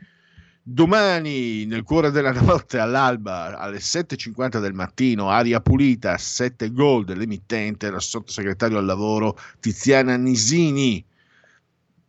[0.64, 7.92] Domani, nel cuore della notte, all'alba, alle 7.50 del mattino, aria pulita, 7 gol dell'emittente,
[7.92, 11.06] la sottosegretario al lavoro Tiziana Nisini.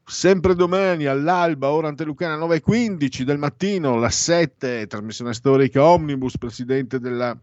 [0.07, 7.39] Sempre domani all'alba, ora antelucana 9.15 del mattino, la 7, trasmissione storica Omnibus, presidente della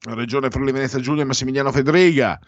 [0.00, 2.38] Regione Friuli Venezia Giulia Massimiliano Federiga.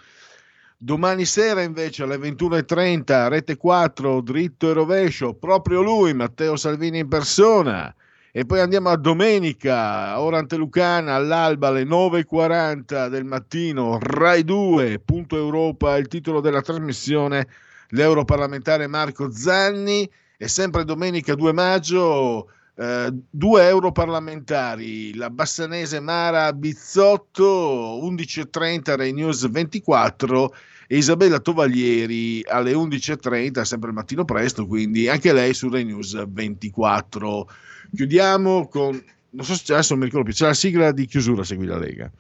[0.78, 7.08] Domani sera invece alle 21.30, rete 4, dritto e rovescio, proprio lui, Matteo Salvini in
[7.08, 7.94] persona.
[8.30, 15.36] E poi andiamo a domenica, ora antelucana, all'alba alle 9.40 del mattino, Rai 2, punto
[15.36, 17.48] Europa, il titolo della trasmissione,
[17.88, 20.06] l'europarlamentare Marco Zanni.
[20.36, 29.48] E sempre domenica 2 maggio, eh, due europarlamentari, la bassanese Mara Bizzotto, 11.30 Rai News
[29.48, 30.54] 24
[30.86, 36.26] e Isabella Tovaglieri alle 11.30, sempre il mattino presto, quindi anche lei su Rai News
[36.28, 37.48] 24.
[37.94, 41.66] Chiudiamo con, non so se adesso mi ricordo più, c'è la sigla di chiusura, segui
[41.66, 42.10] la Lega.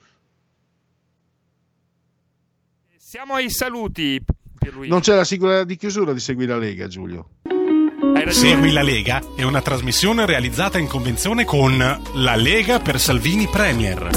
[2.96, 4.20] Siamo ai saluti.
[4.58, 4.90] Pierluigi.
[4.90, 7.28] Non c'è la sigla di chiusura di Segui la Lega, Giulio.
[8.28, 14.08] Segui la Lega è una trasmissione realizzata in convenzione con La Lega per Salvini Premier.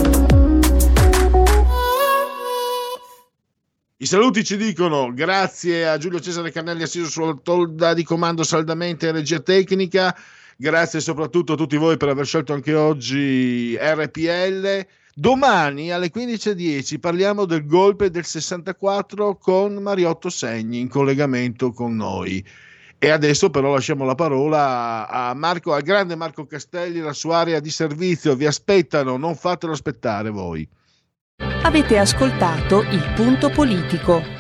[3.97, 9.07] I saluti ci dicono grazie a Giulio Cesare Cannelli assiso sulla tolda di comando saldamente
[9.07, 10.15] in regia tecnica,
[10.57, 14.87] grazie soprattutto a tutti voi per aver scelto anche oggi RPL.
[15.13, 22.43] Domani alle 15.10 parliamo del golpe del 64 con Mariotto Segni in collegamento con noi.
[23.01, 27.61] E adesso però lasciamo la parola a Marco, al grande Marco Castelli, la sua area
[27.61, 28.35] di servizio.
[28.35, 30.67] Vi aspettano, non fatelo aspettare voi.
[31.63, 34.38] Avete ascoltato il punto politico.